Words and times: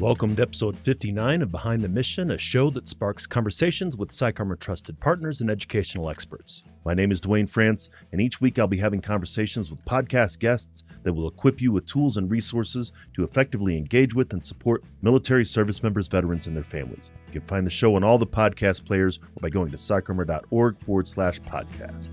Welcome 0.00 0.36
to 0.36 0.42
episode 0.42 0.78
59 0.78 1.42
of 1.42 1.50
Behind 1.50 1.82
the 1.82 1.88
Mission, 1.88 2.30
a 2.30 2.38
show 2.38 2.70
that 2.70 2.86
sparks 2.86 3.26
conversations 3.26 3.96
with 3.96 4.10
PsychArmor 4.10 4.56
trusted 4.60 5.00
partners 5.00 5.40
and 5.40 5.50
educational 5.50 6.08
experts. 6.08 6.62
My 6.84 6.94
name 6.94 7.10
is 7.10 7.20
Duane 7.20 7.48
France, 7.48 7.90
and 8.12 8.20
each 8.20 8.40
week 8.40 8.60
I'll 8.60 8.68
be 8.68 8.78
having 8.78 9.00
conversations 9.00 9.72
with 9.72 9.84
podcast 9.84 10.38
guests 10.38 10.84
that 11.02 11.12
will 11.12 11.26
equip 11.26 11.60
you 11.60 11.72
with 11.72 11.84
tools 11.86 12.16
and 12.16 12.30
resources 12.30 12.92
to 13.14 13.24
effectively 13.24 13.76
engage 13.76 14.14
with 14.14 14.32
and 14.32 14.44
support 14.44 14.84
military 15.02 15.44
service 15.44 15.82
members, 15.82 16.06
veterans, 16.06 16.46
and 16.46 16.54
their 16.54 16.62
families. 16.62 17.10
You 17.26 17.40
can 17.40 17.48
find 17.48 17.66
the 17.66 17.70
show 17.70 17.96
on 17.96 18.04
all 18.04 18.18
the 18.18 18.26
podcast 18.26 18.84
players 18.84 19.18
or 19.18 19.40
by 19.40 19.50
going 19.50 19.72
to 19.72 19.76
psycharmor.org 19.76 20.78
forward 20.78 21.08
slash 21.08 21.40
podcast. 21.40 22.10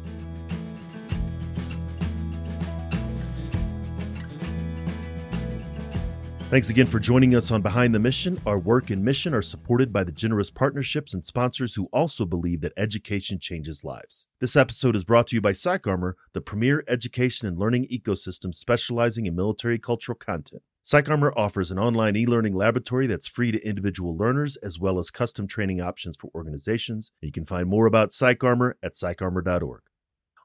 Thanks 6.52 6.70
again 6.70 6.86
for 6.86 7.00
joining 7.00 7.34
us 7.34 7.50
on 7.50 7.64
Behind 7.64 7.94
the 7.94 8.00
Mission. 8.00 8.40
Our 8.46 8.60
work 8.60 8.92
and 8.92 9.04
mission 9.04 9.34
are 9.34 9.42
supported 9.42 9.92
by 9.92 10.04
the 10.04 10.12
generous 10.12 10.52
partnerships 10.52 11.12
and 11.12 11.26
sponsors 11.26 11.74
who 11.74 11.90
also 11.92 12.24
believe 12.24 12.62
that 12.62 12.72
education 12.78 13.40
changes 13.40 13.84
lives. 13.84 14.28
This 14.40 14.56
episode 14.56 14.96
is 14.96 15.04
brought 15.04 15.26
to 15.28 15.36
you 15.36 15.42
by 15.42 15.54
PsychArmor, 15.54 16.14
the 16.34 16.42
premier 16.42 16.84
education 16.88 17.48
and 17.48 17.58
learning 17.58 17.88
ecosystem 17.92 18.54
specializing 18.54 19.26
in 19.26 19.36
military 19.36 19.80
cultural 19.80 20.16
content. 20.16 20.62
PsychArmor 20.86 21.34
offers 21.36 21.72
an 21.72 21.80
online 21.80 22.16
e 22.16 22.28
learning 22.28 22.54
laboratory 22.54 23.08
that's 23.08 23.28
free 23.28 23.52
to 23.52 23.68
individual 23.68 24.16
learners 24.16 24.56
as 24.58 24.78
well 24.80 25.00
as 25.00 25.10
custom 25.10 25.48
training 25.48 25.82
options 25.82 26.16
for 26.16 26.30
organizations. 26.36 27.12
You 27.22 27.32
can 27.32 27.46
find 27.46 27.68
more 27.68 27.88
about 27.88 28.12
PsychArmor 28.12 28.74
at 28.84 28.94
psycharmor.org. 28.94 29.82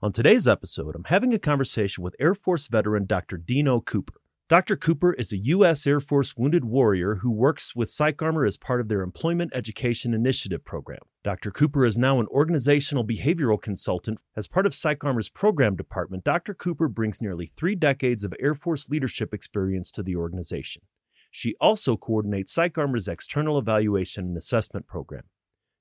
On 0.03 0.13
today's 0.15 0.49
episode, 0.49 0.97
I'm 0.97 1.05
having 1.05 1.35
a 1.35 1.39
conversation 1.39 2.03
with 2.03 2.17
Air 2.19 2.35
Force 2.35 2.69
veteran 2.69 3.05
Dr. 3.05 3.37
Dino 3.37 3.83
Cooper. 3.83 4.20
Dr. 4.51 4.77
Cooper 4.77 5.13
is 5.13 5.31
a 5.31 5.37
U.S. 5.37 5.87
Air 5.87 6.01
Force 6.01 6.37
wounded 6.37 6.65
warrior 6.65 7.21
who 7.23 7.31
works 7.31 7.77
with 7.77 7.89
PsychArmor 7.89 8.49
as 8.49 8.57
part 8.57 8.81
of 8.81 8.89
their 8.89 9.01
Employment 9.01 9.53
Education 9.55 10.13
Initiative 10.13 10.65
program. 10.65 10.99
Dr. 11.23 11.53
Cooper 11.53 11.87
is 11.87 11.97
now 11.97 12.19
an 12.19 12.27
organizational 12.27 13.07
behavioral 13.07 13.63
consultant. 13.63 14.19
As 14.37 14.49
part 14.49 14.67
of 14.67 14.73
PsychArmor's 14.73 15.29
program 15.29 15.77
department, 15.77 16.25
Dr. 16.25 16.53
Cooper 16.53 16.89
brings 16.89 17.23
nearly 17.23 17.53
three 17.57 17.77
decades 17.77 18.25
of 18.25 18.35
Air 18.41 18.57
Force 18.57 18.89
leadership 18.89 19.33
experience 19.33 19.93
to 19.93 20.03
the 20.03 20.17
organization. 20.17 20.83
She 21.31 21.55
also 21.61 21.97
coordinates 21.97 22.53
PsychArmor's 22.53 23.07
external 23.07 23.57
evaluation 23.57 24.25
and 24.25 24.37
assessment 24.37 24.89
program. 24.89 25.23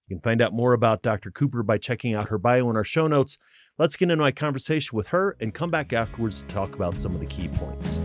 You 0.08 0.18
can 0.18 0.22
find 0.22 0.44
out 0.44 0.54
more 0.54 0.74
about 0.74 1.02
Dr. 1.02 1.32
Cooper 1.32 1.64
by 1.64 1.80
checking 1.80 2.14
out 2.14 2.30
her 2.30 2.38
bio 2.38 2.70
in 2.70 2.76
our 2.76 2.84
show 2.84 3.08
notes. 3.08 3.40
Let's 3.80 3.96
get 3.96 4.12
into 4.12 4.24
my 4.24 4.32
conversation 4.32 4.96
with 4.96 5.08
her 5.08 5.36
and 5.40 5.56
come 5.56 5.72
back 5.72 5.92
afterwards 5.92 6.42
to 6.42 6.46
talk 6.46 6.76
about 6.76 7.00
some 7.00 7.16
of 7.16 7.20
the 7.20 7.26
key 7.26 7.48
points. 7.48 8.00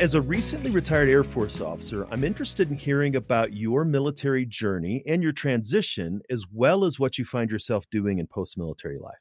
As 0.00 0.14
a 0.14 0.20
recently 0.22 0.70
retired 0.70 1.10
Air 1.10 1.22
Force 1.22 1.60
officer, 1.60 2.06
I'm 2.10 2.24
interested 2.24 2.70
in 2.70 2.78
hearing 2.78 3.16
about 3.16 3.52
your 3.52 3.84
military 3.84 4.46
journey 4.46 5.02
and 5.06 5.22
your 5.22 5.32
transition, 5.32 6.22
as 6.30 6.46
well 6.50 6.86
as 6.86 6.98
what 6.98 7.18
you 7.18 7.26
find 7.26 7.50
yourself 7.50 7.84
doing 7.90 8.18
in 8.18 8.26
post 8.26 8.56
military 8.56 8.98
life. 8.98 9.18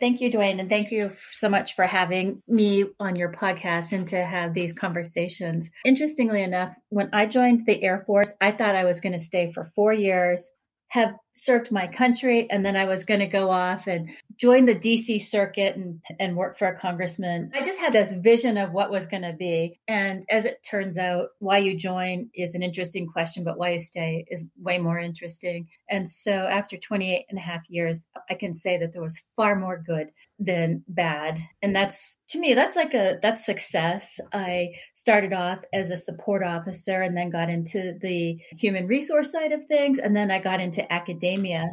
Thank 0.00 0.20
you, 0.20 0.30
Duane, 0.30 0.60
and 0.60 0.68
thank 0.68 0.90
you 0.90 1.10
so 1.30 1.48
much 1.48 1.74
for 1.74 1.86
having 1.86 2.42
me 2.46 2.84
on 3.00 3.16
your 3.16 3.32
podcast 3.32 3.92
and 3.92 4.06
to 4.08 4.22
have 4.22 4.52
these 4.52 4.74
conversations. 4.74 5.70
Interestingly 5.86 6.42
enough, 6.42 6.74
when 6.90 7.08
I 7.14 7.24
joined 7.24 7.64
the 7.64 7.82
Air 7.82 8.04
Force, 8.06 8.30
I 8.42 8.52
thought 8.52 8.74
I 8.74 8.84
was 8.84 9.00
going 9.00 9.14
to 9.14 9.20
stay 9.20 9.52
for 9.52 9.72
four 9.74 9.94
years, 9.94 10.50
have 10.88 11.14
served 11.34 11.70
my 11.70 11.86
country, 11.86 12.48
and 12.48 12.64
then 12.64 12.76
I 12.76 12.86
was 12.86 13.04
going 13.04 13.20
to 13.20 13.26
go 13.26 13.50
off 13.50 13.86
and 13.86 14.10
join 14.36 14.64
the 14.64 14.74
DC 14.74 15.20
circuit 15.20 15.76
and, 15.76 16.00
and 16.18 16.36
work 16.36 16.58
for 16.58 16.66
a 16.66 16.78
congressman. 16.78 17.50
I 17.54 17.62
just 17.62 17.80
had 17.80 17.92
this 17.92 18.14
vision 18.14 18.56
of 18.56 18.72
what 18.72 18.90
was 18.90 19.06
going 19.06 19.22
to 19.22 19.32
be. 19.32 19.80
And 19.86 20.24
as 20.30 20.46
it 20.46 20.64
turns 20.68 20.96
out, 20.96 21.28
why 21.38 21.58
you 21.58 21.76
join 21.76 22.30
is 22.34 22.54
an 22.54 22.62
interesting 22.62 23.06
question, 23.08 23.44
but 23.44 23.58
why 23.58 23.70
you 23.70 23.78
stay 23.78 24.24
is 24.28 24.44
way 24.58 24.78
more 24.78 24.98
interesting. 24.98 25.68
And 25.90 26.08
so 26.08 26.32
after 26.32 26.76
28 26.76 27.26
and 27.28 27.38
a 27.38 27.42
half 27.42 27.62
years, 27.68 28.06
I 28.30 28.34
can 28.34 28.54
say 28.54 28.78
that 28.78 28.92
there 28.92 29.02
was 29.02 29.22
far 29.36 29.56
more 29.56 29.82
good 29.84 30.08
than 30.38 30.84
bad. 30.88 31.38
And 31.62 31.74
that's 31.74 32.16
to 32.30 32.38
me, 32.38 32.54
that's 32.54 32.74
like 32.74 32.94
a 32.94 33.18
that's 33.22 33.46
success. 33.46 34.18
I 34.32 34.70
started 34.94 35.32
off 35.32 35.62
as 35.72 35.90
a 35.90 35.96
support 35.96 36.42
officer 36.42 37.00
and 37.00 37.16
then 37.16 37.30
got 37.30 37.50
into 37.50 37.96
the 38.00 38.38
human 38.58 38.86
resource 38.86 39.30
side 39.30 39.52
of 39.52 39.66
things. 39.66 39.98
And 39.98 40.16
then 40.16 40.30
I 40.30 40.40
got 40.40 40.60
into 40.60 40.92
academia. 40.92 41.23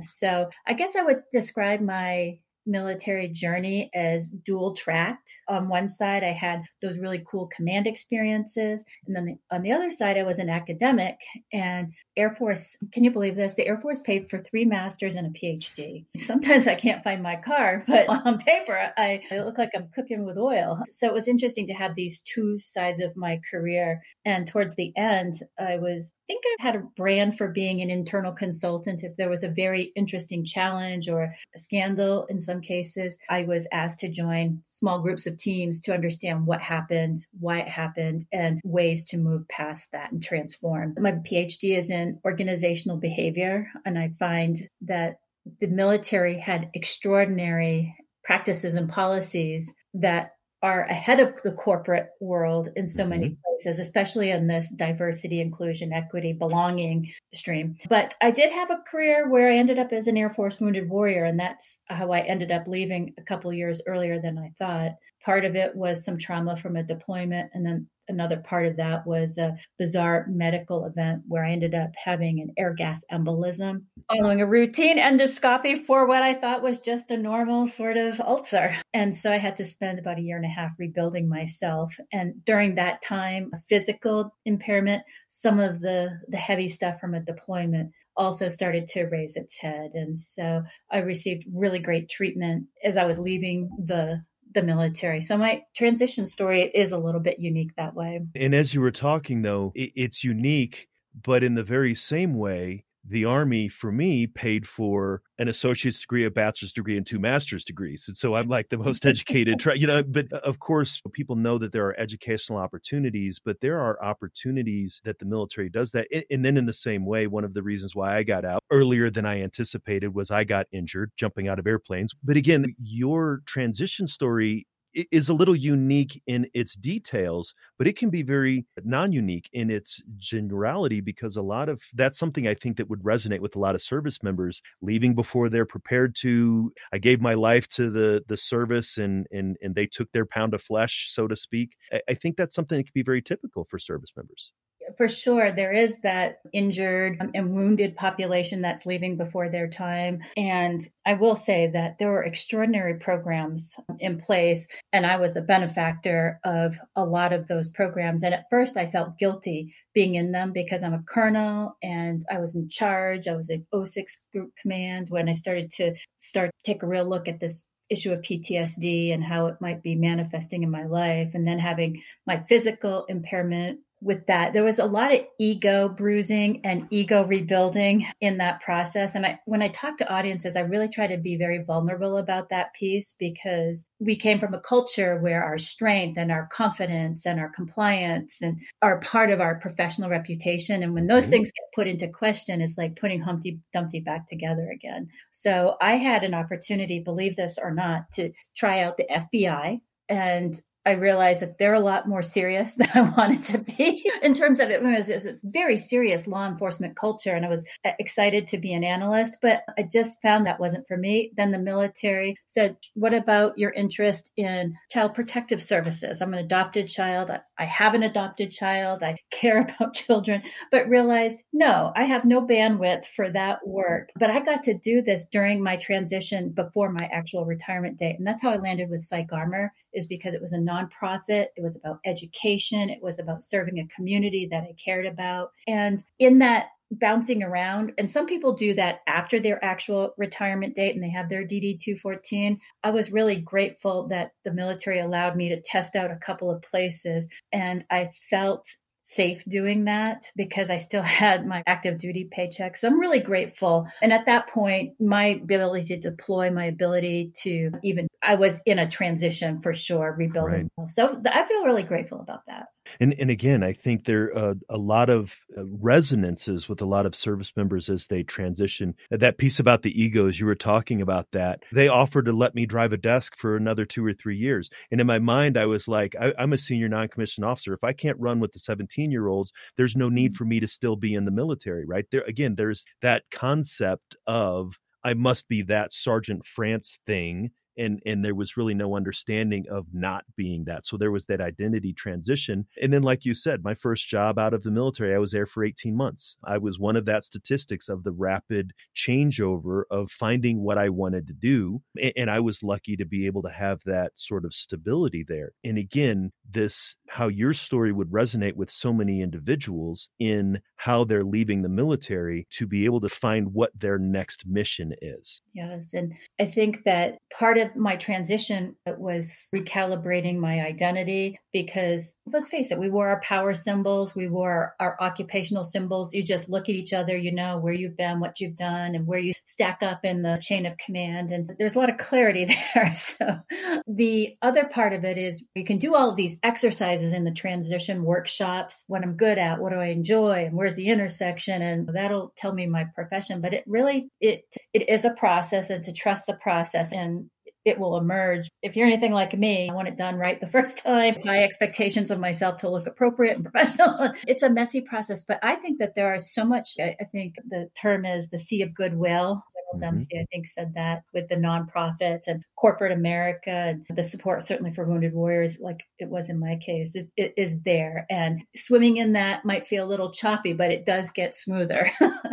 So 0.01 0.49
I 0.67 0.73
guess 0.73 0.95
I 0.95 1.03
would 1.03 1.23
describe 1.31 1.81
my 1.81 2.39
military 2.65 3.27
journey 3.27 3.89
as 3.93 4.29
dual 4.29 4.75
tracked. 4.75 5.33
On 5.47 5.67
one 5.67 5.89
side, 5.89 6.23
I 6.23 6.31
had 6.31 6.63
those 6.81 6.99
really 6.99 7.23
cool 7.29 7.47
command 7.47 7.87
experiences. 7.87 8.83
And 9.07 9.15
then 9.15 9.39
on 9.51 9.61
the 9.61 9.71
other 9.71 9.89
side, 9.89 10.17
I 10.17 10.23
was 10.23 10.39
an 10.39 10.49
academic 10.49 11.17
and 11.51 11.93
Air 12.15 12.31
Force. 12.31 12.77
Can 12.91 13.03
you 13.03 13.11
believe 13.11 13.35
this? 13.35 13.55
The 13.55 13.67
Air 13.67 13.79
Force 13.79 14.01
paid 14.01 14.29
for 14.29 14.39
three 14.39 14.65
masters 14.65 15.15
and 15.15 15.27
a 15.27 15.39
PhD. 15.39 16.05
Sometimes 16.17 16.67
I 16.67 16.75
can't 16.75 17.03
find 17.03 17.23
my 17.23 17.37
car, 17.37 17.83
but 17.87 18.09
on 18.09 18.37
paper, 18.37 18.91
I, 18.97 19.21
I 19.31 19.39
look 19.39 19.57
like 19.57 19.71
I'm 19.75 19.89
cooking 19.93 20.25
with 20.25 20.37
oil. 20.37 20.81
So 20.91 21.07
it 21.07 21.13
was 21.13 21.27
interesting 21.27 21.67
to 21.67 21.73
have 21.73 21.95
these 21.95 22.21
two 22.21 22.59
sides 22.59 23.01
of 23.01 23.15
my 23.15 23.39
career. 23.49 24.01
And 24.25 24.47
towards 24.47 24.75
the 24.75 24.93
end, 24.95 25.35
I 25.59 25.77
was, 25.77 26.13
think 26.31 26.43
I 26.59 26.63
had 26.63 26.75
a 26.75 26.87
brand 26.95 27.37
for 27.37 27.49
being 27.49 27.81
an 27.81 27.89
internal 27.89 28.31
consultant. 28.31 29.03
If 29.03 29.17
there 29.17 29.29
was 29.29 29.43
a 29.43 29.49
very 29.49 29.91
interesting 29.95 30.45
challenge 30.45 31.09
or 31.09 31.33
a 31.55 31.59
scandal 31.59 32.25
in 32.25 32.39
some 32.39 32.61
cases, 32.61 33.17
I 33.29 33.43
was 33.43 33.67
asked 33.71 33.99
to 33.99 34.09
join 34.09 34.63
small 34.69 35.01
groups 35.01 35.27
of 35.27 35.37
teams 35.37 35.81
to 35.81 35.93
understand 35.93 36.45
what 36.45 36.61
happened, 36.61 37.17
why 37.39 37.59
it 37.59 37.67
happened, 37.67 38.25
and 38.31 38.61
ways 38.63 39.05
to 39.05 39.17
move 39.17 39.47
past 39.47 39.91
that 39.91 40.11
and 40.11 40.23
transform. 40.23 40.95
My 40.99 41.11
PhD 41.11 41.77
is 41.77 41.89
in 41.89 42.19
organizational 42.23 42.97
behavior, 42.97 43.67
and 43.85 43.99
I 43.99 44.13
find 44.17 44.57
that 44.83 45.19
the 45.59 45.67
military 45.67 46.39
had 46.39 46.69
extraordinary 46.73 47.95
practices 48.23 48.75
and 48.75 48.89
policies 48.89 49.73
that 49.95 50.31
are 50.61 50.83
ahead 50.83 51.19
of 51.19 51.41
the 51.41 51.51
corporate 51.51 52.09
world 52.19 52.69
in 52.75 52.85
so 52.85 53.05
many 53.05 53.29
mm-hmm. 53.29 53.41
places, 53.43 53.79
especially 53.79 54.29
in 54.29 54.47
this 54.47 54.69
diversity, 54.71 55.41
inclusion, 55.41 55.91
equity, 55.91 56.33
belonging 56.33 57.11
stream. 57.33 57.75
But 57.89 58.13
I 58.21 58.31
did 58.31 58.51
have 58.51 58.69
a 58.69 58.83
career 58.87 59.27
where 59.27 59.49
I 59.49 59.57
ended 59.57 59.79
up 59.79 59.91
as 59.91 60.07
an 60.07 60.17
Air 60.17 60.29
Force 60.29 60.59
wounded 60.59 60.87
warrior, 60.87 61.25
and 61.25 61.39
that's 61.39 61.79
how 61.87 62.11
I 62.11 62.19
ended 62.21 62.51
up 62.51 62.67
leaving 62.67 63.13
a 63.17 63.23
couple 63.23 63.51
years 63.51 63.81
earlier 63.87 64.21
than 64.21 64.37
I 64.37 64.51
thought. 64.57 64.91
Part 65.25 65.45
of 65.45 65.55
it 65.55 65.75
was 65.75 66.05
some 66.05 66.17
trauma 66.17 66.55
from 66.55 66.75
a 66.75 66.83
deployment, 66.83 67.51
and 67.53 67.65
then 67.65 67.87
another 68.11 68.37
part 68.37 68.67
of 68.67 68.77
that 68.77 69.07
was 69.07 69.37
a 69.37 69.57
bizarre 69.79 70.25
medical 70.29 70.85
event 70.85 71.23
where 71.27 71.45
I 71.45 71.51
ended 71.51 71.73
up 71.73 71.91
having 72.03 72.39
an 72.39 72.53
air 72.57 72.73
gas 72.73 73.03
embolism 73.11 73.85
following 74.11 74.41
a 74.41 74.45
routine 74.45 74.97
endoscopy 74.97 75.77
for 75.77 76.07
what 76.07 76.21
I 76.21 76.33
thought 76.33 76.61
was 76.61 76.79
just 76.79 77.11
a 77.11 77.17
normal 77.17 77.67
sort 77.67 77.97
of 77.97 78.19
ulcer. 78.19 78.75
And 78.93 79.15
so 79.15 79.31
I 79.31 79.37
had 79.37 79.57
to 79.57 79.65
spend 79.65 79.99
about 79.99 80.19
a 80.19 80.21
year 80.21 80.37
and 80.37 80.45
a 80.45 80.49
half 80.49 80.71
rebuilding 80.77 81.29
myself. 81.29 81.95
And 82.11 82.43
during 82.45 82.75
that 82.75 83.01
time, 83.01 83.51
a 83.53 83.59
physical 83.69 84.35
impairment, 84.45 85.03
some 85.29 85.59
of 85.59 85.79
the, 85.79 86.19
the 86.27 86.37
heavy 86.37 86.67
stuff 86.67 86.99
from 86.99 87.13
a 87.13 87.21
deployment 87.21 87.91
also 88.15 88.49
started 88.49 88.87
to 88.87 89.05
raise 89.05 89.35
its 89.35 89.57
head. 89.57 89.91
And 89.93 90.19
so 90.19 90.63
I 90.91 90.99
received 90.99 91.45
really 91.53 91.79
great 91.79 92.09
treatment 92.09 92.67
as 92.83 92.97
I 92.97 93.05
was 93.05 93.19
leaving 93.19 93.69
the 93.83 94.23
the 94.53 94.63
military. 94.63 95.21
So 95.21 95.37
my 95.37 95.63
transition 95.75 96.25
story 96.25 96.63
is 96.63 96.91
a 96.91 96.97
little 96.97 97.21
bit 97.21 97.39
unique 97.39 97.75
that 97.77 97.95
way. 97.95 98.21
And 98.35 98.53
as 98.53 98.73
you 98.73 98.81
were 98.81 98.91
talking, 98.91 99.41
though, 99.41 99.71
it's 99.75 100.23
unique, 100.23 100.87
but 101.23 101.43
in 101.43 101.55
the 101.55 101.63
very 101.63 101.95
same 101.95 102.37
way, 102.37 102.85
the 103.07 103.25
army 103.25 103.67
for 103.67 103.91
me 103.91 104.27
paid 104.27 104.67
for 104.67 105.21
an 105.39 105.47
associate's 105.47 105.99
degree 105.99 106.25
a 106.25 106.29
bachelor's 106.29 106.73
degree 106.73 106.97
and 106.97 107.07
two 107.07 107.19
master's 107.19 107.63
degrees 107.63 108.05
and 108.07 108.17
so 108.17 108.35
i'm 108.35 108.47
like 108.47 108.69
the 108.69 108.77
most 108.77 109.05
educated 109.05 109.63
you 109.75 109.87
know 109.87 110.03
but 110.03 110.31
of 110.33 110.59
course 110.59 111.01
people 111.13 111.35
know 111.35 111.57
that 111.57 111.71
there 111.71 111.85
are 111.85 111.99
educational 111.99 112.59
opportunities 112.59 113.39
but 113.43 113.57
there 113.61 113.79
are 113.79 114.01
opportunities 114.03 115.01
that 115.03 115.17
the 115.19 115.25
military 115.25 115.69
does 115.69 115.91
that 115.91 116.07
and 116.29 116.45
then 116.45 116.57
in 116.57 116.65
the 116.65 116.73
same 116.73 117.05
way 117.05 117.25
one 117.27 117.43
of 117.43 117.53
the 117.53 117.63
reasons 117.63 117.95
why 117.95 118.17
i 118.17 118.23
got 118.23 118.45
out 118.45 118.63
earlier 118.71 119.09
than 119.09 119.25
i 119.25 119.41
anticipated 119.41 120.13
was 120.13 120.29
i 120.29 120.43
got 120.43 120.67
injured 120.71 121.11
jumping 121.17 121.47
out 121.47 121.59
of 121.59 121.65
airplanes 121.65 122.13
but 122.23 122.37
again 122.37 122.65
your 122.79 123.41
transition 123.47 124.05
story 124.05 124.67
is 124.93 125.29
a 125.29 125.33
little 125.33 125.55
unique 125.55 126.21
in 126.27 126.47
its 126.53 126.75
details, 126.75 127.53
but 127.77 127.87
it 127.87 127.97
can 127.97 128.09
be 128.09 128.23
very 128.23 128.65
non 128.83 129.11
unique 129.11 129.49
in 129.53 129.69
its 129.69 130.01
generality 130.17 131.01
because 131.01 131.37
a 131.37 131.41
lot 131.41 131.69
of 131.69 131.79
that's 131.93 132.19
something 132.19 132.47
I 132.47 132.53
think 132.53 132.77
that 132.77 132.89
would 132.89 133.03
resonate 133.03 133.39
with 133.39 133.55
a 133.55 133.59
lot 133.59 133.75
of 133.75 133.81
service 133.81 134.21
members 134.23 134.61
leaving 134.81 135.15
before 135.15 135.49
they're 135.49 135.65
prepared 135.65 136.15
to. 136.21 136.71
I 136.93 136.97
gave 136.97 137.21
my 137.21 137.33
life 137.33 137.67
to 137.69 137.89
the 137.89 138.23
the 138.27 138.37
service 138.37 138.97
and 138.97 139.27
and 139.31 139.57
and 139.61 139.75
they 139.75 139.87
took 139.87 140.11
their 140.11 140.25
pound 140.25 140.53
of 140.53 140.61
flesh, 140.61 141.09
so 141.11 141.27
to 141.27 141.35
speak. 141.35 141.71
I, 141.91 142.01
I 142.09 142.13
think 142.13 142.37
that's 142.37 142.55
something 142.55 142.77
that 142.77 142.83
can 142.83 142.91
be 142.93 143.03
very 143.03 143.21
typical 143.21 143.67
for 143.69 143.79
service 143.79 144.11
members 144.15 144.51
for 144.97 145.07
sure, 145.07 145.51
there 145.51 145.71
is 145.71 145.99
that 145.99 146.39
injured 146.53 147.19
and 147.33 147.53
wounded 147.53 147.95
population 147.95 148.61
that's 148.61 148.85
leaving 148.85 149.17
before 149.17 149.49
their 149.49 149.69
time. 149.69 150.21
And 150.35 150.81
I 151.05 151.15
will 151.15 151.35
say 151.35 151.71
that 151.73 151.97
there 151.97 152.11
were 152.11 152.23
extraordinary 152.23 152.99
programs 152.99 153.75
in 153.99 154.19
place, 154.19 154.67
and 154.91 155.05
I 155.05 155.17
was 155.17 155.33
the 155.33 155.41
benefactor 155.41 156.39
of 156.43 156.77
a 156.95 157.05
lot 157.05 157.33
of 157.33 157.47
those 157.47 157.69
programs. 157.69 158.23
And 158.23 158.33
at 158.33 158.49
first, 158.49 158.77
I 158.77 158.89
felt 158.89 159.17
guilty 159.17 159.73
being 159.93 160.15
in 160.15 160.31
them 160.31 160.51
because 160.53 160.83
I'm 160.83 160.93
a 160.93 161.03
colonel 161.07 161.77
and 161.81 162.21
I 162.31 162.39
was 162.39 162.55
in 162.55 162.69
charge. 162.69 163.27
I 163.27 163.35
was 163.35 163.49
in 163.49 163.65
O-6 163.73 164.03
Group 164.33 164.51
Command 164.61 165.07
when 165.09 165.29
I 165.29 165.33
started 165.33 165.71
to 165.71 165.95
start 166.17 166.51
take 166.63 166.83
a 166.83 166.87
real 166.87 167.07
look 167.07 167.27
at 167.27 167.39
this 167.39 167.65
issue 167.89 168.13
of 168.13 168.21
PTSD 168.21 169.13
and 169.13 169.23
how 169.23 169.47
it 169.47 169.55
might 169.59 169.83
be 169.83 169.95
manifesting 169.95 170.63
in 170.63 170.71
my 170.71 170.85
life, 170.85 171.31
and 171.33 171.45
then 171.45 171.59
having 171.59 172.01
my 172.25 172.39
physical 172.47 173.05
impairment 173.09 173.79
with 174.01 174.25
that. 174.25 174.53
There 174.53 174.63
was 174.63 174.79
a 174.79 174.85
lot 174.85 175.13
of 175.13 175.21
ego 175.39 175.87
bruising 175.87 176.61
and 176.65 176.87
ego 176.89 177.23
rebuilding 177.23 178.07
in 178.19 178.37
that 178.37 178.61
process. 178.61 179.13
And 179.13 179.25
I, 179.25 179.39
when 179.45 179.61
I 179.61 179.67
talk 179.67 179.97
to 179.97 180.11
audiences, 180.11 180.55
I 180.55 180.61
really 180.61 180.89
try 180.89 181.07
to 181.07 181.17
be 181.17 181.37
very 181.37 181.63
vulnerable 181.63 182.17
about 182.17 182.49
that 182.49 182.73
piece 182.73 183.13
because 183.17 183.85
we 183.99 184.15
came 184.15 184.39
from 184.39 184.55
a 184.55 184.59
culture 184.59 185.19
where 185.19 185.43
our 185.43 185.59
strength 185.59 186.17
and 186.17 186.31
our 186.31 186.47
confidence 186.47 187.27
and 187.27 187.39
our 187.39 187.49
compliance 187.49 188.41
and 188.41 188.59
are 188.81 188.99
part 188.99 189.29
of 189.29 189.39
our 189.39 189.59
professional 189.59 190.09
reputation. 190.09 190.81
And 190.81 190.95
when 190.95 191.05
those 191.05 191.23
mm-hmm. 191.23 191.31
things 191.31 191.51
get 191.51 191.75
put 191.75 191.87
into 191.87 192.07
question, 192.07 192.61
it's 192.61 192.77
like 192.77 192.95
putting 192.99 193.21
Humpty 193.21 193.59
Dumpty 193.71 193.99
back 193.99 194.27
together 194.27 194.67
again. 194.73 195.09
So 195.29 195.75
I 195.79 195.97
had 195.97 196.23
an 196.23 196.33
opportunity, 196.33 196.99
believe 196.99 197.35
this 197.35 197.59
or 197.61 197.71
not, 197.71 198.11
to 198.13 198.31
try 198.55 198.81
out 198.81 198.97
the 198.97 199.05
FBI 199.05 199.79
and 200.09 200.59
I 200.85 200.91
realized 200.91 201.41
that 201.41 201.57
they're 201.57 201.73
a 201.73 201.79
lot 201.79 202.07
more 202.07 202.21
serious 202.21 202.75
than 202.77 202.89
I 202.93 203.01
wanted 203.01 203.43
to 203.43 203.59
be 203.59 204.09
in 204.21 204.33
terms 204.33 204.59
of 204.59 204.69
it. 204.69 204.81
was, 204.81 205.09
it 205.09 205.15
was 205.15 205.25
a 205.25 205.37
very 205.43 205.77
serious 205.77 206.27
law 206.27 206.47
enforcement 206.47 206.95
culture, 206.95 207.33
and 207.33 207.45
I 207.45 207.49
was 207.49 207.65
uh, 207.85 207.91
excited 207.99 208.47
to 208.47 208.57
be 208.57 208.73
an 208.73 208.83
analyst, 208.83 209.37
but 209.41 209.63
I 209.77 209.83
just 209.83 210.21
found 210.21 210.45
that 210.45 210.59
wasn't 210.59 210.87
for 210.87 210.97
me. 210.97 211.31
Then 211.35 211.51
the 211.51 211.59
military 211.59 212.37
said, 212.47 212.77
What 212.95 213.13
about 213.13 213.57
your 213.57 213.71
interest 213.71 214.31
in 214.35 214.75
child 214.89 215.13
protective 215.13 215.61
services? 215.61 216.21
I'm 216.21 216.33
an 216.33 216.39
adopted 216.39 216.87
child. 216.87 217.31
I, 217.61 217.65
have 217.65 217.93
an 217.93 218.03
adopted 218.03 218.51
child. 218.51 219.03
I 219.03 219.17
care 219.29 219.59
about 219.79 219.93
children, 219.93 220.43
but 220.71 220.89
realized, 220.89 221.43
no, 221.53 221.91
I 221.95 222.03
have 222.03 222.25
no 222.25 222.45
bandwidth 222.45 223.05
for 223.05 223.29
that 223.31 223.65
work. 223.65 224.09
But 224.17 224.29
I 224.29 224.41
got 224.41 224.63
to 224.63 224.73
do 224.73 225.01
this 225.01 225.25
during 225.31 225.63
my 225.63 225.77
transition 225.77 226.49
before 226.49 226.91
my 226.91 227.09
actual 227.11 227.45
retirement 227.45 227.97
date. 227.97 228.17
And 228.17 228.27
that's 228.27 228.41
how 228.41 228.51
I 228.51 228.57
landed 228.57 228.89
with 228.89 229.01
Psych 229.01 229.31
Armor, 229.31 229.73
is 229.93 230.07
because 230.07 230.33
it 230.33 230.41
was 230.41 230.53
a 230.53 230.57
nonprofit. 230.57 231.47
It 231.55 231.63
was 231.63 231.75
about 231.75 231.99
education. 232.05 232.89
It 232.89 233.01
was 233.01 233.19
about 233.19 233.43
serving 233.43 233.79
a 233.79 233.87
community 233.95 234.47
that 234.51 234.63
I 234.63 234.73
cared 234.83 235.05
about. 235.05 235.51
And 235.67 236.03
in 236.19 236.39
that 236.39 236.67
bouncing 236.91 237.41
around, 237.41 237.93
and 237.97 238.09
some 238.09 238.25
people 238.25 238.53
do 238.53 238.73
that 238.75 238.99
after 239.07 239.39
their 239.39 239.63
actual 239.63 240.13
retirement 240.17 240.75
date 240.75 240.93
and 240.93 241.03
they 241.03 241.09
have 241.09 241.29
their 241.29 241.43
DD 241.43 241.79
214. 241.79 242.59
I 242.83 242.91
was 242.91 243.11
really 243.11 243.37
grateful 243.37 244.09
that 244.09 244.31
the 244.43 244.53
military 244.53 244.99
allowed 244.99 245.35
me 245.35 245.49
to 245.49 245.61
test 245.61 245.95
out 245.95 246.11
a 246.11 246.17
couple 246.17 246.51
of 246.51 246.61
places 246.61 247.27
and 247.51 247.85
I 247.89 248.09
felt 248.29 248.67
safe 249.03 249.43
doing 249.45 249.85
that 249.85 250.31
because 250.35 250.69
I 250.69 250.77
still 250.77 251.01
had 251.21 251.45
my 251.45 251.63
active 251.65 251.97
duty 251.97 252.27
paycheck. 252.29 252.77
So 252.77 252.87
I'm 252.87 252.99
really 252.99 253.19
grateful. 253.19 253.87
And 254.01 254.13
at 254.13 254.25
that 254.27 254.49
point, 254.49 254.93
my 254.99 255.25
ability 255.25 255.85
to 255.87 255.99
deploy, 255.99 256.51
my 256.51 256.65
ability 256.65 257.31
to 257.43 257.71
even, 257.83 258.07
I 258.21 258.35
was 258.35 258.61
in 258.65 258.79
a 258.79 258.89
transition 258.89 259.59
for 259.59 259.73
sure, 259.73 260.15
rebuilding. 260.17 260.69
Right. 260.77 260.91
So 260.91 261.21
I 261.25 261.45
feel 261.45 261.65
really 261.65 261.83
grateful 261.83 262.19
about 262.19 262.45
that. 262.47 262.67
And 262.99 263.13
and 263.19 263.29
again, 263.29 263.63
I 263.63 263.73
think 263.73 264.05
there 264.05 264.35
are 264.35 264.55
a 264.69 264.77
lot 264.77 265.09
of 265.09 265.33
uh, 265.57 265.63
resonances 265.65 266.67
with 266.67 266.81
a 266.81 266.85
lot 266.85 267.05
of 267.05 267.15
service 267.15 267.51
members 267.55 267.89
as 267.89 268.07
they 268.07 268.23
transition. 268.23 268.95
That 269.09 269.37
piece 269.37 269.59
about 269.59 269.81
the 269.81 270.01
egos, 270.01 270.39
you 270.39 270.45
were 270.45 270.55
talking 270.55 271.01
about 271.01 271.27
that. 271.31 271.63
They 271.71 271.87
offered 271.87 272.25
to 272.25 272.33
let 272.33 272.55
me 272.55 272.65
drive 272.65 272.93
a 272.93 272.97
desk 272.97 273.35
for 273.37 273.55
another 273.55 273.85
two 273.85 274.05
or 274.05 274.13
three 274.13 274.37
years, 274.37 274.69
and 274.91 274.99
in 274.99 275.07
my 275.07 275.19
mind, 275.19 275.57
I 275.57 275.65
was 275.65 275.87
like, 275.87 276.15
I, 276.19 276.33
am 276.37 276.53
a 276.53 276.57
senior 276.57 276.89
non-commissioned 276.89 277.45
officer. 277.45 277.73
If 277.73 277.83
I 277.83 277.93
can't 277.93 278.19
run 278.19 278.39
with 278.39 278.51
the 278.51 278.59
17 278.59 279.11
year 279.11 279.27
olds, 279.27 279.51
there's 279.77 279.95
no 279.95 280.09
need 280.09 280.33
mm. 280.33 280.37
for 280.37 280.45
me 280.45 280.59
to 280.59 280.67
still 280.67 280.95
be 280.95 281.13
in 281.13 281.25
the 281.25 281.31
military, 281.31 281.85
right? 281.85 282.05
There 282.11 282.23
again, 282.27 282.55
there's 282.55 282.83
that 283.01 283.23
concept 283.31 284.15
of 284.27 284.73
I 285.03 285.13
must 285.13 285.47
be 285.47 285.63
that 285.63 285.93
Sergeant 285.93 286.45
France 286.45 286.99
thing 287.05 287.51
and 287.77 288.01
and 288.05 288.23
there 288.23 288.35
was 288.35 288.57
really 288.57 288.73
no 288.73 288.95
understanding 288.95 289.65
of 289.69 289.85
not 289.93 290.23
being 290.35 290.63
that. 290.65 290.85
So 290.85 290.97
there 290.97 291.11
was 291.11 291.25
that 291.25 291.41
identity 291.41 291.93
transition 291.93 292.65
and 292.81 292.91
then 292.91 293.01
like 293.01 293.25
you 293.25 293.33
said 293.33 293.63
my 293.63 293.75
first 293.75 294.07
job 294.07 294.37
out 294.37 294.53
of 294.53 294.63
the 294.63 294.71
military 294.71 295.13
i 295.15 295.19
was 295.19 295.31
there 295.31 295.45
for 295.45 295.63
18 295.63 295.95
months. 295.95 296.35
I 296.43 296.57
was 296.57 296.79
one 296.79 296.95
of 296.95 297.05
that 297.05 297.23
statistics 297.23 297.89
of 297.89 298.03
the 298.03 298.11
rapid 298.11 298.73
changeover 298.95 299.83
of 299.89 300.11
finding 300.11 300.61
what 300.61 300.77
i 300.77 300.89
wanted 300.89 301.27
to 301.27 301.33
do 301.33 301.81
and 302.15 302.29
i 302.29 302.39
was 302.39 302.63
lucky 302.63 302.95
to 302.97 303.05
be 303.05 303.25
able 303.25 303.41
to 303.43 303.49
have 303.49 303.79
that 303.85 304.11
sort 304.15 304.45
of 304.45 304.53
stability 304.53 305.25
there. 305.27 305.51
And 305.63 305.77
again 305.77 306.31
this 306.49 306.95
how 307.07 307.27
your 307.27 307.53
story 307.53 307.91
would 307.91 308.11
resonate 308.11 308.55
with 308.55 308.69
so 308.71 308.93
many 308.93 309.21
individuals 309.21 310.09
in 310.19 310.59
how 310.75 311.03
they're 311.03 311.23
leaving 311.23 311.61
the 311.61 311.69
military 311.69 312.47
to 312.51 312.65
be 312.67 312.85
able 312.85 313.01
to 313.01 313.09
find 313.09 313.53
what 313.53 313.71
their 313.77 313.97
next 313.97 314.45
mission 314.45 314.93
is. 315.01 315.41
Yes 315.53 315.93
and 315.93 316.13
i 316.39 316.45
think 316.45 316.83
that 316.85 317.17
part 317.37 317.57
my 317.75 317.95
transition 317.95 318.75
was 318.85 319.49
recalibrating 319.55 320.37
my 320.37 320.65
identity 320.65 321.39
because 321.53 322.17
let's 322.25 322.49
face 322.49 322.71
it, 322.71 322.79
we 322.79 322.89
wore 322.89 323.09
our 323.09 323.19
power 323.21 323.53
symbols, 323.53 324.15
we 324.15 324.29
wore 324.29 324.73
our 324.79 324.95
occupational 324.99 325.63
symbols. 325.63 326.13
You 326.13 326.23
just 326.23 326.49
look 326.49 326.69
at 326.69 326.75
each 326.75 326.93
other, 326.93 327.17
you 327.17 327.33
know 327.33 327.57
where 327.57 327.73
you've 327.73 327.97
been, 327.97 328.19
what 328.19 328.39
you've 328.39 328.55
done, 328.55 328.95
and 328.95 329.05
where 329.05 329.19
you 329.19 329.33
stack 329.45 329.79
up 329.81 330.05
in 330.05 330.21
the 330.21 330.37
chain 330.41 330.65
of 330.65 330.77
command. 330.77 331.31
And 331.31 331.51
there's 331.59 331.75
a 331.75 331.79
lot 331.79 331.89
of 331.89 331.97
clarity 331.97 332.45
there. 332.73 332.95
So 332.95 333.39
the 333.87 334.37
other 334.41 334.65
part 334.65 334.93
of 334.93 335.03
it 335.03 335.17
is 335.17 335.43
you 335.55 335.65
can 335.65 335.77
do 335.77 335.95
all 335.95 336.09
of 336.09 336.15
these 336.15 336.37
exercises 336.41 337.13
in 337.13 337.23
the 337.23 337.31
transition 337.31 338.03
workshops. 338.03 338.85
What 338.87 339.03
I'm 339.03 339.17
good 339.17 339.37
at, 339.37 339.59
what 339.59 339.71
do 339.71 339.79
I 339.79 339.87
enjoy, 339.87 340.45
and 340.45 340.55
where's 340.55 340.75
the 340.75 340.87
intersection, 340.87 341.61
and 341.61 341.89
that'll 341.93 342.33
tell 342.35 342.53
me 342.53 342.65
my 342.67 342.85
profession. 342.95 343.41
But 343.41 343.53
it 343.53 343.63
really 343.67 344.09
it 344.19 344.45
it 344.73 344.89
is 344.89 345.05
a 345.05 345.11
process, 345.11 345.69
and 345.69 345.83
to 345.83 345.93
trust 345.93 346.27
the 346.27 346.33
process 346.33 346.93
and 346.93 347.29
it 347.65 347.79
will 347.79 347.97
emerge. 347.97 348.49
If 348.61 348.75
you're 348.75 348.87
anything 348.87 349.11
like 349.11 349.37
me, 349.37 349.69
I 349.69 349.73
want 349.73 349.87
it 349.87 349.97
done 349.97 350.15
right 350.15 350.39
the 350.39 350.47
first 350.57 350.77
time. 350.77 351.15
My 351.23 351.43
expectations 351.43 352.11
of 352.11 352.19
myself 352.19 352.57
to 352.57 352.69
look 352.69 352.87
appropriate 352.87 353.35
and 353.35 353.43
professional. 353.51 354.11
it's 354.27 354.43
a 354.43 354.49
messy 354.49 354.81
process, 354.81 355.23
but 355.23 355.39
I 355.43 355.55
think 355.55 355.79
that 355.79 355.95
there 355.95 356.13
are 356.13 356.19
so 356.19 356.43
much. 356.45 356.77
I 356.79 356.95
think 357.11 357.35
the 357.47 357.69
term 357.79 358.05
is 358.05 358.29
the 358.29 358.39
sea 358.39 358.61
of 358.61 358.73
goodwill. 358.73 359.43
Mm-hmm. 359.73 359.79
Dempsey, 359.79 360.19
I 360.19 360.25
think, 360.31 360.47
said 360.47 360.73
that 360.75 361.03
with 361.13 361.29
the 361.29 361.35
nonprofits 361.35 362.27
and 362.27 362.43
corporate 362.55 362.91
America 362.91 363.51
and 363.51 363.85
the 363.89 364.03
support, 364.03 364.43
certainly 364.43 364.71
for 364.71 364.85
wounded 364.85 365.13
warriors, 365.13 365.59
like 365.59 365.83
it 365.99 366.09
was 366.09 366.29
in 366.29 366.39
my 366.39 366.57
case, 366.57 366.95
it, 366.95 367.09
it 367.15 367.33
is 367.37 367.55
there. 367.63 368.05
And 368.09 368.43
swimming 368.55 368.97
in 368.97 369.13
that 369.13 369.45
might 369.45 369.67
feel 369.67 369.85
a 369.85 369.89
little 369.89 370.11
choppy, 370.11 370.53
but 370.53 370.71
it 370.71 370.85
does 370.85 371.11
get 371.11 371.35
smoother. 371.35 371.91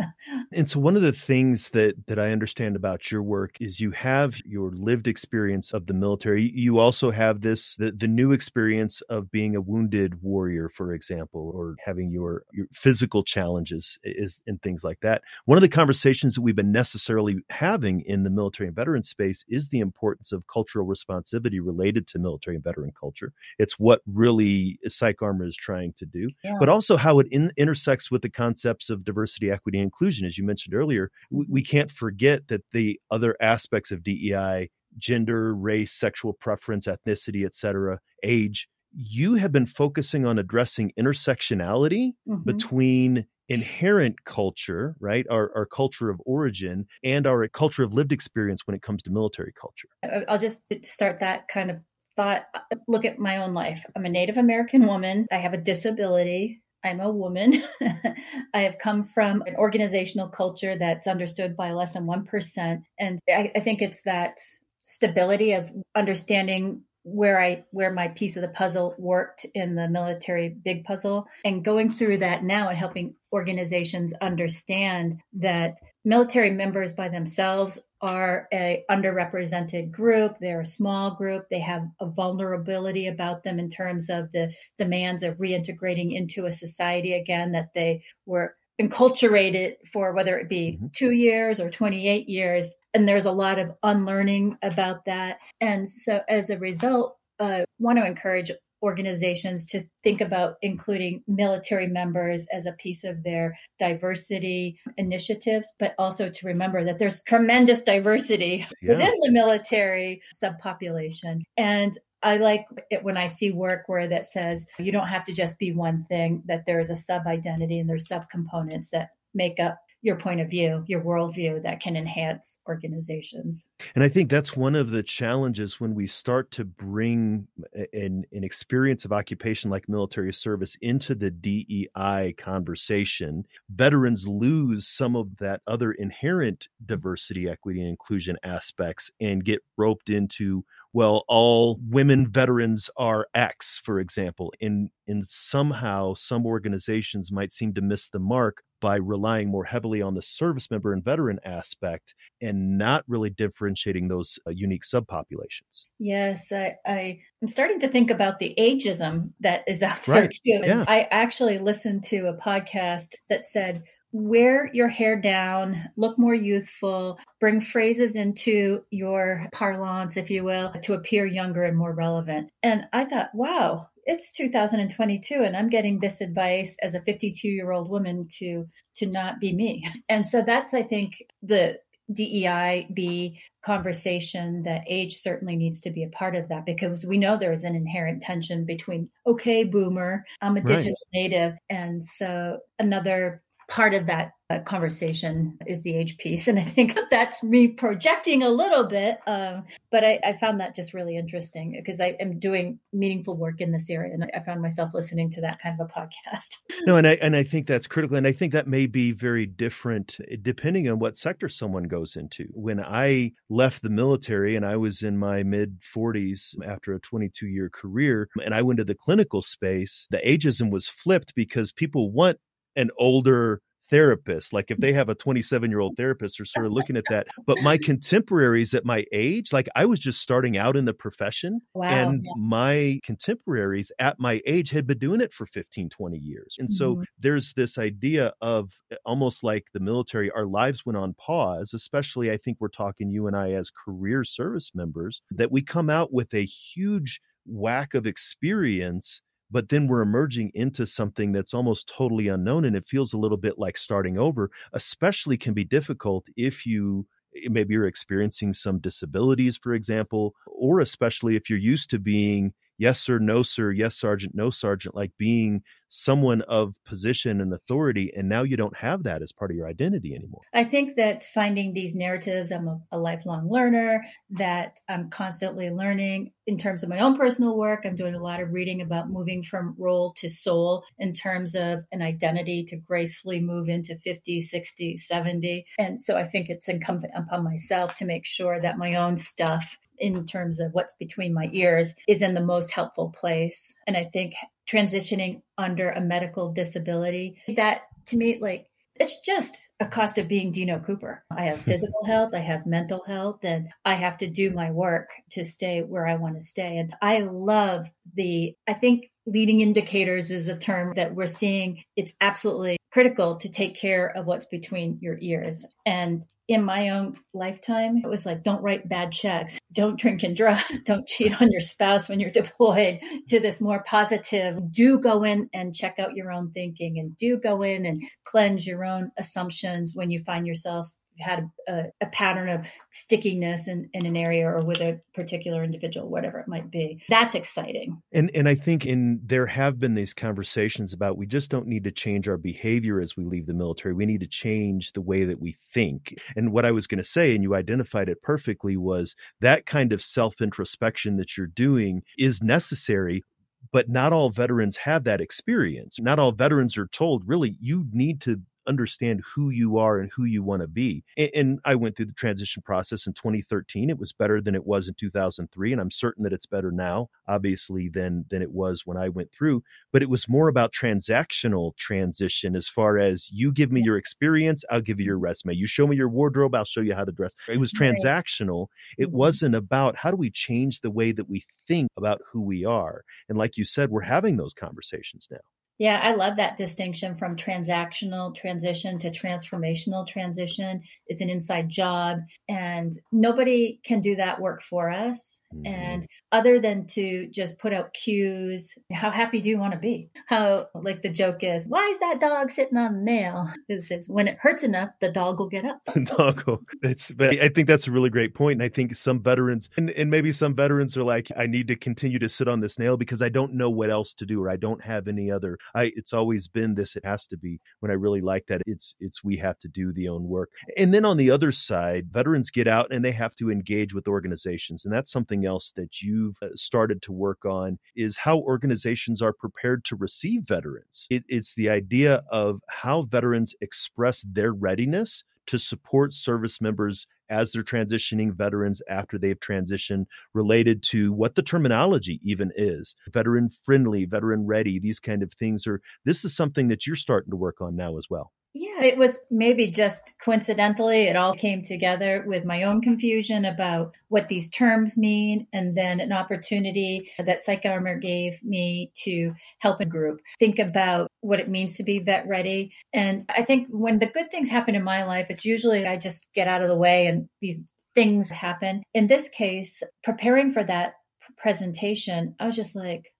and 0.51 0.69
so, 0.69 0.79
one 0.79 0.95
of 0.95 1.01
the 1.01 1.11
things 1.11 1.69
that 1.69 1.95
that 2.07 2.19
I 2.19 2.31
understand 2.31 2.75
about 2.75 3.11
your 3.11 3.23
work 3.23 3.55
is 3.59 3.79
you 3.79 3.91
have 3.91 4.35
your 4.45 4.71
lived 4.71 5.07
experience 5.07 5.73
of 5.73 5.85
the 5.85 5.93
military. 5.93 6.51
You 6.53 6.79
also 6.79 7.11
have 7.11 7.41
this 7.41 7.75
the, 7.77 7.91
the 7.91 8.07
new 8.07 8.31
experience 8.31 9.01
of 9.09 9.31
being 9.31 9.55
a 9.55 9.61
wounded 9.61 10.21
warrior, 10.21 10.69
for 10.75 10.93
example, 10.93 11.51
or 11.53 11.75
having 11.83 12.11
your 12.11 12.43
your 12.51 12.67
physical 12.73 13.23
challenges 13.23 13.97
is 14.03 14.39
and 14.47 14.61
things 14.61 14.83
like 14.83 14.99
that. 15.01 15.21
One 15.45 15.57
of 15.57 15.61
the 15.61 15.69
conversations 15.69 16.35
that 16.35 16.41
we've 16.41 16.55
been 16.55 16.71
necessarily 16.71 17.28
really 17.29 17.43
having 17.49 18.01
in 18.01 18.23
the 18.23 18.29
military 18.29 18.67
and 18.67 18.75
veteran 18.75 19.03
space 19.03 19.43
is 19.47 19.69
the 19.69 19.79
importance 19.79 20.31
of 20.31 20.45
cultural 20.47 20.85
responsivity 20.85 21.59
related 21.61 22.07
to 22.07 22.19
military 22.19 22.55
and 22.55 22.63
veteran 22.63 22.91
culture. 22.99 23.33
It's 23.57 23.79
what 23.79 24.01
really 24.11 24.79
Psych 24.87 25.21
Armor 25.21 25.45
is 25.45 25.55
trying 25.55 25.93
to 25.99 26.05
do, 26.05 26.29
yeah. 26.43 26.57
but 26.59 26.69
also 26.69 26.97
how 26.97 27.19
it 27.19 27.27
in, 27.31 27.51
intersects 27.57 28.11
with 28.11 28.21
the 28.21 28.29
concepts 28.29 28.89
of 28.89 29.03
diversity, 29.03 29.51
equity, 29.51 29.77
and 29.77 29.85
inclusion. 29.85 30.25
As 30.25 30.37
you 30.37 30.43
mentioned 30.43 30.73
earlier, 30.73 31.11
we, 31.31 31.45
we 31.49 31.63
can't 31.63 31.91
forget 31.91 32.47
that 32.47 32.63
the 32.71 32.99
other 33.11 33.35
aspects 33.41 33.91
of 33.91 34.03
DEI 34.03 34.69
gender, 34.97 35.53
race, 35.55 35.93
sexual 35.93 36.33
preference, 36.33 36.87
ethnicity, 36.87 37.45
etc., 37.45 37.99
age 38.23 38.67
you 38.91 39.35
have 39.35 39.51
been 39.51 39.67
focusing 39.67 40.25
on 40.25 40.39
addressing 40.39 40.91
intersectionality 40.99 42.13
mm-hmm. 42.27 42.41
between 42.41 43.23
inherent 43.49 44.23
culture, 44.25 44.95
right? 44.99 45.25
Our, 45.29 45.51
our 45.55 45.65
culture 45.65 46.09
of 46.09 46.21
origin 46.25 46.85
and 47.03 47.27
our 47.27 47.47
culture 47.47 47.83
of 47.83 47.93
lived 47.93 48.11
experience 48.11 48.61
when 48.65 48.75
it 48.75 48.81
comes 48.81 49.01
to 49.03 49.11
military 49.11 49.53
culture. 49.59 50.23
I'll 50.29 50.37
just 50.37 50.61
start 50.83 51.19
that 51.19 51.47
kind 51.47 51.71
of 51.71 51.81
thought. 52.15 52.43
Uh, 52.53 52.75
look 52.87 53.05
at 53.05 53.19
my 53.19 53.37
own 53.37 53.53
life. 53.53 53.83
I'm 53.95 54.05
a 54.05 54.09
Native 54.09 54.37
American 54.37 54.85
woman. 54.85 55.25
I 55.31 55.37
have 55.37 55.53
a 55.53 55.57
disability. 55.57 56.61
I'm 56.83 57.01
a 57.01 57.11
woman. 57.11 57.61
I 58.53 58.61
have 58.61 58.77
come 58.77 59.03
from 59.03 59.41
an 59.41 59.55
organizational 59.55 60.29
culture 60.29 60.77
that's 60.77 61.07
understood 61.07 61.57
by 61.57 61.71
less 61.71 61.93
than 61.93 62.05
1%. 62.05 62.81
And 62.99 63.19
I, 63.27 63.51
I 63.55 63.59
think 63.59 63.81
it's 63.81 64.03
that 64.03 64.37
stability 64.83 65.53
of 65.53 65.71
understanding 65.95 66.83
where 67.13 67.39
I 67.39 67.65
where 67.71 67.91
my 67.91 68.09
piece 68.09 68.35
of 68.35 68.41
the 68.41 68.49
puzzle 68.49 68.95
worked 68.97 69.45
in 69.53 69.75
the 69.75 69.87
military 69.87 70.49
big 70.49 70.83
puzzle. 70.83 71.27
And 71.43 71.63
going 71.63 71.89
through 71.89 72.19
that 72.19 72.43
now 72.43 72.69
and 72.69 72.77
helping 72.77 73.15
organizations 73.31 74.13
understand 74.21 75.21
that 75.33 75.79
military 76.03 76.51
members 76.51 76.93
by 76.93 77.09
themselves 77.09 77.79
are 78.01 78.47
a 78.53 78.83
underrepresented 78.89 79.91
group. 79.91 80.37
They're 80.39 80.61
a 80.61 80.65
small 80.65 81.15
group. 81.15 81.47
They 81.49 81.59
have 81.59 81.83
a 81.99 82.07
vulnerability 82.07 83.07
about 83.07 83.43
them 83.43 83.59
in 83.59 83.69
terms 83.69 84.09
of 84.09 84.31
the 84.31 84.53
demands 84.77 85.23
of 85.23 85.37
reintegrating 85.37 86.15
into 86.15 86.45
a 86.45 86.53
society 86.53 87.13
again 87.13 87.51
that 87.51 87.73
they 87.75 88.03
were 88.25 88.55
enculturated 88.79 89.75
for 89.91 90.13
whether 90.13 90.37
it 90.37 90.49
be 90.49 90.77
mm-hmm. 90.77 90.87
two 90.93 91.11
years 91.11 91.59
or 91.59 91.69
28 91.69 92.29
years. 92.29 92.75
And 92.93 93.07
there's 93.07 93.25
a 93.25 93.31
lot 93.31 93.59
of 93.59 93.71
unlearning 93.83 94.57
about 94.61 95.05
that. 95.05 95.39
And 95.59 95.87
so 95.87 96.21
as 96.27 96.49
a 96.49 96.57
result, 96.57 97.17
I 97.39 97.61
uh, 97.61 97.65
want 97.77 97.99
to 97.99 98.05
encourage 98.05 98.51
organizations 98.81 99.65
to 99.67 99.83
think 100.03 100.21
about 100.21 100.55
including 100.61 101.23
military 101.27 101.87
members 101.87 102.45
as 102.53 102.65
a 102.65 102.71
piece 102.73 103.03
of 103.03 103.23
their 103.23 103.57
diversity 103.79 104.79
initiatives, 104.97 105.73
but 105.79 105.93
also 105.97 106.29
to 106.29 106.47
remember 106.47 106.83
that 106.83 106.99
there's 106.99 107.23
tremendous 107.23 107.81
diversity 107.81 108.65
yeah. 108.81 108.93
within 108.93 109.13
the 109.21 109.31
military 109.31 110.21
subpopulation. 110.41 111.41
And 111.57 111.97
I 112.21 112.37
like 112.37 112.65
it 112.89 113.03
when 113.03 113.17
I 113.17 113.27
see 113.27 113.51
work 113.51 113.83
where 113.87 114.07
that 114.09 114.25
says 114.25 114.65
you 114.77 114.91
don't 114.91 115.07
have 115.07 115.25
to 115.25 115.33
just 115.33 115.57
be 115.57 115.71
one 115.71 116.05
thing, 116.05 116.43
that 116.47 116.65
there 116.65 116.79
is 116.79 116.89
a 116.89 116.95
sub 116.95 117.27
identity 117.27 117.79
and 117.79 117.89
there's 117.89 118.07
sub 118.07 118.29
components 118.29 118.89
that 118.91 119.09
make 119.33 119.59
up 119.59 119.79
your 120.01 120.15
point 120.15 120.39
of 120.39 120.49
view, 120.49 120.83
your 120.87 121.01
worldview 121.01 121.61
that 121.63 121.81
can 121.81 121.97
enhance 121.97 122.59
organizations. 122.67 123.65
And 123.95 124.03
I 124.03 124.09
think 124.09 124.29
that's 124.29 124.55
one 124.55 124.75
of 124.75 124.91
the 124.91 125.03
challenges 125.03 125.79
when 125.79 125.93
we 125.93 126.07
start 126.07 126.51
to 126.51 126.63
bring 126.63 127.47
an, 127.93 128.25
an 128.31 128.43
experience 128.43 129.03
of 129.03 129.11
occupation 129.11 129.69
like 129.69 129.89
military 129.89 130.33
service 130.33 130.77
into 130.81 131.15
the 131.15 131.31
DEI 131.31 132.33
conversation. 132.37 133.45
Veterans 133.69 134.27
lose 134.27 134.87
some 134.87 135.15
of 135.15 135.35
that 135.37 135.61
other 135.67 135.91
inherent 135.91 136.69
diversity, 136.85 137.49
equity, 137.49 137.81
and 137.81 137.89
inclusion 137.89 138.37
aspects 138.43 139.11
and 139.19 139.43
get 139.43 139.59
roped 139.77 140.09
into 140.09 140.63
well, 140.91 141.23
all 141.27 141.79
women 141.87 142.27
veterans 142.27 142.89
are 142.97 143.27
X, 143.35 143.79
for 143.85 143.99
example. 143.99 144.51
In 144.59 144.89
in 145.05 145.23
somehow 145.23 146.15
some 146.15 146.45
organizations 146.45 147.31
might 147.31 147.53
seem 147.53 147.73
to 147.75 147.81
miss 147.81 148.09
the 148.09 148.19
mark 148.19 148.63
by 148.79 148.95
relying 148.95 149.49
more 149.49 149.63
heavily 149.63 150.01
on 150.01 150.15
the 150.15 150.21
service 150.21 150.69
member 150.71 150.93
and 150.93 151.03
veteran 151.03 151.39
aspect 151.43 152.13
and 152.41 152.77
not 152.77 153.03
really 153.07 153.29
differentiating 153.29 154.07
those 154.07 154.39
uh, 154.47 154.51
unique 154.51 154.83
subpopulations. 154.83 155.85
Yes, 155.97 156.51
I, 156.51 156.75
I 156.85 157.19
am 157.41 157.47
starting 157.47 157.79
to 157.81 157.87
think 157.87 158.11
about 158.11 158.39
the 158.39 158.53
ageism 158.57 159.31
that 159.41 159.63
is 159.67 159.83
out 159.83 160.01
there 160.05 160.15
right. 160.15 160.31
too. 160.31 160.61
And 160.63 160.65
yeah. 160.65 160.85
I 160.87 161.07
actually 161.11 161.59
listened 161.59 162.03
to 162.05 162.27
a 162.27 162.37
podcast 162.37 163.15
that 163.29 163.45
said 163.45 163.83
wear 164.11 164.69
your 164.73 164.87
hair 164.87 165.19
down, 165.19 165.89
look 165.95 166.17
more 166.17 166.33
youthful, 166.33 167.19
bring 167.39 167.61
phrases 167.61 168.15
into 168.15 168.83
your 168.89 169.47
parlance, 169.51 170.17
if 170.17 170.29
you 170.29 170.43
will, 170.43 170.71
to 170.83 170.93
appear 170.93 171.25
younger 171.25 171.63
and 171.63 171.77
more 171.77 171.93
relevant. 171.93 172.49
And 172.63 172.85
I 172.91 173.05
thought, 173.05 173.29
wow, 173.33 173.89
it's 174.05 174.31
2022 174.31 175.35
and 175.35 175.55
I'm 175.55 175.69
getting 175.69 175.99
this 175.99 176.19
advice 176.19 176.75
as 176.81 176.95
a 176.95 177.01
52 177.01 177.47
year 177.47 177.71
old 177.71 177.89
woman 177.89 178.27
to 178.39 178.67
to 178.95 179.05
not 179.05 179.39
be 179.39 179.53
me. 179.53 179.87
And 180.09 180.25
so 180.25 180.41
that's 180.41 180.73
I 180.73 180.81
think 180.81 181.23
the 181.43 181.77
DEIB 182.11 183.37
conversation 183.61 184.63
that 184.63 184.83
age 184.87 185.17
certainly 185.17 185.55
needs 185.55 185.81
to 185.81 185.91
be 185.91 186.03
a 186.03 186.09
part 186.09 186.35
of 186.35 186.49
that 186.49 186.65
because 186.65 187.05
we 187.05 187.19
know 187.19 187.37
there 187.37 187.51
is 187.51 187.63
an 187.63 187.75
inherent 187.75 188.23
tension 188.23 188.65
between 188.65 189.09
okay 189.27 189.63
boomer 189.63 190.25
I'm 190.41 190.57
a 190.57 190.61
digital 190.61 190.97
right. 191.13 191.21
native 191.21 191.53
and 191.69 192.03
so 192.03 192.61
another 192.79 193.43
part 193.69 193.93
of 193.93 194.07
that 194.07 194.31
uh, 194.49 194.59
conversation 194.61 195.57
is 195.67 195.83
the 195.83 195.95
age 195.95 196.17
piece. 196.17 196.47
And 196.47 196.57
I 196.57 196.63
think 196.63 196.97
that's 197.11 197.43
me 197.43 197.67
projecting 197.67 198.41
a 198.41 198.49
little 198.49 198.85
bit. 198.85 199.19
Um, 199.27 199.65
but 199.91 200.03
I, 200.03 200.19
I, 200.25 200.37
found 200.37 200.59
that 200.59 200.73
just 200.73 200.93
really 200.93 201.17
interesting 201.17 201.75
because 201.77 202.01
I 202.01 202.15
am 202.19 202.39
doing 202.39 202.79
meaningful 202.91 203.37
work 203.37 203.61
in 203.61 203.71
this 203.71 203.91
area. 203.91 204.11
And 204.11 204.29
I 204.33 204.39
found 204.39 204.61
myself 204.61 204.89
listening 204.93 205.29
to 205.31 205.41
that 205.41 205.61
kind 205.61 205.79
of 205.79 205.87
a 205.87 205.99
podcast. 205.99 206.57
No, 206.85 206.95
and 206.95 207.05
I, 207.05 207.15
and 207.15 207.35
I 207.35 207.43
think 207.43 207.67
that's 207.67 207.87
critical. 207.87 208.15
And 208.15 208.25
I 208.25 208.31
think 208.31 208.53
that 208.53 208.65
may 208.65 208.87
be 208.87 209.11
very 209.11 209.45
different 209.45 210.15
eh, 210.31 210.37
depending 210.41 210.89
on 210.89 210.97
what 210.97 211.17
sector 211.17 211.49
someone 211.49 211.83
goes 211.83 212.15
into. 212.15 212.45
When 212.53 212.79
I 212.79 213.33
left 213.49 213.83
the 213.83 213.89
military 213.89 214.55
and 214.55 214.65
I 214.65 214.77
was 214.77 215.03
in 215.03 215.17
my 215.17 215.43
mid 215.43 215.79
40s 215.93 216.55
after 216.65 216.93
a 216.93 216.99
22 217.01 217.47
year 217.47 217.69
career, 217.69 218.29
and 218.43 218.55
I 218.55 218.61
went 218.61 218.77
to 218.77 218.85
the 218.85 218.95
clinical 218.95 219.41
space, 219.41 220.07
the 220.09 220.21
ageism 220.25 220.71
was 220.71 220.87
flipped 220.87 221.35
because 221.35 221.73
people 221.73 222.11
want 222.11 222.39
an 222.75 222.89
older 222.97 223.61
therapist 223.89 224.53
like 224.53 224.69
if 224.69 224.77
they 224.77 224.93
have 224.93 225.09
a 225.09 225.15
27 225.15 225.69
year 225.69 225.79
old 225.79 225.95
therapist 225.97 226.39
or 226.39 226.45
sort 226.45 226.65
of 226.65 226.71
looking 226.71 226.95
at 226.95 227.03
that 227.09 227.27
but 227.47 227.57
my 227.61 227.77
contemporaries 227.83 228.73
at 228.73 228.85
my 228.85 229.03
age 229.11 229.51
like 229.51 229.67
i 229.75 229.85
was 229.85 229.99
just 229.99 230.21
starting 230.21 230.57
out 230.57 230.77
in 230.77 230.85
the 230.85 230.93
profession 230.93 231.59
wow, 231.73 231.87
and 231.87 232.23
yeah. 232.23 232.31
my 232.37 232.99
contemporaries 233.03 233.91
at 233.99 234.19
my 234.19 234.41
age 234.45 234.69
had 234.69 234.85
been 234.85 234.99
doing 234.99 235.21
it 235.21 235.33
for 235.33 235.47
15 235.47 235.89
20 235.89 236.17
years 236.17 236.55
and 236.59 236.71
so 236.71 236.95
mm-hmm. 236.95 237.03
there's 237.19 237.53
this 237.53 237.77
idea 237.77 238.31
of 238.41 238.69
eh, 238.91 238.95
almost 239.05 239.43
like 239.43 239.65
the 239.73 239.79
military 239.79 240.29
our 240.31 240.45
lives 240.45 240.85
went 240.85 240.97
on 240.97 241.13
pause 241.15 241.73
especially 241.73 242.31
i 242.31 242.37
think 242.37 242.57
we're 242.59 242.67
talking 242.67 243.09
you 243.09 243.25
and 243.27 243.35
i 243.35 243.51
as 243.51 243.71
career 243.71 244.23
service 244.23 244.71
members 244.75 245.21
that 245.31 245.51
we 245.51 245.61
come 245.61 245.89
out 245.89 246.13
with 246.13 246.31
a 246.33 246.45
huge 246.45 247.19
whack 247.45 247.95
of 247.95 248.05
experience 248.05 249.21
but 249.51 249.69
then 249.69 249.87
we're 249.87 250.01
emerging 250.01 250.51
into 250.53 250.85
something 250.85 251.31
that's 251.31 251.53
almost 251.53 251.91
totally 251.95 252.27
unknown 252.27 252.65
and 252.65 252.75
it 252.75 252.87
feels 252.87 253.13
a 253.13 253.17
little 253.17 253.37
bit 253.37 253.57
like 253.57 253.77
starting 253.77 254.17
over 254.17 254.49
especially 254.73 255.37
can 255.37 255.53
be 255.53 255.63
difficult 255.63 256.25
if 256.35 256.65
you 256.65 257.05
eh, 257.35 257.47
maybe 257.49 257.73
you're 257.73 257.87
experiencing 257.87 258.53
some 258.53 258.79
disabilities 258.79 259.57
for 259.57 259.73
example 259.73 260.33
or 260.47 260.79
especially 260.79 261.35
if 261.35 261.49
you're 261.49 261.59
used 261.59 261.89
to 261.89 261.99
being 261.99 262.53
yes 262.77 262.99
sir 263.01 263.19
no 263.19 263.43
sir 263.43 263.71
yes 263.71 263.95
sergeant 263.97 264.33
no 264.35 264.49
sergeant 264.49 264.95
like 264.95 265.11
being 265.17 265.61
someone 265.89 266.41
of 266.43 266.73
position 266.85 267.41
and 267.41 267.53
authority 267.53 268.11
and 268.15 268.29
now 268.29 268.43
you 268.43 268.55
don't 268.55 268.77
have 268.77 269.03
that 269.03 269.21
as 269.21 269.31
part 269.31 269.51
of 269.51 269.57
your 269.57 269.67
identity 269.67 270.13
anymore 270.13 270.41
i 270.53 270.63
think 270.63 270.95
that 270.95 271.23
finding 271.23 271.73
these 271.73 271.95
narratives 271.95 272.51
i'm 272.51 272.67
a, 272.67 272.79
a, 272.91 272.99
lifelong 272.99 273.49
learner 273.49 274.03
that 274.29 274.79
i'm 274.87 275.09
constantly 275.09 275.69
learning 275.69 276.31
in 276.45 276.57
terms 276.57 276.83
of 276.83 276.89
my 276.89 276.99
own 276.99 277.17
personal 277.17 277.57
work 277.57 277.85
i'm 277.85 277.95
doing 277.95 278.15
a 278.15 278.21
lot 278.21 278.41
of 278.41 278.51
reading 278.51 278.81
about 278.81 279.09
moving 279.09 279.41
from 279.43 279.75
role 279.79 280.13
to 280.13 280.29
soul 280.29 280.83
in 280.99 281.13
terms 281.13 281.55
of 281.55 281.79
an 281.91 282.01
identity 282.01 282.63
to 282.63 282.77
gracefully 282.77 283.39
move 283.39 283.67
into 283.67 283.97
50 283.97 284.41
60 284.41 284.97
70 284.97 285.65
and 285.77 286.01
so 286.01 286.15
i 286.15 286.23
think 286.23 286.49
it's 286.49 286.69
incumbent 286.69 287.13
upon 287.15 287.43
myself 287.43 287.95
to 287.95 288.05
make 288.05 288.25
sure 288.25 288.61
that 288.61 288.77
my 288.77 288.95
own 288.95 289.17
stuff 289.17 289.77
in 289.99 290.25
terms 290.25 290.59
of 290.59 290.71
what's 290.73 290.93
between 290.93 291.33
my 291.33 291.49
ears 291.53 291.93
is 292.07 292.21
in 292.21 292.33
the 292.33 292.41
most 292.41 292.71
helpful 292.71 293.09
place. 293.09 293.75
And 293.85 293.97
I 293.97 294.05
think 294.05 294.33
transitioning 294.71 295.41
under 295.57 295.89
a 295.89 296.01
medical 296.01 296.51
disability, 296.51 297.41
that 297.55 297.81
to 298.07 298.17
me, 298.17 298.39
like, 298.39 298.67
it's 298.99 299.21
just 299.21 299.69
a 299.79 299.85
cost 299.85 300.17
of 300.17 300.27
being 300.27 300.51
Dino 300.51 300.79
Cooper. 300.79 301.23
I 301.31 301.45
have 301.45 301.61
physical 301.63 302.05
health, 302.05 302.33
I 302.33 302.39
have 302.39 302.65
mental 302.65 303.03
health, 303.05 303.39
and 303.43 303.69
I 303.85 303.95
have 303.95 304.17
to 304.17 304.27
do 304.27 304.51
my 304.51 304.71
work 304.71 305.09
to 305.31 305.45
stay 305.45 305.81
where 305.81 306.05
I 306.05 306.15
want 306.15 306.35
to 306.35 306.41
stay. 306.41 306.77
And 306.77 306.93
I 307.01 307.19
love 307.19 307.89
the, 308.13 308.55
I 308.67 308.73
think 308.73 309.09
leading 309.25 309.61
indicators 309.61 310.31
is 310.31 310.47
a 310.47 310.57
term 310.57 310.93
that 310.95 311.15
we're 311.15 311.27
seeing. 311.27 311.83
It's 311.95 312.13
absolutely 312.19 312.77
critical 312.91 313.37
to 313.37 313.49
take 313.49 313.75
care 313.75 314.07
of 314.07 314.25
what's 314.25 314.47
between 314.47 314.97
your 315.01 315.17
ears. 315.19 315.65
And 315.85 316.25
in 316.49 316.65
my 316.65 316.89
own 316.89 317.15
lifetime, 317.31 317.97
it 318.03 318.07
was 318.07 318.25
like, 318.25 318.43
don't 318.43 318.63
write 318.63 318.89
bad 318.89 319.11
checks, 319.11 319.59
don't 319.71 319.99
drink 319.99 320.23
and 320.23 320.35
drive, 320.35 320.65
don't 320.85 321.07
cheat 321.07 321.39
on 321.39 321.51
your 321.51 321.61
spouse 321.61 322.09
when 322.09 322.19
you're 322.19 322.31
deployed, 322.41 322.99
to 323.27 323.39
this 323.39 323.61
more 323.61 323.83
positive, 323.83 324.57
do 324.71 324.99
go 324.99 325.23
in 325.23 325.47
and 325.53 325.75
check 325.75 325.95
out 325.99 326.15
your 326.15 326.31
own 326.31 326.51
thinking 326.51 326.97
and 326.97 327.15
do 327.17 327.37
go 327.37 327.61
in 327.61 327.85
and 327.85 328.01
cleanse 328.25 328.65
your 328.65 328.83
own 328.83 329.11
assumptions 329.17 329.93
when 329.93 330.09
you 330.09 330.17
find 330.17 330.47
yourself 330.47 330.89
had 331.19 331.49
a, 331.67 331.85
a 332.01 332.07
pattern 332.07 332.49
of 332.49 332.67
stickiness 332.91 333.67
in, 333.67 333.89
in 333.93 334.05
an 334.05 334.15
area 334.15 334.47
or 334.47 334.63
with 334.63 334.81
a 334.81 334.99
particular 335.13 335.63
individual, 335.63 336.09
whatever 336.09 336.39
it 336.39 336.47
might 336.47 336.71
be. 336.71 337.01
That's 337.09 337.35
exciting. 337.35 338.01
And 338.11 338.31
and 338.33 338.47
I 338.47 338.55
think 338.55 338.85
in 338.85 339.21
there 339.25 339.45
have 339.47 339.79
been 339.79 339.95
these 339.95 340.13
conversations 340.13 340.93
about 340.93 341.17
we 341.17 341.27
just 341.27 341.51
don't 341.51 341.67
need 341.67 341.83
to 341.85 341.91
change 341.91 342.27
our 342.27 342.37
behavior 342.37 342.99
as 342.99 343.15
we 343.15 343.23
leave 343.23 343.47
the 343.47 343.53
military. 343.53 343.93
We 343.93 344.05
need 344.05 344.21
to 344.21 344.27
change 344.27 344.93
the 344.93 345.01
way 345.01 345.25
that 345.25 345.39
we 345.39 345.57
think. 345.73 346.15
And 346.35 346.51
what 346.51 346.65
I 346.65 346.71
was 346.71 346.87
going 346.87 347.03
to 347.03 347.09
say, 347.09 347.33
and 347.35 347.43
you 347.43 347.55
identified 347.55 348.09
it 348.09 348.21
perfectly, 348.21 348.77
was 348.77 349.15
that 349.41 349.65
kind 349.65 349.93
of 349.93 350.01
self 350.01 350.35
introspection 350.41 351.17
that 351.17 351.37
you're 351.37 351.47
doing 351.47 352.03
is 352.17 352.41
necessary 352.41 353.23
but 353.71 353.89
not 353.89 354.13
all 354.13 354.29
veterans 354.29 354.77
have 354.77 355.03
that 355.03 355.21
experience. 355.21 355.97
Not 355.99 356.19
all 356.19 356.31
veterans 356.31 356.77
are 356.77 356.87
told, 356.87 357.27
really, 357.27 357.55
you 357.59 357.85
need 357.91 358.21
to 358.21 358.41
understand 358.67 359.21
who 359.35 359.49
you 359.49 359.77
are 359.77 359.99
and 359.99 360.11
who 360.15 360.25
you 360.25 360.43
want 360.43 360.61
to 360.61 360.67
be. 360.67 361.03
And, 361.17 361.29
and, 361.33 361.59
I 361.65 361.75
went 361.75 361.95
through 361.95 362.05
the 362.05 362.13
transition 362.13 362.61
process 362.61 363.05
in 363.05 363.13
2013. 363.13 363.89
It 363.89 363.99
was 363.99 364.13
better 364.13 364.41
than 364.41 364.55
it 364.55 364.65
was 364.65 364.87
in 364.87 364.93
2003, 364.99 365.71
and 365.71 365.81
I'm 365.81 365.91
certain 365.91 366.23
that 366.23 366.33
it's 366.33 366.45
better 366.45 366.71
now, 366.71 367.09
obviously, 367.27 367.89
than 367.89 368.25
than 368.29 368.41
it 368.41 368.51
was 368.51 368.83
when 368.85 368.97
I 368.97 369.09
went 369.09 369.31
through. 369.31 369.63
But 369.91 370.01
it 370.01 370.09
was 370.09 370.29
more 370.29 370.47
about 370.47 370.73
transactional 370.73 371.75
transition 371.77 372.55
as 372.55 372.67
far 372.67 372.97
as 372.97 373.29
you 373.31 373.51
give 373.51 373.71
me 373.71 373.81
your 373.81 373.97
experience, 373.97 374.63
I'll 374.69 374.81
give 374.81 374.99
you 374.99 375.05
your 375.05 375.19
resume. 375.19 375.55
You 375.55 375.67
show 375.67 375.87
me 375.87 375.95
your 375.95 376.09
wardrobe, 376.09 376.55
I'll 376.55 376.65
show 376.65 376.81
you 376.81 376.95
how 376.95 377.05
to 377.05 377.11
dress. 377.11 377.33
It 377.47 377.59
was 377.59 377.73
transactional. 377.73 378.67
It 378.97 379.07
mm-hmm. 379.07 379.17
wasn't 379.17 379.55
about 379.55 379.95
how 379.95 380.11
do 380.11 380.17
we 380.17 380.31
change 380.31 380.81
the 380.81 380.91
way 380.91 381.11
that 381.11 381.29
we 381.29 381.43
think 381.67 381.89
about 381.97 382.21
who 382.31 382.41
we 382.41 382.65
are. 382.65 383.03
And 383.27 383.37
like 383.37 383.57
you 383.57 383.65
said, 383.65 383.89
we're 383.89 384.01
having 384.01 384.37
those 384.37 384.53
conversations 384.53 385.27
now. 385.31 385.39
Yeah, 385.79 385.99
I 386.03 386.11
love 386.13 386.35
that 386.35 386.57
distinction 386.57 387.15
from 387.15 387.35
transactional 387.37 388.35
transition 388.35 388.99
to 388.99 389.09
transformational 389.09 390.05
transition. 390.05 390.81
It's 391.07 391.21
an 391.21 391.29
inside 391.29 391.69
job, 391.69 392.19
and 392.49 392.93
nobody 393.11 393.79
can 393.83 394.01
do 394.01 394.15
that 394.17 394.41
work 394.41 394.61
for 394.61 394.89
us. 394.89 395.38
Mm-hmm. 395.53 395.65
And 395.65 396.07
other 396.31 396.59
than 396.59 396.85
to 396.87 397.27
just 397.27 397.57
put 397.57 397.73
out 397.73 397.93
cues, 397.93 398.75
how 398.91 399.09
happy 399.09 399.41
do 399.41 399.49
you 399.49 399.57
want 399.57 399.73
to 399.73 399.79
be? 399.79 400.09
How, 400.27 400.67
like 400.75 401.01
the 401.01 401.09
joke 401.09 401.43
is, 401.43 401.65
why 401.65 401.87
is 401.87 401.99
that 401.99 402.19
dog 402.19 402.51
sitting 402.51 402.77
on 402.77 402.95
a 402.95 402.97
nail? 402.97 403.51
It 403.69 403.85
says, 403.85 404.09
when 404.09 404.27
it 404.27 404.37
hurts 404.41 404.63
enough, 404.63 404.89
the 404.99 405.11
dog 405.11 405.39
will 405.39 405.47
get 405.47 405.63
up. 405.63 405.81
The 405.93 406.01
dog 406.01 406.43
will. 406.47 406.61
It's, 406.81 407.11
but 407.11 407.39
I 407.39 407.49
think 407.49 407.67
that's 407.67 407.87
a 407.87 407.91
really 407.91 408.09
great 408.09 408.33
point. 408.33 408.61
And 408.61 408.63
I 408.63 408.73
think 408.73 408.95
some 408.95 409.21
veterans, 409.21 409.69
and, 409.77 409.91
and 409.91 410.09
maybe 410.09 410.31
some 410.31 410.55
veterans 410.55 410.97
are 410.97 411.03
like, 411.03 411.27
I 411.37 411.45
need 411.45 411.67
to 411.67 411.75
continue 411.75 412.17
to 412.19 412.29
sit 412.29 412.47
on 412.47 412.61
this 412.61 412.79
nail 412.79 412.97
because 412.97 413.21
I 413.21 413.29
don't 413.29 413.53
know 413.53 413.69
what 413.69 413.91
else 413.91 414.13
to 414.15 414.25
do 414.25 414.41
or 414.41 414.49
I 414.49 414.55
don't 414.55 414.83
have 414.83 415.07
any 415.07 415.29
other. 415.29 415.57
I, 415.75 415.91
it's 415.95 416.13
always 416.13 416.47
been 416.47 416.73
this, 416.73 416.95
it 416.95 417.05
has 417.05 417.27
to 417.27 417.37
be. 417.37 417.59
When 417.79 417.91
I 417.91 417.95
really 417.95 418.21
like 418.21 418.45
that, 418.47 418.61
it's, 418.65 418.95
it's 418.99 419.23
we 419.23 419.37
have 419.37 419.59
to 419.59 419.67
do 419.67 419.93
the 419.93 420.09
own 420.09 420.27
work. 420.27 420.49
And 420.77 420.93
then 420.93 421.05
on 421.05 421.17
the 421.17 421.29
other 421.29 421.51
side, 421.51 422.07
veterans 422.11 422.49
get 422.49 422.67
out 422.67 422.91
and 422.91 423.05
they 423.05 423.11
have 423.11 423.35
to 423.37 423.51
engage 423.51 423.93
with 423.93 424.07
organizations. 424.07 424.85
And 424.85 424.93
that's 424.93 425.11
something 425.11 425.38
something 425.39 425.47
else 425.47 425.71
that 425.75 426.01
you've 426.01 426.35
uh, 426.41 426.47
started 426.55 427.01
to 427.03 427.11
work 427.11 427.45
on 427.45 427.77
is 427.95 428.17
how 428.17 428.39
organizations 428.39 429.21
are 429.21 429.33
prepared 429.33 429.85
to 429.85 429.95
receive 429.95 430.43
veterans. 430.47 431.07
It, 431.09 431.23
it's 431.27 431.53
the 431.55 431.69
idea 431.69 432.23
of 432.31 432.61
how 432.67 433.03
veterans 433.03 433.53
express 433.61 434.25
their 434.27 434.51
readiness 434.51 435.23
to 435.47 435.57
support 435.57 436.13
service 436.13 436.61
members 436.61 437.07
as 437.29 437.51
they're 437.51 437.63
transitioning 437.63 438.35
veterans 438.35 438.81
after 438.89 439.17
they've 439.17 439.39
transitioned 439.39 440.05
related 440.33 440.83
to 440.83 441.11
what 441.13 441.35
the 441.35 441.41
terminology 441.41 442.19
even 442.23 442.51
is 442.55 442.95
veteran 443.13 443.49
friendly 443.65 444.05
veteran 444.05 444.45
ready 444.45 444.79
these 444.79 444.99
kind 444.99 445.23
of 445.23 445.31
things 445.39 445.65
are 445.65 445.81
this 446.05 446.23
is 446.23 446.35
something 446.35 446.67
that 446.67 446.85
you're 446.85 446.95
starting 446.95 447.31
to 447.31 447.37
work 447.37 447.61
on 447.61 447.75
now 447.75 447.97
as 447.97 448.05
well 448.09 448.31
yeah, 448.53 448.83
it 448.83 448.97
was 448.97 449.19
maybe 449.29 449.69
just 449.69 450.13
coincidentally, 450.23 451.03
it 451.03 451.15
all 451.15 451.35
came 451.35 451.61
together 451.61 452.23
with 452.25 452.45
my 452.45 452.63
own 452.63 452.81
confusion 452.81 453.45
about 453.45 453.95
what 454.07 454.27
these 454.27 454.49
terms 454.49 454.97
mean, 454.97 455.45
and 455.53 455.75
then 455.75 455.99
an 455.99 456.11
opportunity 456.11 457.11
that 457.19 457.41
PsychArmor 457.45 458.01
gave 458.01 458.43
me 458.43 458.91
to 459.03 459.33
help 459.59 459.81
a 459.81 459.85
group 459.85 460.19
think 460.39 460.57
about 460.57 461.11
what 461.21 461.39
it 461.39 461.47
means 461.47 461.77
to 461.77 461.83
be 461.83 461.99
vet 461.99 462.27
ready. 462.27 462.71
And 462.91 463.23
I 463.29 463.43
think 463.43 463.67
when 463.69 463.99
the 463.99 464.07
good 464.07 464.31
things 464.31 464.49
happen 464.49 464.73
in 464.73 464.83
my 464.83 465.03
life, 465.03 465.27
it's 465.29 465.45
usually 465.45 465.85
I 465.85 465.97
just 465.97 466.25
get 466.33 466.47
out 466.47 466.63
of 466.63 466.69
the 466.69 466.77
way 466.77 467.05
and 467.05 467.29
these 467.41 467.61
things 467.93 468.31
happen. 468.31 468.81
In 468.95 469.05
this 469.05 469.29
case, 469.29 469.83
preparing 470.03 470.51
for 470.51 470.63
that 470.63 470.93
presentation, 471.37 472.35
I 472.39 472.47
was 472.47 472.55
just 472.55 472.75
like, 472.75 473.11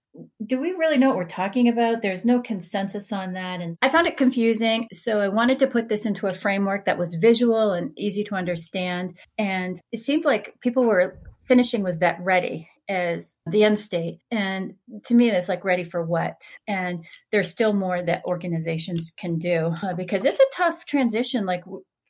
do 0.46 0.60
we 0.60 0.72
really 0.72 0.98
know 0.98 1.10
what 1.10 1.18
we're 1.18 1.26
talking 1.26 1.68
about? 1.68 2.02
There's 2.02 2.26
no 2.26 2.42
consensus 2.42 3.12
on 3.12 3.34
that. 3.34 3.62
And 3.62 3.78
I 3.82 3.90
found 3.90 4.08
it 4.08 4.18
confusing. 4.18 4.88
So 4.92 5.20
I 5.20 5.28
wanted 5.28 5.60
to 5.60 5.68
put 5.68 5.88
this 5.88 6.06
into 6.06 6.28
a 6.28 6.34
framework 6.34 6.86
that 6.86 6.98
was 6.98 7.16
visual 7.16 7.72
and 7.72 7.92
easy 7.98 8.24
to 8.26 8.36
understand. 8.36 9.18
And 9.38 9.80
it 9.92 10.02
seemed 10.02 10.26
like 10.26 10.56
people 10.62 10.84
were 10.86 11.20
finishing 11.46 11.84
with 11.84 12.00
vet 12.00 12.20
ready 12.22 12.70
as 12.88 13.36
the 13.46 13.64
end 13.64 13.80
state. 13.80 14.20
And 14.32 14.74
to 15.06 15.14
me, 15.14 15.30
it's 15.30 15.48
like 15.48 15.64
ready 15.64 15.84
for 15.84 16.04
what? 16.04 16.42
And 16.68 17.06
there's 17.32 17.52
still 17.52 17.74
more 17.74 18.02
that 18.02 18.26
organizations 18.26 19.14
can 19.16 19.38
do 19.38 19.74
because 19.96 20.26
it's 20.26 20.40
a 20.40 20.56
tough 20.56 20.86
transition. 20.86 21.46
Like 21.46 21.64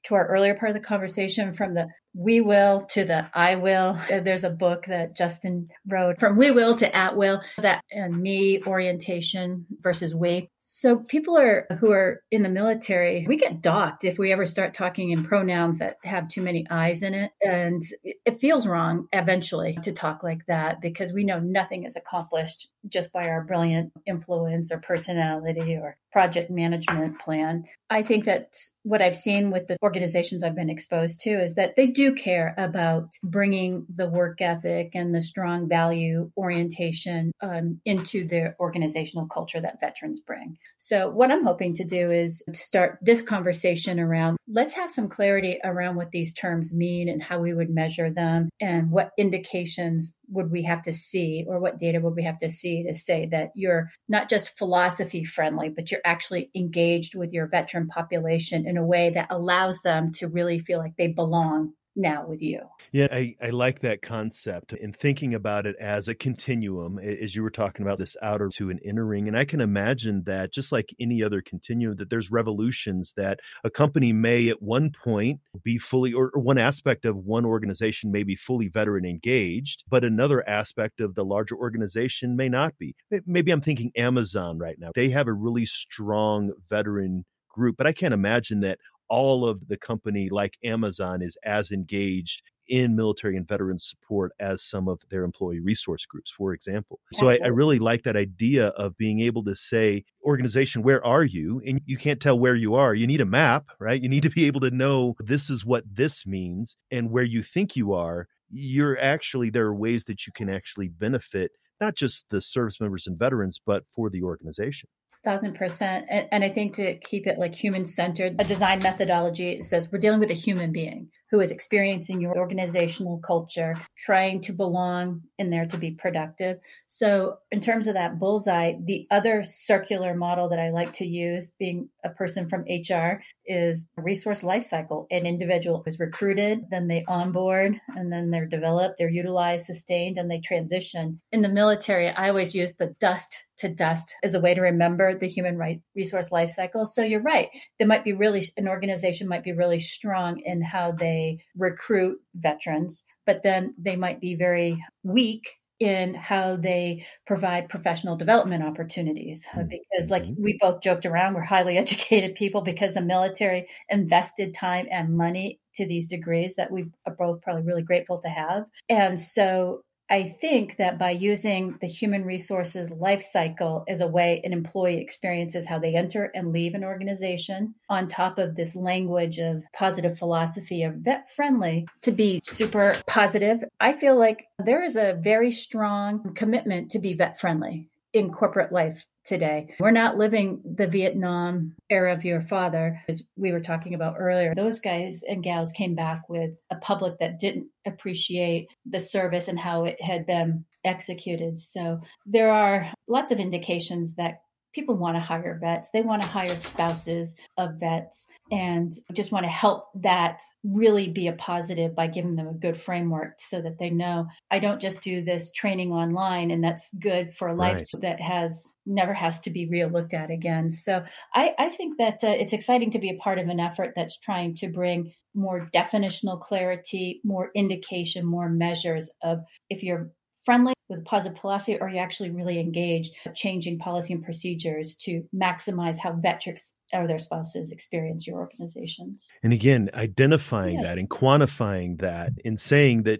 to 0.06 0.16
our 0.16 0.28
earlier 0.28 0.56
part 0.56 0.72
of 0.72 0.82
the 0.82 0.88
conversation 0.88 1.52
from 1.54 1.74
the 1.74 1.88
we 2.14 2.42
will 2.42 2.86
to 2.92 3.06
the 3.06 3.30
I 3.34 3.56
will. 3.56 3.98
Uh, 4.12 4.20
there's 4.20 4.44
a 4.44 4.50
book 4.50 4.86
that 4.88 5.16
Justin 5.16 5.70
wrote 5.88 6.20
from 6.20 6.38
we 6.38 6.52
will 6.52 6.76
to 6.76 6.96
at 6.96 7.16
will, 7.16 7.42
that 7.58 7.84
and 7.92 8.20
me 8.20 8.62
orientation 8.64 9.66
versus 9.82 10.16
we. 10.16 10.50
So 10.62 10.98
people 10.98 11.38
are 11.38 11.66
who 11.80 11.92
are 11.92 12.22
in 12.30 12.44
the 12.44 12.50
military, 12.50 13.26
we 13.28 13.38
get 13.38 13.62
docked 13.62 14.04
if 14.04 14.20
we 14.20 14.32
ever 14.32 14.46
start 14.46 14.74
talking 14.74 15.10
in 15.12 15.24
pronouns 15.24 15.80
that 15.80 15.98
have 16.04 16.28
too 16.28 16.42
many 16.42 16.68
I's 16.70 17.02
in 17.02 17.14
it. 17.14 17.32
And 17.42 17.82
it 18.04 18.40
feels 18.40 18.68
wrong 18.68 19.08
eventually 19.12 19.78
to 19.84 19.92
talk 19.92 20.22
like 20.22 20.46
that 20.48 20.82
because 20.82 21.12
we 21.12 21.24
know 21.24 21.40
nothing 21.40 21.86
is 21.86 21.96
accomplished 21.96 22.68
just 22.88 23.12
by 23.12 23.30
our 23.30 23.44
brilliant 23.44 23.94
influence 24.06 24.72
or 24.72 24.80
personality 24.80 25.76
or 25.76 25.98
project 26.12 26.52
management 26.52 27.20
plan. 27.20 27.66
I 27.90 28.04
think 28.04 28.26
that 28.26 28.56
what 28.84 29.02
I've 29.02 29.16
seen 29.16 29.52
with 29.52 29.68
the 29.68 29.78
organizations 29.82 30.44
I've 30.44 30.56
been 30.56 30.70
exposed 30.70 31.22
to 31.22 31.32
is 31.32 31.56
that 31.56 31.76
they 31.76 31.88
do 32.00 32.16
care 32.16 32.56
about 32.58 33.10
bringing 33.24 33.86
the 33.94 34.08
work 34.08 34.40
ethic 34.40 34.92
and 34.94 35.14
the 35.14 35.22
strong 35.22 35.68
value 35.68 36.32
orientation 36.38 37.34
um, 37.42 37.82
into 37.84 38.26
their 38.26 38.56
organizational 38.58 39.28
culture 39.28 39.60
that 39.60 39.82
veterans 39.82 40.22
bring. 40.22 40.58
So, 40.78 41.10
what 41.10 41.30
I'm 41.30 41.44
hoping 41.44 41.74
to 41.76 41.84
do 41.84 42.10
is 42.10 42.42
start 42.54 43.00
this 43.02 43.22
conversation 43.22 44.00
around 44.00 44.38
let's 44.48 44.74
have 44.76 44.92
some 44.92 45.10
clarity 45.10 45.60
around 45.66 45.98
what 45.98 46.12
these 46.12 46.34
terms 46.34 46.74
mean 46.74 47.10
and 47.10 47.22
how 47.22 47.40
we 47.40 47.54
would 47.54 47.70
measure 47.70 48.10
them 48.10 48.50
and 48.62 48.92
what 48.92 49.12
indications 49.18 50.16
would 50.32 50.52
we 50.52 50.64
have 50.64 50.82
to 50.84 50.94
see 50.94 51.46
or 51.48 51.60
what 51.60 51.80
data 51.80 52.00
would 52.00 52.16
we 52.16 52.24
have 52.24 52.40
to 52.40 52.50
see 52.50 52.84
to 52.84 52.94
say 52.94 53.28
that 53.32 53.52
you're 53.56 53.90
not 54.08 54.30
just 54.30 54.58
philosophy 54.58 55.24
friendly, 55.24 55.70
but 55.70 55.92
you're 55.92 56.02
actually 56.06 56.50
engaged 56.56 57.16
with 57.16 57.34
your 57.34 57.48
veteran 57.48 57.88
population 57.88 58.68
in 58.68 58.78
a 58.78 58.86
way 58.86 59.10
that 59.10 59.28
allows 59.30 59.82
them 59.82 60.12
to 60.14 60.28
really 60.28 60.60
feel 60.60 60.80
like 60.80 60.96
they 60.98 61.08
belong 61.08 61.74
now 61.96 62.26
with 62.28 62.42
you. 62.42 62.62
Yeah, 62.92 63.08
I, 63.12 63.36
I 63.42 63.52
like 63.52 63.82
that 63.82 64.02
concept 64.02 64.74
and 64.74 64.98
thinking 64.98 65.36
about 65.36 65.68
it 65.68 65.76
as 65.80 66.08
a 66.08 66.16
continuum, 66.16 66.98
as 66.98 67.36
you 67.36 67.44
were 67.44 67.52
talking 67.52 67.86
about 67.86 68.00
this 68.00 68.18
outer 68.24 68.50
to 68.56 68.72
an 68.72 68.80
inner 68.84 69.06
ring. 69.06 69.28
And 69.28 69.38
I 69.38 69.46
can 69.46 69.62
imagine 69.62 70.24
that 70.26 70.52
just 70.52 70.72
like 70.72 70.90
any 71.00 71.22
other 71.22 71.42
continuum, 71.42 71.98
that 71.98 72.10
there's 72.10 72.32
revolutions 72.32 73.14
that 73.16 73.40
a 73.64 73.70
company 73.70 74.12
may 74.12 74.50
at 74.50 74.62
one 74.62 74.92
point 75.04 75.40
be 75.64 75.78
fully, 75.78 76.14
or, 76.14 76.32
or 76.34 76.42
one 76.42 76.58
aspect 76.58 77.06
of 77.06 77.16
one 77.18 77.46
organization 77.46 78.12
may 78.12 78.24
be 78.24 78.36
fully 78.36 78.70
veteran 78.70 79.06
engaged, 79.06 79.84
but 79.88 80.04
another 80.04 80.48
aspect 80.50 81.00
of 81.00 81.14
the 81.14 81.24
larger 81.24 81.56
organization 81.56 82.36
may 82.36 82.50
not 82.50 82.76
be. 82.80 82.96
Maybe 83.28 83.52
I'm 83.52 83.62
thinking 83.62 83.92
Amazon 83.98 84.58
right 84.58 84.78
now. 84.80 84.90
They 84.96 85.10
have 85.10 85.28
a 85.28 85.34
really 85.34 85.68
strong 85.68 86.54
veteran 86.70 87.26
group, 87.50 87.76
but 87.78 87.88
I 87.88 87.94
can't 87.94 88.14
imagine 88.14 88.62
that 88.62 88.80
all 89.10 89.48
of 89.48 89.68
the 89.68 89.78
company 89.78 90.30
like 90.30 90.54
Amazon 90.64 91.22
is 91.22 91.38
as 91.44 91.72
engaged 91.72 92.42
in 92.70 92.96
military 92.96 93.36
and 93.36 93.48
veteran 93.48 93.80
support 93.80 94.32
as 94.40 94.64
some 94.64 94.88
of 94.88 95.00
their 95.10 95.24
employee 95.24 95.60
resource 95.60 96.06
groups, 96.06 96.32
for 96.38 96.54
example. 96.54 97.00
So 97.14 97.28
I, 97.28 97.40
I, 97.44 97.48
really 97.48 97.80
like 97.80 98.04
that 98.04 98.16
idea 98.16 98.68
of 98.70 98.96
being 98.96 99.22
able 99.22 99.44
to 99.46 99.56
say, 99.56 100.06
organization, 100.24 100.84
where 100.84 101.04
are 101.04 101.24
you? 101.24 101.62
And 101.66 101.82
you 101.88 101.98
can't 101.98 102.22
tell 102.22 102.38
where 102.38 102.56
you 102.56 102.76
are. 102.76 102.94
You 102.94 103.08
need 103.08 103.22
a 103.22 103.26
map, 103.26 103.66
right? 103.80 104.02
You 104.02 104.08
need 104.08 104.24
to 104.24 104.30
be 104.30 104.46
able 104.46 104.62
to 104.62 104.72
know 104.72 105.16
this 105.20 105.50
is 105.50 105.66
what 105.66 105.84
this 105.92 106.28
means 106.28 106.76
and 106.92 107.10
where 107.10 107.24
you 107.24 107.42
think 107.42 107.76
you 107.76 107.94
are. 107.94 108.28
You're 108.52 109.00
actually, 109.00 109.50
there 109.50 109.66
are 109.66 109.76
ways 109.76 110.06
that 110.06 110.28
you 110.28 110.34
can 110.34 110.50
actually 110.50 110.90
benefit 110.90 111.52
not 111.82 111.96
just 111.96 112.26
the 112.30 112.42
service 112.42 112.80
members 112.80 113.08
and 113.08 113.18
veterans, 113.18 113.60
but 113.66 113.84
for 113.96 114.10
the 114.10 114.22
organization. 114.22 114.90
Thousand 115.30 115.54
percent. 115.54 116.08
And, 116.10 116.44
I 116.44 116.50
think 116.50 116.74
to 116.78 116.96
keep 116.96 117.28
it 117.28 117.38
like 117.38 117.54
human 117.54 117.86
centered, 117.86 118.36
a 118.40 118.44
design 118.44 118.80
methodology 118.82 119.62
says 119.62 119.88
we're 119.92 120.00
dealing 120.00 120.20
with 120.20 120.32
a 120.32 120.34
human 120.34 120.72
being 120.72 121.12
who 121.32 121.40
is 121.40 121.52
experiencing 121.52 122.22
your 122.22 122.38
organizational 122.38 123.20
culture, 123.20 123.76
trying 123.98 124.42
to 124.42 124.54
belong 124.54 125.22
in 125.38 125.50
there 125.50 125.66
to 125.68 125.78
be 125.78 125.92
productive. 125.92 126.60
So, 126.88 127.38
in 127.52 127.60
terms 127.60 127.88
of 127.88 127.94
that 127.94 128.20
bullseye, 128.20 128.74
the 128.84 129.08
other 129.12 129.44
circular 129.44 130.16
model 130.16 130.50
that 130.50 130.60
I 130.60 130.72
like 130.72 130.94
to 130.94 131.06
use, 131.06 131.52
being 131.60 131.90
a 132.04 132.10
person 132.10 132.50
from 132.50 132.66
HR, 132.68 133.22
is 133.46 133.88
resource 133.96 134.42
lifecycle. 134.42 135.06
An 135.12 135.26
individual 135.26 135.84
is 135.86 136.00
recruited, 136.00 136.66
then 136.72 136.88
they 136.88 137.04
onboard, 137.08 137.80
and 137.96 138.12
then 138.12 138.32
they're 138.32 138.46
developed, 138.46 138.96
they're 138.98 139.10
utilized, 139.10 139.66
sustained, 139.66 140.18
and 140.18 140.30
they 140.30 140.40
transition. 140.40 141.22
In 141.32 141.42
the 141.42 141.50
military, 141.50 142.10
I 142.10 142.30
always 142.30 142.56
use 142.56 142.76
the 142.76 142.96
dust 143.00 143.44
to 143.60 143.70
dust 143.70 144.16
as 144.24 144.36
a 144.36 144.40
way 144.40 144.54
to 144.54 144.62
remember 144.62 145.18
the 145.18 145.28
human 145.28 145.58
right 145.58 145.82
resource 145.96 146.32
life 146.32 146.50
cycle. 146.50 146.86
So 146.86 147.04
you're 147.04 147.22
right. 147.22 147.50
There 147.78 147.88
might 147.88 148.06
be 148.06 148.14
really 148.14 148.44
an 148.56 148.68
organization 148.68 149.28
might 149.28 149.44
be 149.44 149.52
really 149.52 149.80
strong 149.80 150.40
in 150.40 150.62
how 150.62 150.94
they 150.94 151.19
recruit 151.58 152.20
veterans, 152.36 153.04
but 153.26 153.42
then 153.44 153.74
they 153.78 153.96
might 153.96 154.20
be 154.20 154.36
very 154.36 154.84
weak 155.04 155.60
in 155.80 156.14
how 156.14 156.58
they 156.58 157.06
provide 157.26 157.70
professional 157.70 158.18
development 158.18 158.64
opportunities. 158.64 159.48
Mm-hmm. 159.48 159.70
Because, 159.70 160.12
like 160.12 160.24
mm-hmm. 160.26 160.44
we 160.44 160.58
both 160.60 160.82
joked 160.82 161.06
around, 161.06 161.34
we're 161.34 161.42
highly 161.42 161.78
educated 161.86 162.36
people 162.36 162.62
because 162.62 162.94
the 162.94 163.02
military 163.02 163.68
invested 163.90 164.54
time 164.54 164.88
and 164.92 165.16
money 165.16 165.60
to 165.76 165.86
these 165.86 166.08
degrees 166.08 166.56
that 166.56 166.72
we 166.72 166.86
are 167.06 167.16
both 167.16 167.42
probably 167.42 167.64
really 167.64 167.84
grateful 167.84 168.20
to 168.20 168.30
have. 168.30 168.66
And 168.90 169.20
so 169.20 169.84
I 170.10 170.24
think 170.24 170.78
that 170.78 170.98
by 170.98 171.12
using 171.12 171.78
the 171.82 171.88
human 171.88 172.26
resources 172.26 172.90
life 172.90 173.22
cycle 173.22 173.84
as 173.88 174.02
a 174.02 174.08
way 174.08 174.42
an 174.44 174.54
employee 174.54 175.00
experiences 175.00 175.68
how 175.68 175.78
they 175.78 175.96
enter 175.96 176.32
and 176.34 176.52
leave 176.52 176.74
an 176.74 176.84
organization, 176.84 177.76
on 177.90 178.08
top 178.08 178.40
of 178.40 178.56
this 178.56 178.76
language 178.76 179.38
of 179.38 179.64
positive 179.74 180.18
philosophy 180.18 180.84
of 180.84 180.96
vet 180.96 181.30
friendly 181.30 181.86
to 182.02 182.12
be 182.12 182.42
super 182.46 182.96
positive, 183.06 183.64
I 183.80 183.94
feel 183.94 184.18
like 184.18 184.46
there 184.58 184.84
is 184.84 184.96
a 184.96 185.20
very 185.22 185.52
strong 185.52 186.34
commitment 186.34 186.92
to 186.92 187.00
be 187.00 187.14
vet 187.14 187.40
friendly 187.40 187.89
in 188.14 188.32
corporate 188.32 188.72
life 188.72 189.06
today. 189.26 189.76
We're 189.80 189.92
not 189.92 190.18
living 190.18 190.62
the 190.64 190.88
Vietnam 190.88 191.76
era 191.90 192.14
of 192.14 192.26
your 192.26 192.42
father, 192.42 193.02
as 193.08 193.24
we 193.36 193.52
were 193.52 193.60
talking 193.60 193.94
about 193.94 194.16
earlier. 194.18 194.54
Those 194.56 194.80
guys 194.80 195.22
and 195.28 195.44
gals 195.44 195.72
came 195.72 195.96
back 195.96 196.24
with 196.28 196.62
a 196.72 196.76
public 196.78 197.20
that 197.20 197.40
didn't 197.40 197.68
appreciate 197.86 198.68
the 198.86 199.00
service 199.00 199.48
and 199.48 199.60
how 199.60 199.86
it 199.86 200.02
had 200.02 200.26
been 200.26 200.66
executed. 200.84 201.58
So 201.60 202.00
there 202.26 202.52
are 202.52 202.92
lots 203.08 203.32
of 203.32 203.40
indications 203.40 204.16
that 204.16 204.40
people 204.74 204.96
want 204.96 205.16
to 205.16 205.22
hire 205.22 205.58
vets. 205.60 205.92
They 205.92 206.02
want 206.02 206.22
to 206.22 206.28
hire 206.28 206.56
spouses 206.58 207.36
of 207.58 207.80
vets 207.80 208.28
and 208.52 208.94
just 209.14 209.32
want 209.32 209.46
to 209.46 209.50
help 209.50 209.88
that 209.96 210.42
really 210.64 211.10
be 211.10 211.28
a 211.28 211.34
positive 211.34 211.96
by 211.96 212.08
giving 212.08 212.36
them 212.36 212.48
a 212.48 212.54
good 212.54 212.78
framework 212.78 213.36
so 213.40 213.62
that 213.62 213.80
they 213.80 213.90
know 213.90 214.28
I 214.50 214.60
don't 214.60 214.82
just 214.82 215.02
do 215.02 215.24
this 215.24 215.52
training 215.52 215.92
online 215.92 216.52
and 216.52 216.64
that's 216.64 216.90
good 217.00 217.34
for 217.34 217.48
a 217.48 217.56
life 217.56 217.88
right. 217.94 218.02
that 218.02 218.22
has 218.22 218.74
never 218.86 219.14
has 219.14 219.40
to 219.42 219.50
be 219.50 219.68
real 219.68 219.90
looked 219.90 220.14
at 220.14 220.32
again. 220.32 220.72
So 220.72 221.04
I, 221.34 221.54
I 221.58 221.70
think 221.70 221.98
that 221.98 222.24
uh, 222.24 222.28
it's 222.28 222.54
exciting 222.54 222.92
to 222.92 223.00
be 223.00 223.10
a 223.10 223.18
part 223.18 223.40
of 223.40 223.48
an 223.48 223.60
effort 223.60 223.94
that's 223.96 224.18
trying 224.18 224.56
to 224.56 224.68
bring 224.68 225.14
more 225.36 225.70
definitional 225.74 226.40
clarity, 226.40 227.22
more 227.24 227.52
indication, 227.56 228.26
more 228.26 228.50
measures 228.50 229.10
of 229.22 229.40
if 229.70 229.84
you're 229.84 230.12
friendly 230.44 230.74
with 230.90 231.06
positive 231.06 231.38
policy 231.38 231.78
or 231.78 231.88
are 231.88 231.90
you 231.90 232.00
actually 232.00 232.32
really 232.32 232.60
engaged 232.60 233.14
changing 233.36 233.78
policy 233.78 234.14
and 234.14 234.24
procedures 234.24 234.96
to 234.96 235.24
maximize 235.36 236.00
how 236.00 236.14
veterans 236.14 236.74
or 236.94 237.08
their 237.08 237.20
spouses 237.20 237.72
experience 237.72 238.26
your 238.26 238.38
organizations 238.38 239.28
and 239.44 239.54
again 239.54 239.90
identifying 239.94 240.80
yeah. 240.80 240.84
that 240.84 240.98
and 240.98 241.10
quantifying 241.10 242.00
that 242.02 242.32
and 242.44 242.60
saying 242.60 243.04
that 243.04 243.20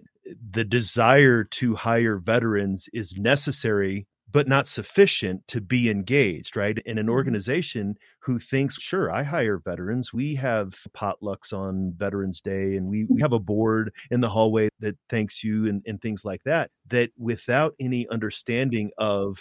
the 0.52 0.64
desire 0.64 1.44
to 1.44 1.74
hire 1.74 2.18
veterans 2.18 2.88
is 2.92 3.16
necessary 3.16 4.06
but 4.32 4.48
not 4.48 4.68
sufficient 4.68 5.46
to 5.48 5.60
be 5.60 5.90
engaged, 5.90 6.56
right? 6.56 6.78
In 6.86 6.98
an 6.98 7.06
mm-hmm. 7.06 7.12
organization 7.12 7.96
who 8.22 8.38
thinks, 8.38 8.76
sure, 8.80 9.10
I 9.10 9.22
hire 9.22 9.58
veterans. 9.58 10.12
We 10.12 10.34
have 10.36 10.74
potlucks 10.96 11.52
on 11.52 11.94
Veterans 11.96 12.40
Day 12.40 12.76
and 12.76 12.86
we, 12.86 13.04
we 13.08 13.20
have 13.20 13.32
a 13.32 13.38
board 13.38 13.92
in 14.10 14.20
the 14.20 14.28
hallway 14.28 14.68
that 14.80 14.96
thanks 15.08 15.42
you 15.42 15.68
and, 15.68 15.82
and 15.86 16.00
things 16.00 16.24
like 16.24 16.42
that. 16.44 16.70
That 16.88 17.10
without 17.18 17.74
any 17.80 18.06
understanding 18.10 18.90
of 18.98 19.38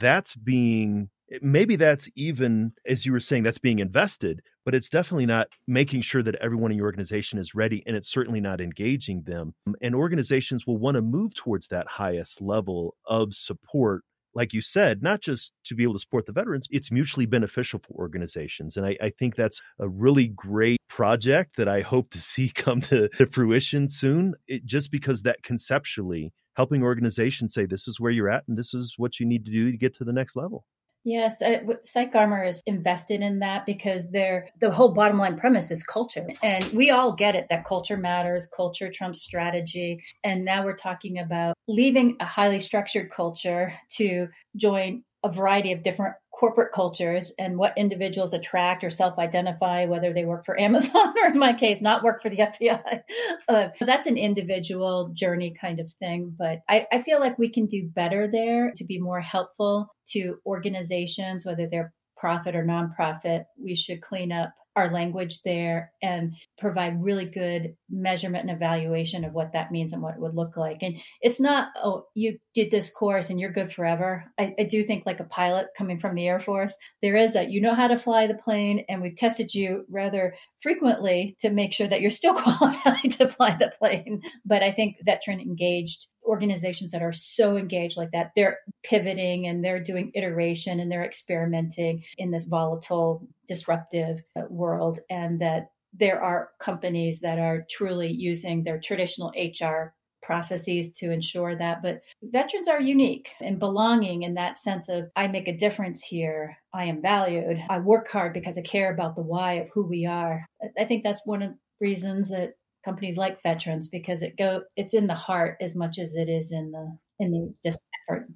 that's 0.00 0.34
being 0.34 1.08
eh, 1.32 1.38
maybe 1.40 1.76
that's 1.76 2.08
even 2.16 2.72
as 2.86 3.06
you 3.06 3.12
were 3.12 3.20
saying 3.20 3.42
that's 3.42 3.58
being 3.58 3.78
invested 3.78 4.40
but 4.64 4.74
it's 4.74 4.90
definitely 4.90 5.26
not 5.26 5.48
making 5.66 6.00
sure 6.00 6.22
that 6.22 6.34
everyone 6.36 6.70
in 6.70 6.76
your 6.78 6.86
organization 6.86 7.38
is 7.38 7.54
ready 7.54 7.82
and 7.86 7.94
it's 7.94 8.10
certainly 8.10 8.40
not 8.40 8.60
engaging 8.60 9.22
them 9.26 9.54
and 9.82 9.94
organizations 9.94 10.66
will 10.66 10.78
want 10.78 10.94
to 10.94 11.02
move 11.02 11.34
towards 11.34 11.68
that 11.68 11.86
highest 11.86 12.40
level 12.40 12.96
of 13.06 13.34
support 13.34 14.02
like 14.36 14.52
you 14.52 14.60
said, 14.60 15.02
not 15.02 15.22
just 15.22 15.52
to 15.64 15.74
be 15.74 15.82
able 15.82 15.94
to 15.94 15.98
support 15.98 16.26
the 16.26 16.32
veterans, 16.32 16.68
it's 16.70 16.92
mutually 16.92 17.24
beneficial 17.24 17.80
for 17.80 17.94
organizations. 17.94 18.76
And 18.76 18.86
I, 18.86 18.96
I 19.00 19.10
think 19.18 19.34
that's 19.34 19.62
a 19.80 19.88
really 19.88 20.28
great 20.28 20.78
project 20.90 21.56
that 21.56 21.68
I 21.68 21.80
hope 21.80 22.10
to 22.10 22.20
see 22.20 22.50
come 22.54 22.82
to, 22.82 23.08
to 23.08 23.26
fruition 23.26 23.88
soon, 23.88 24.34
it, 24.46 24.66
just 24.66 24.92
because 24.92 25.22
that 25.22 25.42
conceptually 25.42 26.34
helping 26.54 26.82
organizations 26.82 27.54
say 27.54 27.64
this 27.64 27.88
is 27.88 27.98
where 27.98 28.12
you're 28.12 28.30
at 28.30 28.44
and 28.46 28.58
this 28.58 28.74
is 28.74 28.94
what 28.98 29.18
you 29.18 29.26
need 29.26 29.46
to 29.46 29.50
do 29.50 29.72
to 29.72 29.78
get 29.78 29.96
to 29.96 30.04
the 30.04 30.12
next 30.12 30.36
level. 30.36 30.66
Yes, 31.06 31.40
uh, 31.40 31.60
PsychArmor 31.84 32.48
is 32.48 32.64
invested 32.66 33.20
in 33.20 33.38
that 33.38 33.64
because 33.64 34.10
they're 34.10 34.48
the 34.60 34.72
whole 34.72 34.88
bottom 34.88 35.18
line 35.18 35.38
premise 35.38 35.70
is 35.70 35.84
culture, 35.84 36.26
and 36.42 36.64
we 36.72 36.90
all 36.90 37.12
get 37.12 37.36
it 37.36 37.46
that 37.48 37.64
culture 37.64 37.96
matters, 37.96 38.48
culture 38.54 38.90
trumps 38.90 39.22
strategy, 39.22 40.02
and 40.24 40.44
now 40.44 40.64
we're 40.64 40.74
talking 40.74 41.20
about 41.20 41.54
leaving 41.68 42.16
a 42.18 42.24
highly 42.24 42.58
structured 42.58 43.08
culture 43.08 43.72
to 43.90 44.26
join 44.56 45.04
a 45.22 45.30
variety 45.30 45.70
of 45.70 45.84
different 45.84 46.16
corporate 46.38 46.72
cultures 46.72 47.32
and 47.38 47.56
what 47.56 47.78
individuals 47.78 48.34
attract 48.34 48.84
or 48.84 48.90
self-identify 48.90 49.86
whether 49.86 50.12
they 50.12 50.24
work 50.24 50.44
for 50.44 50.58
amazon 50.60 51.14
or 51.22 51.30
in 51.30 51.38
my 51.38 51.52
case 51.52 51.80
not 51.80 52.02
work 52.02 52.20
for 52.22 52.28
the 52.28 52.36
fbi 52.36 53.00
uh, 53.48 53.68
that's 53.80 54.06
an 54.06 54.16
individual 54.16 55.10
journey 55.14 55.54
kind 55.58 55.80
of 55.80 55.90
thing 55.92 56.34
but 56.36 56.60
I, 56.68 56.86
I 56.92 57.02
feel 57.02 57.20
like 57.20 57.38
we 57.38 57.48
can 57.48 57.66
do 57.66 57.88
better 57.88 58.28
there 58.30 58.72
to 58.76 58.84
be 58.84 59.00
more 59.00 59.20
helpful 59.20 59.94
to 60.08 60.38
organizations 60.46 61.46
whether 61.46 61.66
they're 61.68 61.92
profit 62.16 62.56
or 62.56 62.64
nonprofit. 62.64 63.44
We 63.62 63.76
should 63.76 64.00
clean 64.00 64.32
up 64.32 64.52
our 64.76 64.92
language 64.92 65.40
there 65.42 65.90
and 66.02 66.34
provide 66.58 67.02
really 67.02 67.24
good 67.24 67.74
measurement 67.88 68.48
and 68.48 68.54
evaluation 68.54 69.24
of 69.24 69.32
what 69.32 69.54
that 69.54 69.72
means 69.72 69.94
and 69.94 70.02
what 70.02 70.14
it 70.14 70.20
would 70.20 70.34
look 70.34 70.56
like. 70.56 70.82
And 70.82 70.98
it's 71.22 71.40
not, 71.40 71.68
oh, 71.76 72.04
you 72.14 72.38
did 72.54 72.70
this 72.70 72.90
course 72.90 73.30
and 73.30 73.40
you're 73.40 73.50
good 73.50 73.72
forever. 73.72 74.24
I, 74.38 74.54
I, 74.58 74.64
do 74.64 74.82
think, 74.84 75.06
like 75.06 75.20
a 75.20 75.24
pilot 75.24 75.68
coming 75.76 75.98
from 75.98 76.14
the 76.14 76.28
Air 76.28 76.40
Force, 76.40 76.74
there 77.00 77.16
is 77.16 77.32
that 77.32 77.50
you 77.50 77.60
know 77.60 77.74
how 77.74 77.88
to 77.88 77.96
fly 77.96 78.26
the 78.26 78.34
plane, 78.34 78.84
and 78.88 79.00
we've 79.00 79.16
tested 79.16 79.54
you 79.54 79.86
rather 79.90 80.34
frequently 80.58 81.36
to 81.40 81.50
make 81.50 81.72
sure 81.72 81.86
that 81.86 82.00
you're 82.00 82.10
still 82.10 82.34
qualified 82.42 83.12
to 83.12 83.28
fly 83.28 83.56
the 83.58 83.72
plane. 83.78 84.22
But 84.44 84.62
I 84.62 84.72
think 84.72 84.96
veteran 85.02 85.40
engaged 85.40 86.08
organizations 86.26 86.90
that 86.92 87.02
are 87.02 87.12
so 87.12 87.56
engaged 87.56 87.96
like 87.96 88.10
that 88.12 88.32
they're 88.34 88.58
pivoting 88.82 89.46
and 89.46 89.64
they're 89.64 89.82
doing 89.82 90.10
iteration 90.14 90.80
and 90.80 90.90
they're 90.90 91.04
experimenting 91.04 92.04
in 92.18 92.30
this 92.30 92.44
volatile 92.44 93.26
disruptive 93.46 94.22
uh, 94.36 94.42
world 94.48 94.98
and 95.08 95.40
that 95.40 95.70
there 95.98 96.22
are 96.22 96.50
companies 96.58 97.20
that 97.20 97.38
are 97.38 97.64
truly 97.70 98.10
using 98.10 98.64
their 98.64 98.78
traditional 98.78 99.32
HR 99.36 99.94
processes 100.22 100.90
to 100.90 101.12
ensure 101.12 101.54
that. 101.54 101.82
But 101.82 102.02
veterans 102.22 102.68
are 102.68 102.80
unique 102.80 103.30
and 103.40 103.58
belonging 103.58 104.22
in 104.22 104.34
that 104.34 104.58
sense 104.58 104.88
of 104.88 105.08
I 105.14 105.28
make 105.28 105.48
a 105.48 105.56
difference 105.56 106.02
here. 106.02 106.58
I 106.74 106.86
am 106.86 107.00
valued. 107.00 107.62
I 107.70 107.78
work 107.78 108.08
hard 108.08 108.32
because 108.32 108.58
I 108.58 108.62
care 108.62 108.92
about 108.92 109.14
the 109.14 109.22
why 109.22 109.54
of 109.54 109.68
who 109.68 109.86
we 109.86 110.04
are. 110.04 110.44
I 110.78 110.84
think 110.84 111.04
that's 111.04 111.24
one 111.24 111.42
of 111.42 111.54
reasons 111.80 112.30
that 112.30 112.54
companies 112.86 113.16
like 113.18 113.42
veterans 113.42 113.88
because 113.88 114.22
it 114.22 114.38
go 114.38 114.62
it's 114.76 114.94
in 114.94 115.08
the 115.08 115.14
heart 115.14 115.56
as 115.60 115.74
much 115.74 115.98
as 115.98 116.14
it 116.14 116.28
is 116.28 116.52
in 116.52 116.70
the 116.70 116.96
in 117.18 117.32
the 117.32 117.54
just 117.68 117.82
effort 118.08 118.28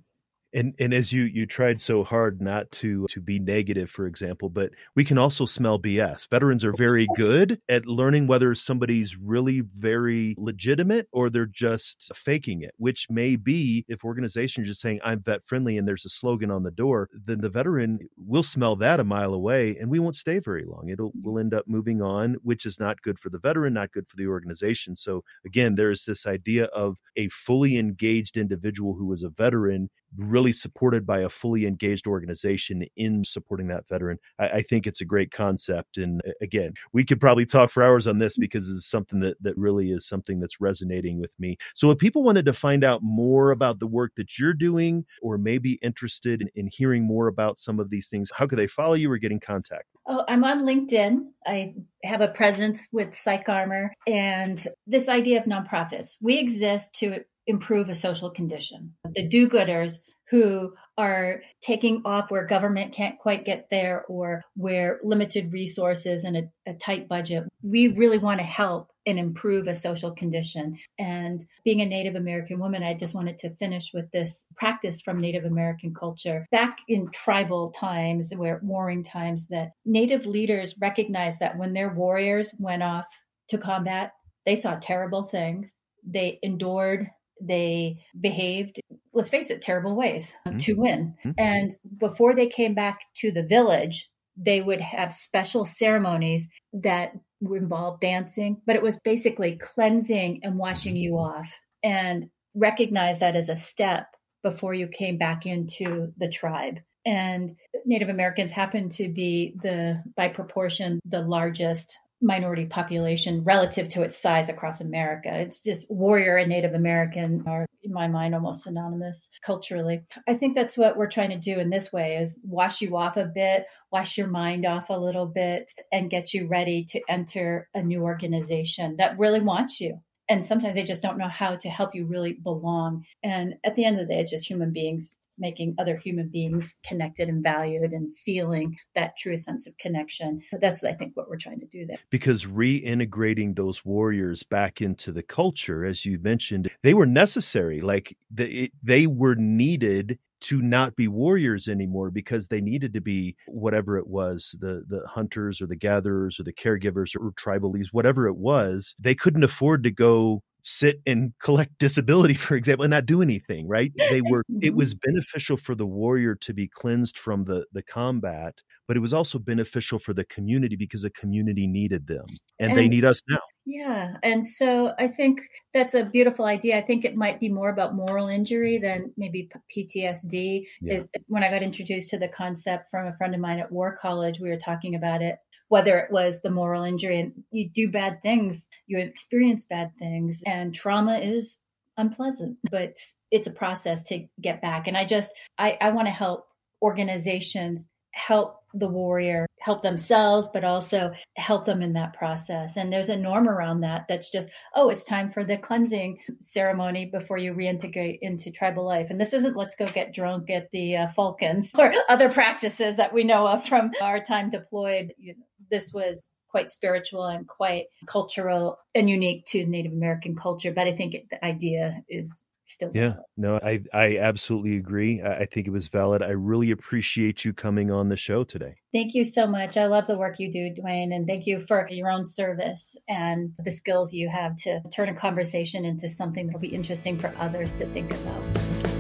and 0.53 0.75
and 0.79 0.93
as 0.93 1.13
you 1.13 1.25
you 1.25 1.47
tried 1.47 1.81
so 1.81 2.03
hard 2.05 2.41
not 2.41 2.71
to 2.73 3.07
to 3.11 3.21
be 3.21 3.39
negative 3.39 3.91
for 3.91 4.07
example 4.07 4.49
but 4.49 4.71
we 4.97 5.05
can 5.05 5.19
also 5.19 5.47
smell 5.47 5.79
bs 5.79 6.29
veterans 6.29 6.65
are 6.65 6.73
very 6.73 7.07
good 7.17 7.61
at 7.69 7.87
learning 7.87 8.27
whether 8.27 8.55
somebody's 8.55 9.17
really 9.17 9.63
very 9.79 10.35
legitimate 10.39 11.09
or 11.13 11.31
they're 11.31 11.47
just 11.47 12.11
faking 12.15 12.63
it 12.63 12.75
which 12.79 13.07
may 13.11 13.37
be 13.37 13.85
if 13.89 14.05
organizations 14.05 14.65
are 14.65 14.71
just 14.71 14.81
saying 14.81 15.01
i'm 15.05 15.21
vet 15.21 15.41
friendly 15.47 15.79
and 15.79 15.87
there's 15.87 16.05
a 16.05 16.11
slogan 16.11 16.51
on 16.51 16.63
the 16.63 16.71
door 16.71 17.09
then 17.27 17.41
the 17.41 17.49
veteran 17.49 17.99
will 18.17 18.43
smell 18.43 18.77
that 18.77 19.01
a 19.01 19.05
mile 19.05 19.35
away 19.35 19.77
and 19.81 19.91
we 19.91 19.99
won't 19.99 20.17
stay 20.17 20.39
very 20.39 20.65
long. 20.65 20.89
It'll 20.89 21.13
we'll 21.23 21.39
end 21.39 21.55
up 21.55 21.67
moving 21.67 22.03
on 22.03 22.37
which 22.43 22.67
is 22.67 22.79
not 22.79 23.01
good 23.03 23.19
for 23.19 23.31
the 23.31 23.39
veteran 23.39 23.75
not 23.75 23.93
good 23.93 24.07
for 24.09 24.17
the 24.17 24.27
organization. 24.27 24.97
So 24.97 25.25
again 25.45 25.75
there's 25.75 26.05
this 26.05 26.27
idea 26.27 26.65
of 26.67 26.97
a 27.17 27.29
fully 27.29 27.79
engaged 27.79 28.37
individual 28.37 28.95
who 28.95 29.13
is 29.13 29.23
a 29.23 29.31
veteran 29.31 29.91
really 30.17 30.53
supported 30.53 31.07
by 31.07 31.21
a 31.21 31.29
fully 31.29 31.67
engaged 31.67 32.07
organization 32.07 32.85
in 32.97 33.25
supporting 33.25 33.69
that 33.69 33.89
veteran. 33.89 34.19
I, 34.39 34.49
I, 34.49 34.63
think 34.63 34.87
it's 34.87 35.01
a 35.01 35.05
great 35.05 35.31
concept. 35.31 35.99
And 35.99 36.21
again, 36.41 36.75
we 36.93 37.05
could 37.05 37.21
probably 37.21 37.47
talk 37.47 37.71
for 37.71 37.83
hours 37.83 38.07
on 38.07 38.19
this 38.19 38.37
mm. 38.37 38.41
because 38.41 38.69
it's 38.69 38.91
something 38.91 39.21
that, 39.21 39.37
that 39.43 39.57
really 39.57 39.93
is 39.93 40.07
something 40.07 40.41
that's 40.41 40.61
resonating 40.61 41.21
with 41.21 41.31
me. 41.39 41.57
So 41.75 41.91
if 41.91 41.99
people 41.99 42.23
wanted 42.23 42.47
to 42.47 42.53
find 42.53 42.85
out 42.85 43.03
more 43.03 43.51
about 43.51 43.79
the 43.79 43.87
work 43.87 44.13
that 44.17 44.39
you're 44.39 44.55
doing 44.55 45.05
or 45.23 45.39
maybe 45.39 45.79
interested 45.83 46.43
in, 46.43 46.49
in 46.55 46.69
hearing 46.73 47.05
more 47.05 47.29
about 47.29 47.61
some 47.61 47.79
of 47.79 47.91
these 47.91 48.09
things, 48.09 48.31
how 48.35 48.47
could 48.47 48.59
they 48.59 48.67
follow 48.67 48.95
you 48.95 49.11
or 49.11 49.19
get 49.19 49.33
in 49.33 49.41
contact? 49.41 49.85
Oh, 50.07 50.25
I'm 50.27 50.45
on 50.45 50.63
LinkedIn. 50.63 51.27
I 51.47 51.75
have 52.03 52.21
a 52.21 52.29
presence 52.29 52.87
with 52.91 53.15
Psych 53.15 53.49
Armor 53.49 53.95
and 54.07 54.63
this 54.87 55.09
idea 55.09 55.39
of 55.39 55.45
nonprofits. 55.45 56.17
We 56.21 56.39
exist 56.39 56.95
to 56.97 57.25
improve 57.51 57.89
a 57.89 57.95
social 57.95 58.31
condition. 58.31 58.95
The 59.15 59.29
do 59.29 59.49
gooders 59.49 59.99
who 60.31 60.73
are 60.97 61.43
taking 61.61 62.03
off 62.05 62.31
where 62.31 62.47
government 62.47 62.93
can't 62.93 63.19
quite 63.19 63.45
get 63.45 63.67
there 63.71 64.05
or 64.09 64.43
where 64.55 65.01
limited 65.03 65.53
resources 65.53 66.25
and 66.25 66.37
a, 66.37 66.43
a 66.67 66.75
tight 66.75 67.09
budget. 67.09 67.45
We 67.63 67.89
really 67.89 68.19
want 68.19 68.39
to 68.39 68.47
help 68.47 68.91
and 69.07 69.19
improve 69.19 69.67
a 69.67 69.75
social 69.75 70.13
condition. 70.13 70.79
And 70.99 71.45
being 71.65 71.81
a 71.81 71.87
Native 71.87 72.15
American 72.15 72.61
woman, 72.61 72.85
I 72.85 72.95
just 72.95 73.15
wanted 73.15 73.39
to 73.39 73.57
finish 73.57 73.91
with 73.93 74.11
this 74.13 74.47
practice 74.57 75.01
from 75.01 75.21
Native 75.21 75.45
American 75.45 75.95
culture. 75.95 76.47
Back 76.53 76.79
in 76.87 77.11
tribal 77.11 77.71
times, 77.71 78.33
where 78.37 78.61
warring 78.63 79.03
times, 79.03 79.49
that 79.49 79.73
Native 79.85 80.27
leaders 80.27 80.77
recognized 80.81 81.41
that 81.41 81.59
when 81.59 81.71
their 81.71 81.93
warriors 81.93 82.55
went 82.59 82.85
off 82.85 83.07
to 83.49 83.59
combat, 83.59 84.13
they 84.47 84.55
saw 84.55 84.77
terrible 84.77 85.25
things. 85.25 85.75
They 86.07 86.39
endured 86.43 87.11
they 87.41 88.05
behaved, 88.19 88.81
let's 89.13 89.31
face 89.31 89.51
it, 89.51 89.63
terrible 89.63 89.97
ways 89.97 90.35
mm-hmm. 90.47 90.59
to 90.59 90.75
win. 90.75 91.15
Mm-hmm. 91.25 91.31
And 91.39 91.71
before 91.99 92.35
they 92.35 92.47
came 92.47 92.75
back 92.75 93.01
to 93.17 93.33
the 93.33 93.43
village, 93.43 94.09
they 94.37 94.61
would 94.61 94.81
have 94.81 95.15
special 95.15 95.65
ceremonies 95.65 96.49
that 96.73 97.13
involved 97.41 98.01
dancing, 98.01 98.61
but 98.67 98.77
it 98.77 98.83
was 98.83 98.99
basically 99.01 99.57
cleansing 99.57 100.41
and 100.43 100.59
washing 100.59 100.97
you 100.97 101.19
off 101.19 101.59
and 101.83 102.29
recognize 102.55 103.21
that 103.21 103.37
as 103.37 103.49
a 103.49 103.57
step 103.57 104.07
before 104.43 104.75
you 104.75 104.89
came 104.89 105.19
back 105.19 105.47
into 105.47 106.13
the 106.17 106.29
tribe. 106.29 106.81
And 107.07 107.57
Native 107.87 108.09
Americans 108.09 108.51
happen 108.51 108.91
to 108.91 109.09
be 109.09 109.55
the, 109.63 110.03
by 110.17 110.29
proportion, 110.29 111.01
the 111.05 111.23
largest 111.23 111.99
minority 112.21 112.67
population 112.67 113.45
relative 113.45 113.89
to 113.91 114.03
its 114.03 114.17
size 114.17 114.49
across 114.49 114.81
America. 114.81 115.31
It's 115.33 115.63
just 115.63 115.91
warrior 115.91 116.37
and 116.37 116.49
Native 116.49 116.75
American 116.75 117.45
are, 117.47 117.67
in 117.83 117.93
my 117.93 118.09
mind, 118.09 118.35
almost 118.35 118.65
synonymous 118.65 119.29
culturally. 119.45 120.03
I 120.29 120.35
think 120.35 120.55
that's 120.55 120.77
what 120.77 120.97
we're 120.97 121.11
trying 121.11 121.31
to 121.31 121.39
do 121.39 121.59
in 121.59 121.71
this 121.71 121.93
way 121.93 122.17
is 122.17 122.39
wash 122.45 122.83
you 122.83 122.97
off 122.97 123.17
a 123.17 123.27
bit, 123.27 123.67
wash 123.91 124.19
your 124.19 124.29
mind 124.29 124.67
off 124.67 124.91
a 124.91 124.99
little 124.99 125.27
bit, 125.27 125.73
and 125.91 126.11
get 126.11 126.35
you 126.35 126.47
ready 126.47 126.85
to 126.91 127.01
enter 127.09 127.69
a 127.75 127.83
new 127.83 128.03
organization 128.03 128.97
that 128.99 129.19
really 129.19 129.41
wants 129.41 129.81
you. 129.81 130.01
And 130.29 130.45
sometimes 130.45 130.75
they 130.75 130.85
just 130.85 131.03
don't 131.03 131.19
know 131.19 131.29
how 131.29 131.57
to 131.57 131.69
help 131.69 131.95
you 131.95 132.07
really 132.07 132.35
belong. 132.35 133.05
And 133.23 133.55
at 133.65 133.75
the 133.75 133.85
end 133.85 133.99
of 133.99 134.07
the 134.07 134.15
day, 134.15 134.21
it's 134.21 134.31
just 134.31 134.49
human 134.49 134.73
beings 134.73 135.13
making 135.39 135.75
other 135.79 135.97
human 135.97 136.29
beings 136.29 136.75
connected 136.85 137.29
and 137.29 137.43
valued 137.43 137.93
and 137.93 138.17
feeling 138.17 138.77
that 138.95 139.17
true 139.17 139.37
sense 139.37 139.67
of 139.67 139.77
connection. 139.79 140.43
That's, 140.61 140.85
I 140.85 140.93
think, 140.93 141.17
what 141.17 141.29
we're 141.29 141.37
trying 141.37 141.61
to 141.61 141.67
do 141.67 141.87
there. 141.87 141.99
Because 142.11 142.45
reintegrating 142.45 143.57
those 143.57 143.85
warriors 143.85 144.43
back 144.43 144.81
into 144.81 145.13
the 145.13 145.23
culture, 145.23 145.85
as 145.85 146.05
you 146.05 146.19
mentioned, 146.19 146.71
they 146.83 146.95
were 146.95 147.07
necessary. 147.07 147.81
Like 147.81 148.17
they, 148.31 148.71
they 148.83 149.07
were 149.07 149.35
needed 149.35 150.19
to 150.41 150.63
not 150.63 150.97
be 150.97 151.09
warriors 151.09 151.69
anymore 151.69 152.11
because 152.11 152.47
they 152.47 152.61
needed 152.61 152.93
to 152.95 153.01
be 153.01 153.37
whatever 153.47 153.99
it 153.99 154.07
was 154.07 154.55
the 154.61 154.85
the 154.89 155.03
hunters 155.07 155.61
or 155.61 155.67
the 155.67 155.77
gatherers 155.77 156.41
or 156.41 156.45
the 156.45 156.53
caregivers 156.53 157.15
or 157.15 157.33
tribal 157.37 157.71
leaders 157.71 157.91
whatever 157.93 158.27
it 158.27 158.37
was 158.37 158.95
they 158.99 159.15
couldn't 159.15 159.45
afford 159.45 159.83
to 159.85 159.91
go 159.91 160.43
sit 160.65 161.01
and 161.07 161.33
collect 161.43 161.79
disability 161.79 162.35
for 162.35 162.55
example 162.57 162.85
and 162.85 162.91
not 162.91 163.07
do 163.07 163.23
anything 163.23 163.69
right? 163.69 163.93
They 163.97 164.21
were 164.21 164.41
it 164.41 164.69
mm-hmm. 164.69 164.77
was 164.77 164.95
beneficial 164.95 165.57
for 165.57 165.75
the 165.75 165.87
warrior 165.87 166.35
to 166.37 166.53
be 166.53 166.69
cleansed 166.69 167.19
from 167.19 167.45
the 167.45 167.65
the 167.73 167.83
combat 167.83 168.55
but 168.89 168.97
it 168.97 169.01
was 169.01 169.13
also 169.13 169.39
beneficial 169.39 169.99
for 170.01 170.13
the 170.13 170.25
community 170.25 170.75
because 170.75 171.03
the 171.03 171.11
community 171.11 171.67
needed 171.67 172.07
them 172.09 172.27
and, 172.59 172.71
and 172.71 172.79
they 172.79 172.89
need 172.89 173.05
us 173.05 173.23
now. 173.29 173.39
Yeah 173.67 174.15
and 174.23 174.45
so 174.45 174.93
i 174.99 175.07
think 175.07 175.43
that's 175.73 175.95
a 175.95 176.05
beautiful 176.05 176.45
idea. 176.45 176.77
I 176.77 176.83
think 176.83 177.05
it 177.05 177.15
might 177.15 177.39
be 177.39 177.49
more 177.49 177.71
about 177.71 177.95
moral 177.95 178.27
injury 178.27 178.79
than 178.79 179.13
maybe 179.17 179.49
ptsd 179.75 180.65
yeah. 180.81 181.01
when 181.29 181.45
i 181.45 181.51
got 181.51 181.63
introduced 181.63 182.11
to 182.11 182.19
the 182.19 182.29
concept 182.29 182.91
from 182.91 183.07
a 183.07 183.15
friend 183.15 183.35
of 183.35 183.41
mine 183.41 183.61
at 183.61 183.71
war 183.71 183.97
college 184.01 184.41
we 184.41 184.49
were 184.49 184.57
talking 184.57 184.95
about 184.95 185.23
it 185.23 185.39
whether 185.71 185.99
it 185.99 186.11
was 186.11 186.41
the 186.41 186.51
moral 186.51 186.83
injury 186.83 187.21
and 187.21 187.33
you 187.53 187.71
do 187.71 187.89
bad 187.89 188.21
things, 188.23 188.67
you 188.89 188.99
experience 188.99 189.65
bad 189.65 189.93
things, 189.99 190.43
and 190.45 190.75
trauma 190.75 191.19
is 191.19 191.59
unpleasant, 191.97 192.59
but 192.71 192.97
it's 193.31 193.47
a 193.47 193.53
process 193.53 194.03
to 194.03 194.27
get 194.41 194.61
back. 194.61 194.89
And 194.89 194.97
I 194.97 195.05
just, 195.05 195.33
I, 195.57 195.79
I 195.81 195.93
want 195.93 196.09
to 196.09 196.13
help 196.13 196.47
organizations 196.83 197.87
help 198.13 198.57
the 198.75 198.89
warrior 198.89 199.47
help 199.61 199.83
themselves 199.83 200.49
but 200.53 200.65
also 200.65 201.13
help 201.37 201.65
them 201.67 201.83
in 201.83 201.93
that 201.93 202.13
process. 202.13 202.77
And 202.77 202.93
there's 202.93 203.09
a 203.09 203.17
norm 203.17 203.49
around 203.49 203.81
that 203.81 204.07
that's 204.09 204.31
just 204.31 204.51
oh 204.75 204.89
it's 204.91 205.05
time 205.05 205.31
for 205.31 205.45
the 205.45 205.57
cleansing 205.57 206.19
ceremony 206.41 207.07
before 207.07 207.39
you 207.39 207.55
reintegrate 207.55 208.19
into 208.23 208.51
tribal 208.51 208.85
life. 208.85 209.09
And 209.11 209.21
this 209.21 209.33
isn't 209.33 209.57
let's 209.57 209.77
go 209.77 209.87
get 209.87 210.15
drunk 210.15 210.51
at 210.51 210.71
the 210.71 210.97
uh, 210.97 211.07
falcons 211.09 211.73
or 211.79 211.93
other 212.09 212.31
practices 212.31 212.97
that 212.97 213.13
we 213.13 213.25
know 213.25 213.47
of 213.47 213.67
from 213.67 213.93
our 214.03 214.21
time 214.21 214.51
deployed 214.51 215.13
you 215.19 215.35
know, 215.37 215.45
this 215.71 215.93
was 215.93 216.31
quite 216.51 216.71
spiritual 216.71 217.25
and 217.25 217.47
quite 217.47 217.85
cultural 218.07 218.79
and 218.95 219.09
unique 219.09 219.45
to 219.47 219.67
native 219.67 219.93
american 219.93 220.35
culture 220.35 220.73
but 220.73 220.87
i 220.87 220.95
think 220.95 221.15
the 221.31 221.45
idea 221.45 222.03
is 222.09 222.43
still 222.71 222.91
yeah 222.95 223.15
no 223.37 223.59
i 223.63 223.81
i 223.93 224.19
absolutely 224.19 224.77
agree. 224.77 225.21
I, 225.23 225.47
think 225.47 225.67
it 225.67 225.71
was 225.71 225.89
valid. 225.89 226.23
I 226.23 226.31
really 226.31 226.71
appreciate 226.71 227.45
you 227.45 227.53
coming 227.53 227.91
on 227.91 228.09
the 228.09 228.17
show 228.17 228.45
today. 228.45 228.77
Thank 228.93 229.15
you 229.15 229.25
so 229.25 229.47
much. 229.47 229.77
I 229.77 229.87
love 229.87 230.07
the 230.07 230.17
work 230.17 230.39
you 230.39 230.51
do 230.51 230.73
duane 230.73 231.13
and 231.13 231.27
thank 231.27 231.47
you 231.47 231.59
for 231.59 231.89
your 231.91 232.11
own 232.11 232.25
service 232.25 232.97
and 233.09 233.53
the 233.65 233.73
skills 233.73 234.15
you 234.15 234.29
have 234.29 234.57
to 234.59 234.81
turn 234.95 235.09
a 235.09 235.15
conversation 235.15 235.85
into 235.85 236.09
something 236.09 236.47
that'll 236.47 236.61
be 236.61 236.69
interesting 236.69 237.19
for 237.19 237.35
others 237.39 237.75
to 237.75 237.87
think 237.87 238.13
about 238.13 239.00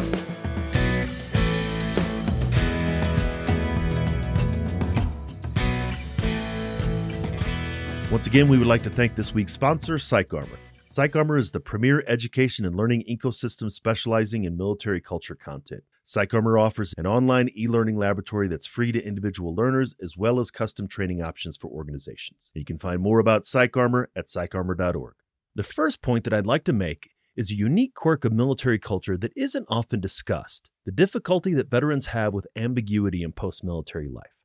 Once 8.11 8.27
again, 8.27 8.49
we 8.49 8.59
would 8.59 8.67
like 8.67 8.83
to 8.83 8.91
thank 8.91 9.15
this 9.15 9.33
week's 9.33 9.53
sponsor, 9.53 9.95
PsychArmor. 9.95 10.59
PsychArmor 10.89 11.39
is 11.39 11.53
the 11.53 11.61
premier 11.61 12.03
education 12.09 12.67
and 12.67 12.75
learning 12.75 13.05
ecosystem 13.09 13.71
specializing 13.71 14.43
in 14.43 14.57
military 14.57 15.01
culture 15.01 15.37
content. 15.37 15.85
PsychArmor 16.05 16.61
offers 16.61 16.93
an 16.99 17.07
online 17.07 17.51
e 17.57 17.69
learning 17.69 17.97
laboratory 17.97 18.49
that's 18.49 18.67
free 18.67 18.91
to 18.91 19.01
individual 19.01 19.55
learners 19.55 19.95
as 20.03 20.17
well 20.19 20.41
as 20.41 20.51
custom 20.51 20.89
training 20.89 21.23
options 21.23 21.57
for 21.57 21.69
organizations. 21.69 22.51
You 22.53 22.65
can 22.65 22.79
find 22.79 23.01
more 23.01 23.21
about 23.21 23.45
PsychArmor 23.45 24.07
at 24.17 24.27
psycharmor.org. 24.27 25.15
The 25.55 25.63
first 25.63 26.03
point 26.03 26.25
that 26.25 26.35
I'd 26.35 26.47
like 26.47 26.65
to 26.65 26.73
make 26.73 27.11
is 27.37 27.53
a 27.53 27.57
unique 27.57 27.95
quirk 27.95 28.25
of 28.25 28.33
military 28.33 28.81
culture 28.81 29.17
that 29.19 29.33
isn't 29.37 29.67
often 29.69 30.01
discussed 30.01 30.69
the 30.85 30.91
difficulty 30.91 31.55
that 31.55 31.71
veterans 31.71 32.07
have 32.07 32.35
with 32.35 32.49
ambiguity 32.57 33.23
in 33.23 33.31
post 33.31 33.63
military 33.63 34.09
life. 34.09 34.40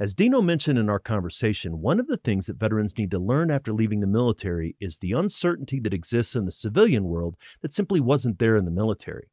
As 0.00 0.14
Dino 0.14 0.40
mentioned 0.40 0.78
in 0.78 0.88
our 0.88 0.98
conversation, 0.98 1.80
one 1.80 2.00
of 2.00 2.06
the 2.06 2.16
things 2.16 2.46
that 2.46 2.58
veterans 2.58 2.96
need 2.96 3.10
to 3.10 3.18
learn 3.18 3.50
after 3.50 3.72
leaving 3.72 4.00
the 4.00 4.06
military 4.06 4.74
is 4.80 4.98
the 4.98 5.12
uncertainty 5.12 5.80
that 5.80 5.92
exists 5.92 6.34
in 6.34 6.46
the 6.46 6.50
civilian 6.50 7.04
world 7.04 7.36
that 7.60 7.72
simply 7.72 8.00
wasn't 8.00 8.38
there 8.38 8.56
in 8.56 8.64
the 8.64 8.70
military. 8.70 9.28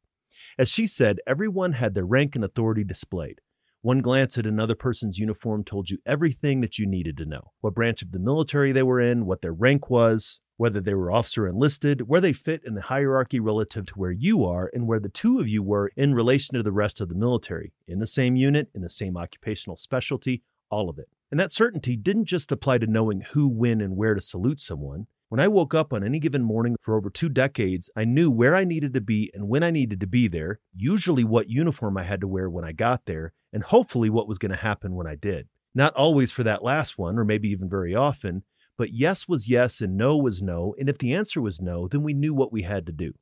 As 0.58 0.68
she 0.68 0.86
said, 0.86 1.20
everyone 1.26 1.72
had 1.72 1.94
their 1.94 2.04
rank 2.04 2.34
and 2.34 2.44
authority 2.44 2.84
displayed. 2.84 3.40
One 3.80 4.02
glance 4.02 4.36
at 4.36 4.44
another 4.44 4.74
person's 4.74 5.18
uniform 5.18 5.64
told 5.64 5.88
you 5.88 5.98
everything 6.04 6.60
that 6.60 6.78
you 6.78 6.86
needed 6.86 7.16
to 7.16 7.24
know 7.24 7.52
what 7.62 7.74
branch 7.74 8.02
of 8.02 8.12
the 8.12 8.18
military 8.18 8.72
they 8.72 8.82
were 8.82 9.00
in, 9.00 9.24
what 9.24 9.40
their 9.40 9.54
rank 9.54 9.88
was, 9.88 10.40
whether 10.60 10.78
they 10.78 10.92
were 10.92 11.10
officer 11.10 11.48
enlisted, 11.48 12.06
where 12.06 12.20
they 12.20 12.34
fit 12.34 12.60
in 12.66 12.74
the 12.74 12.82
hierarchy 12.82 13.40
relative 13.40 13.86
to 13.86 13.94
where 13.94 14.10
you 14.10 14.44
are, 14.44 14.70
and 14.74 14.86
where 14.86 15.00
the 15.00 15.08
two 15.08 15.40
of 15.40 15.48
you 15.48 15.62
were 15.62 15.90
in 15.96 16.12
relation 16.14 16.54
to 16.54 16.62
the 16.62 16.70
rest 16.70 17.00
of 17.00 17.08
the 17.08 17.14
military, 17.14 17.72
in 17.88 17.98
the 17.98 18.06
same 18.06 18.36
unit, 18.36 18.68
in 18.74 18.82
the 18.82 18.90
same 18.90 19.16
occupational 19.16 19.78
specialty, 19.78 20.42
all 20.68 20.90
of 20.90 20.98
it. 20.98 21.08
And 21.30 21.40
that 21.40 21.50
certainty 21.50 21.96
didn't 21.96 22.26
just 22.26 22.52
apply 22.52 22.76
to 22.76 22.86
knowing 22.86 23.22
who, 23.22 23.48
when, 23.48 23.80
and 23.80 23.96
where 23.96 24.12
to 24.14 24.20
salute 24.20 24.60
someone. 24.60 25.06
When 25.30 25.40
I 25.40 25.48
woke 25.48 25.72
up 25.72 25.94
on 25.94 26.04
any 26.04 26.20
given 26.20 26.42
morning 26.42 26.76
for 26.82 26.94
over 26.94 27.08
two 27.08 27.30
decades, 27.30 27.88
I 27.96 28.04
knew 28.04 28.30
where 28.30 28.54
I 28.54 28.64
needed 28.64 28.92
to 28.92 29.00
be 29.00 29.30
and 29.32 29.48
when 29.48 29.62
I 29.62 29.70
needed 29.70 29.98
to 30.00 30.06
be 30.06 30.28
there, 30.28 30.60
usually 30.76 31.24
what 31.24 31.48
uniform 31.48 31.96
I 31.96 32.04
had 32.04 32.20
to 32.20 32.28
wear 32.28 32.50
when 32.50 32.66
I 32.66 32.72
got 32.72 33.06
there, 33.06 33.32
and 33.50 33.62
hopefully 33.62 34.10
what 34.10 34.28
was 34.28 34.36
going 34.36 34.52
to 34.52 34.58
happen 34.58 34.94
when 34.94 35.06
I 35.06 35.14
did. 35.14 35.48
Not 35.74 35.94
always 35.94 36.32
for 36.32 36.42
that 36.42 36.62
last 36.62 36.98
one, 36.98 37.18
or 37.18 37.24
maybe 37.24 37.48
even 37.48 37.70
very 37.70 37.94
often, 37.94 38.42
but 38.80 38.94
yes 38.94 39.28
was 39.28 39.46
yes 39.46 39.82
and 39.82 39.94
no 39.94 40.16
was 40.16 40.40
no, 40.40 40.74
and 40.78 40.88
if 40.88 40.96
the 40.96 41.12
answer 41.12 41.38
was 41.42 41.60
no, 41.60 41.86
then 41.86 42.02
we 42.02 42.14
knew 42.14 42.32
what 42.32 42.50
we 42.50 42.62
had 42.62 42.86
to 42.86 42.92
do. 42.92 43.12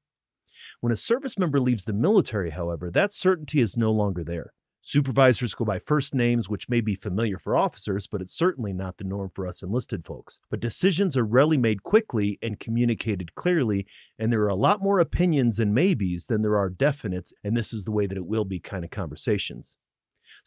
When 0.80 0.92
a 0.92 0.96
service 0.96 1.36
member 1.36 1.58
leaves 1.58 1.84
the 1.84 1.92
military, 1.92 2.50
however, 2.50 2.92
that 2.92 3.12
certainty 3.12 3.60
is 3.60 3.76
no 3.76 3.90
longer 3.90 4.22
there. 4.22 4.52
Supervisors 4.82 5.54
go 5.54 5.64
by 5.64 5.80
first 5.80 6.14
names, 6.14 6.48
which 6.48 6.68
may 6.68 6.80
be 6.80 6.94
familiar 6.94 7.40
for 7.40 7.56
officers, 7.56 8.06
but 8.06 8.20
it's 8.20 8.38
certainly 8.38 8.72
not 8.72 8.98
the 8.98 9.04
norm 9.04 9.32
for 9.34 9.48
us 9.48 9.60
enlisted 9.60 10.06
folks. 10.06 10.38
But 10.48 10.60
decisions 10.60 11.16
are 11.16 11.24
rarely 11.24 11.56
made 11.56 11.82
quickly 11.82 12.38
and 12.40 12.60
communicated 12.60 13.34
clearly, 13.34 13.84
and 14.16 14.32
there 14.32 14.42
are 14.42 14.46
a 14.46 14.54
lot 14.54 14.80
more 14.80 15.00
opinions 15.00 15.58
and 15.58 15.74
maybes 15.74 16.26
than 16.26 16.42
there 16.42 16.56
are 16.56 16.70
definites, 16.70 17.32
and 17.42 17.56
this 17.56 17.72
is 17.72 17.82
the 17.82 17.90
way 17.90 18.06
that 18.06 18.16
it 18.16 18.26
will 18.26 18.44
be 18.44 18.60
kind 18.60 18.84
of 18.84 18.92
conversations. 18.92 19.76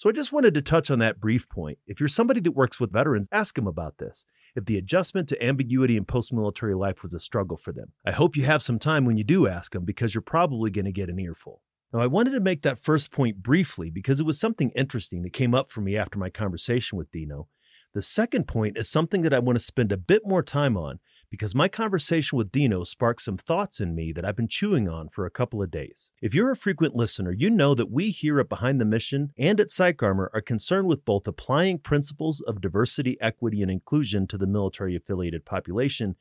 So 0.02 0.10
I 0.10 0.14
just 0.14 0.32
wanted 0.32 0.56
to 0.56 0.64
touch 0.64 0.90
on 0.90 0.98
that 0.98 1.20
brief 1.20 1.48
point. 1.48 1.78
If 1.86 2.00
you're 2.00 2.10
somebody 2.10 2.40
that 2.40 2.54
works 2.54 2.80
with 2.80 2.92
veterans, 2.92 3.28
ask 3.32 3.54
them 3.54 3.68
about 3.68 4.00
this. 4.00 4.26
If 4.56 4.66
the 4.66 4.80
adjustment 4.80 5.30
to 5.30 5.44
ambiguity 5.44 5.96
in 5.96 6.06
post 6.06 6.34
military 6.34 6.74
life 6.74 7.04
was 7.04 7.14
a 7.14 7.20
struggle 7.20 7.56
for 7.56 7.72
them, 7.72 7.92
I 8.04 8.10
hope 8.10 8.36
you 8.36 8.44
have 8.46 8.64
some 8.64 8.80
time 8.80 9.06
when 9.06 9.16
you 9.16 9.24
do 9.24 9.46
ask 9.46 9.74
them 9.74 9.86
because 9.86 10.16
you're 10.16 10.24
probably 10.24 10.72
going 10.72 10.86
to 10.86 10.92
get 10.92 11.10
an 11.10 11.20
earful. 11.20 11.62
Now, 11.94 12.00
I 12.00 12.08
wanted 12.08 12.32
to 12.32 12.40
make 12.40 12.64
that 12.64 12.82
first 12.82 13.12
point 13.12 13.44
briefly 13.44 13.92
because 13.92 14.20
it 14.20 14.26
was 14.26 14.40
something 14.40 14.72
interesting 14.72 15.22
that 15.22 15.34
came 15.34 15.54
up 15.54 15.72
for 15.72 15.82
me 15.82 15.96
after 15.98 16.18
my 16.18 16.32
conversation 16.32 16.98
with 16.98 17.12
Dino. 17.12 17.48
The 17.94 18.02
second 18.02 18.48
point 18.48 18.80
is 18.80 18.90
something 18.90 19.22
that 19.22 19.36
I 19.36 19.40
want 19.40 19.60
to 19.60 19.64
spend 19.64 19.92
a 19.92 19.98
bit 19.98 20.24
more 20.26 20.42
time 20.42 20.78
on 20.78 21.00
because 21.32 21.56
my 21.56 21.70
conversation 21.70 22.38
with 22.38 22.52
Dino 22.52 22.84
sparked 22.84 23.22
some 23.22 23.38
thoughts 23.38 23.80
in 23.80 23.96
me 23.96 24.12
that 24.12 24.26
I've 24.26 24.36
been 24.36 24.50
chewing 24.50 24.90
on 24.90 25.08
for 25.08 25.26
a 25.26 25.32
couple 25.32 25.64
of 25.64 25.72
days. 25.72 26.10
If 26.22 26.36
you're 26.36 26.52
a 26.52 26.58
frequent 26.58 26.94
listener, 26.94 27.32
you 27.32 27.50
know 27.50 27.74
that 27.74 27.90
we 27.90 28.12
here 28.12 28.42
at 28.42 28.50
Behind 28.50 28.82
the 28.82 28.86
Mission 28.86 29.32
and 29.38 29.62
at 29.62 29.70
PsychArmor 29.70 30.28
are 30.34 30.42
concerned 30.42 30.88
with 30.88 31.06
both 31.06 31.26
applying 31.26 31.80
principles 31.80 32.42
of 32.42 32.60
diversity, 32.60 33.18
equity, 33.22 33.62
and 33.62 33.72
inclusion 33.72 34.28
to 34.28 34.38
the 34.38 34.46
military 34.46 34.94
affiliated 34.94 35.46
population, 35.46 36.18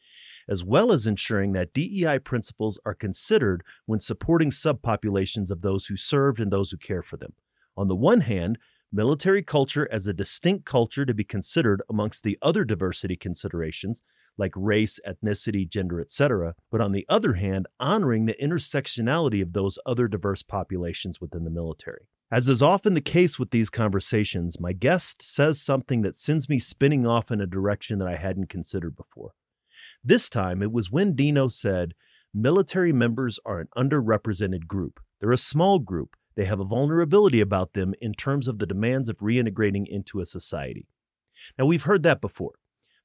as 0.49 0.65
well 0.65 0.93
as 0.93 1.09
ensuring 1.09 1.55
that 1.55 1.75
DEI 1.75 2.21
principles 2.21 2.79
are 2.87 2.95
considered 2.95 3.65
when 3.87 3.99
supporting 3.99 4.51
subpopulations 4.51 5.51
of 5.51 5.61
those 5.61 5.87
who 5.87 5.97
served 5.97 6.39
and 6.39 6.53
those 6.53 6.71
who 6.71 6.77
care 6.77 7.03
for 7.03 7.17
them. 7.17 7.33
On 7.77 7.89
the 7.89 7.97
one 7.97 8.21
hand, 8.21 8.59
military 8.93 9.43
culture 9.43 9.89
as 9.91 10.07
a 10.07 10.13
distinct 10.13 10.65
culture 10.67 11.05
to 11.05 11.15
be 11.15 11.25
considered 11.25 11.83
amongst 11.91 12.23
the 12.23 12.39
other 12.43 12.65
diversity 12.65 13.17
considerations 13.17 14.03
like 14.41 14.53
race, 14.57 14.99
ethnicity, 15.07 15.69
gender, 15.69 16.01
etc., 16.01 16.55
but 16.73 16.81
on 16.81 16.91
the 16.91 17.07
other 17.09 17.35
hand, 17.35 17.69
honoring 17.79 18.27
the 18.27 18.35
intersectionality 18.43 19.41
of 19.41 19.53
those 19.53 19.79
other 19.87 20.09
diverse 20.09 20.43
populations 20.43 21.21
within 21.21 21.45
the 21.45 21.51
military. 21.51 22.09
As 22.33 22.49
is 22.49 22.63
often 22.63 22.95
the 22.95 23.01
case 23.01 23.39
with 23.39 23.51
these 23.51 23.71
conversations, 23.71 24.59
my 24.59 24.73
guest 24.73 25.21
says 25.23 25.61
something 25.61 26.03
that 26.03 26.17
sends 26.17 26.49
me 26.49 26.59
spinning 26.59 27.07
off 27.07 27.31
in 27.31 27.41
a 27.41 27.47
direction 27.47 27.99
that 27.99 28.09
I 28.09 28.17
hadn't 28.17 28.49
considered 28.49 28.97
before. 28.97 29.33
This 30.03 30.31
time, 30.31 30.63
it 30.63 30.73
was 30.73 30.91
when 30.91 31.15
Dino 31.15 31.49
said, 31.49 31.95
Military 32.33 32.93
members 32.93 33.41
are 33.45 33.61
an 33.61 33.69
underrepresented 33.77 34.69
group. 34.69 35.01
They're 35.21 35.33
a 35.33 35.37
small 35.37 35.81
group, 35.81 36.17
they 36.37 36.45
have 36.45 36.61
a 36.61 36.65
vulnerability 36.65 37.41
about 37.41 37.73
them 37.73 37.95
in 38.01 38.15
terms 38.15 38.47
of 38.47 38.59
the 38.59 38.67
demands 38.67 39.09
of 39.09 39.19
reintegrating 39.19 39.87
into 39.89 40.21
a 40.21 40.27
society. 40.27 40.87
Now, 41.59 41.67
we've 41.67 41.83
heard 41.83 42.05
that 42.05 42.21
before. 42.21 42.53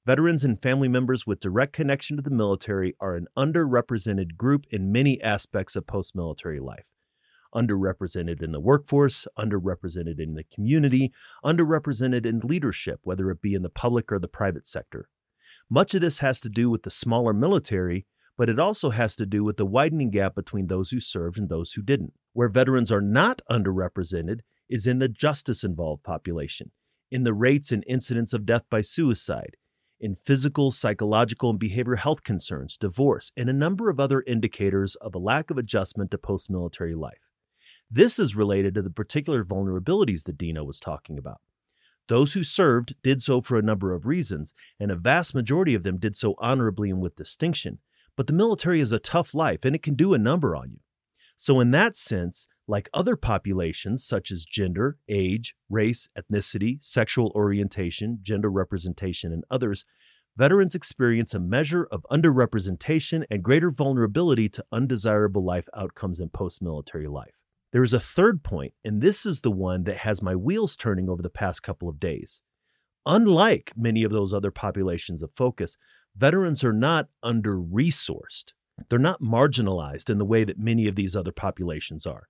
Veterans 0.05 0.43
and 0.43 0.61
family 0.61 0.87
members 0.87 1.25
with 1.25 1.39
direct 1.39 1.73
connection 1.73 2.15
to 2.15 2.21
the 2.21 2.29
military 2.29 2.95
are 2.99 3.15
an 3.15 3.25
underrepresented 3.35 4.37
group 4.37 4.65
in 4.69 4.91
many 4.91 5.19
aspects 5.19 5.75
of 5.75 5.87
post 5.87 6.15
military 6.15 6.59
life. 6.59 6.85
Underrepresented 7.55 8.43
in 8.43 8.51
the 8.51 8.59
workforce, 8.59 9.25
underrepresented 9.35 10.19
in 10.19 10.35
the 10.35 10.43
community, 10.53 11.11
underrepresented 11.43 12.23
in 12.23 12.39
leadership, 12.41 12.99
whether 13.01 13.31
it 13.31 13.41
be 13.41 13.55
in 13.55 13.63
the 13.63 13.69
public 13.69 14.11
or 14.11 14.19
the 14.19 14.27
private 14.27 14.67
sector. 14.67 15.09
Much 15.71 15.95
of 15.95 16.01
this 16.01 16.19
has 16.19 16.39
to 16.41 16.49
do 16.49 16.69
with 16.69 16.83
the 16.83 16.91
smaller 16.91 17.33
military, 17.33 18.05
but 18.37 18.47
it 18.47 18.59
also 18.59 18.91
has 18.91 19.15
to 19.15 19.25
do 19.25 19.43
with 19.43 19.57
the 19.57 19.65
widening 19.65 20.11
gap 20.11 20.35
between 20.35 20.67
those 20.67 20.91
who 20.91 20.99
served 20.99 21.39
and 21.39 21.49
those 21.49 21.71
who 21.71 21.81
didn't. 21.81 22.13
Where 22.33 22.49
veterans 22.49 22.91
are 22.91 23.01
not 23.01 23.41
underrepresented 23.49 24.41
is 24.69 24.85
in 24.85 24.99
the 24.99 25.09
justice 25.09 25.63
involved 25.63 26.03
population, 26.03 26.69
in 27.09 27.23
the 27.23 27.33
rates 27.33 27.71
and 27.71 27.83
incidence 27.87 28.33
of 28.33 28.45
death 28.45 28.65
by 28.69 28.81
suicide, 28.81 29.55
in 29.99 30.17
physical, 30.25 30.71
psychological, 30.71 31.49
and 31.49 31.59
behavioral 31.59 31.97
health 31.97 32.23
concerns, 32.23 32.77
divorce, 32.77 33.31
and 33.37 33.49
a 33.49 33.53
number 33.53 33.89
of 33.89 33.99
other 33.99 34.23
indicators 34.27 34.95
of 34.95 35.15
a 35.15 35.19
lack 35.19 35.49
of 35.49 35.57
adjustment 35.57 36.11
to 36.11 36.17
post 36.17 36.49
military 36.49 36.95
life. 36.95 37.31
This 37.89 38.19
is 38.19 38.35
related 38.35 38.73
to 38.75 38.81
the 38.81 38.89
particular 38.89 39.43
vulnerabilities 39.43 40.23
that 40.23 40.37
Dino 40.37 40.63
was 40.63 40.79
talking 40.79 41.17
about. 41.17 41.41
Those 42.07 42.33
who 42.33 42.43
served 42.43 42.95
did 43.03 43.21
so 43.21 43.41
for 43.41 43.57
a 43.57 43.63
number 43.63 43.93
of 43.93 44.05
reasons, 44.05 44.53
and 44.79 44.91
a 44.91 44.95
vast 44.95 45.33
majority 45.33 45.73
of 45.73 45.83
them 45.83 45.97
did 45.97 46.15
so 46.15 46.35
honorably 46.37 46.89
and 46.89 47.01
with 47.01 47.15
distinction. 47.15 47.79
But 48.15 48.27
the 48.27 48.33
military 48.33 48.79
is 48.79 48.91
a 48.91 48.99
tough 48.99 49.33
life, 49.33 49.65
and 49.65 49.75
it 49.75 49.83
can 49.83 49.95
do 49.95 50.13
a 50.13 50.19
number 50.19 50.55
on 50.55 50.71
you. 50.71 50.79
So, 51.37 51.59
in 51.59 51.71
that 51.71 51.95
sense, 51.95 52.47
like 52.67 52.89
other 52.93 53.15
populations 53.15 54.05
such 54.05 54.31
as 54.31 54.45
gender, 54.45 54.97
age, 55.09 55.55
race, 55.69 56.09
ethnicity, 56.17 56.83
sexual 56.83 57.31
orientation, 57.35 58.19
gender 58.21 58.49
representation, 58.49 59.31
and 59.31 59.43
others, 59.51 59.85
veterans 60.37 60.75
experience 60.75 61.33
a 61.33 61.39
measure 61.39 61.87
of 61.91 62.05
underrepresentation 62.11 63.25
and 63.29 63.43
greater 63.43 63.71
vulnerability 63.71 64.49
to 64.49 64.65
undesirable 64.71 65.43
life 65.43 65.67
outcomes 65.75 66.19
in 66.19 66.29
post 66.29 66.61
military 66.61 67.07
life. 67.07 67.35
There 67.71 67.83
is 67.83 67.93
a 67.93 67.99
third 67.99 68.43
point, 68.43 68.73
and 68.83 69.01
this 69.01 69.25
is 69.25 69.41
the 69.41 69.51
one 69.51 69.83
that 69.83 69.97
has 69.97 70.21
my 70.21 70.35
wheels 70.35 70.77
turning 70.77 71.09
over 71.09 71.21
the 71.21 71.29
past 71.29 71.61
couple 71.61 71.89
of 71.89 71.99
days. 71.99 72.41
Unlike 73.05 73.73
many 73.75 74.03
of 74.03 74.11
those 74.11 74.33
other 74.33 74.51
populations 74.51 75.21
of 75.21 75.31
focus, 75.35 75.77
veterans 76.15 76.63
are 76.63 76.73
not 76.73 77.07
under 77.21 77.57
resourced. 77.57 78.53
They're 78.89 78.97
not 78.97 79.21
marginalized 79.21 80.09
in 80.09 80.17
the 80.17 80.25
way 80.25 80.43
that 80.43 80.57
many 80.57 80.87
of 80.87 80.95
these 80.95 81.15
other 81.15 81.31
populations 81.31 82.05
are. 82.05 82.27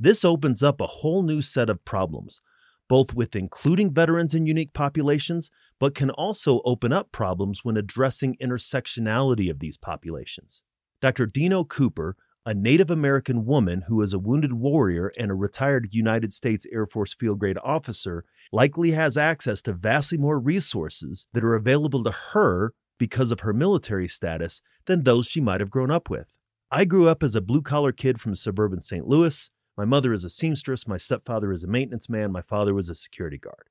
This 0.00 0.24
opens 0.24 0.62
up 0.62 0.80
a 0.80 0.86
whole 0.86 1.22
new 1.22 1.42
set 1.42 1.68
of 1.68 1.84
problems, 1.84 2.40
both 2.88 3.14
with 3.14 3.34
including 3.34 3.92
veterans 3.92 4.32
in 4.32 4.46
unique 4.46 4.72
populations, 4.72 5.50
but 5.80 5.94
can 5.94 6.10
also 6.10 6.60
open 6.64 6.92
up 6.92 7.10
problems 7.12 7.64
when 7.64 7.76
addressing 7.76 8.36
intersectionality 8.36 9.50
of 9.50 9.58
these 9.58 9.76
populations. 9.76 10.62
Dr. 11.00 11.26
Dino 11.26 11.64
Cooper, 11.64 12.16
a 12.46 12.54
Native 12.54 12.90
American 12.90 13.44
woman 13.44 13.82
who 13.88 14.00
is 14.00 14.12
a 14.12 14.18
wounded 14.18 14.52
warrior 14.52 15.12
and 15.18 15.30
a 15.30 15.34
retired 15.34 15.88
United 15.90 16.32
States 16.32 16.66
Air 16.72 16.86
Force 16.86 17.14
field 17.14 17.38
grade 17.40 17.58
officer, 17.62 18.24
likely 18.52 18.92
has 18.92 19.16
access 19.16 19.60
to 19.62 19.72
vastly 19.72 20.16
more 20.16 20.38
resources 20.38 21.26
that 21.34 21.44
are 21.44 21.54
available 21.54 22.02
to 22.04 22.10
her 22.10 22.72
because 22.98 23.30
of 23.30 23.40
her 23.40 23.52
military 23.52 24.08
status 24.08 24.62
than 24.86 25.04
those 25.04 25.26
she 25.26 25.40
might 25.40 25.60
have 25.60 25.70
grown 25.70 25.90
up 25.90 26.08
with. 26.08 26.32
I 26.70 26.84
grew 26.84 27.08
up 27.08 27.22
as 27.22 27.34
a 27.34 27.40
blue 27.40 27.62
collar 27.62 27.92
kid 27.92 28.20
from 28.20 28.34
suburban 28.34 28.80
St. 28.80 29.06
Louis. 29.06 29.50
My 29.78 29.84
mother 29.84 30.12
is 30.12 30.24
a 30.24 30.28
seamstress, 30.28 30.88
my 30.88 30.96
stepfather 30.96 31.52
is 31.52 31.62
a 31.62 31.68
maintenance 31.68 32.08
man, 32.08 32.32
my 32.32 32.42
father 32.42 32.74
was 32.74 32.88
a 32.88 32.96
security 32.96 33.38
guard. 33.38 33.68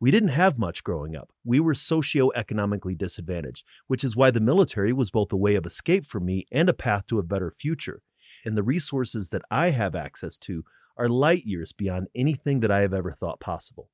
We 0.00 0.10
didn't 0.10 0.30
have 0.30 0.58
much 0.58 0.82
growing 0.82 1.14
up. 1.14 1.30
We 1.44 1.60
were 1.60 1.74
socioeconomically 1.74 2.98
disadvantaged, 2.98 3.64
which 3.86 4.02
is 4.02 4.16
why 4.16 4.32
the 4.32 4.40
military 4.40 4.92
was 4.92 5.12
both 5.12 5.32
a 5.32 5.36
way 5.36 5.54
of 5.54 5.64
escape 5.64 6.06
for 6.06 6.18
me 6.18 6.44
and 6.50 6.68
a 6.68 6.74
path 6.74 7.06
to 7.06 7.20
a 7.20 7.22
better 7.22 7.52
future. 7.52 8.02
And 8.44 8.56
the 8.56 8.64
resources 8.64 9.28
that 9.28 9.42
I 9.48 9.70
have 9.70 9.94
access 9.94 10.38
to 10.38 10.64
are 10.96 11.08
light 11.08 11.44
years 11.44 11.70
beyond 11.70 12.08
anything 12.16 12.58
that 12.58 12.72
I 12.72 12.80
have 12.80 12.92
ever 12.92 13.12
thought 13.12 13.38
possible. 13.38 13.90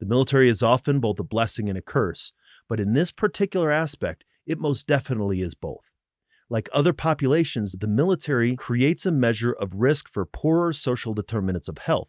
The 0.00 0.06
military 0.06 0.48
is 0.48 0.62
often 0.62 1.00
both 1.00 1.18
a 1.18 1.24
blessing 1.24 1.68
and 1.68 1.76
a 1.76 1.82
curse, 1.82 2.32
but 2.70 2.80
in 2.80 2.94
this 2.94 3.12
particular 3.12 3.70
aspect, 3.70 4.24
it 4.46 4.58
most 4.58 4.86
definitely 4.86 5.42
is 5.42 5.54
both. 5.54 5.90
Like 6.48 6.68
other 6.72 6.92
populations, 6.92 7.72
the 7.72 7.88
military 7.88 8.54
creates 8.54 9.04
a 9.04 9.10
measure 9.10 9.52
of 9.52 9.74
risk 9.74 10.08
for 10.12 10.24
poorer 10.24 10.72
social 10.72 11.12
determinants 11.12 11.68
of 11.68 11.78
health, 11.78 12.08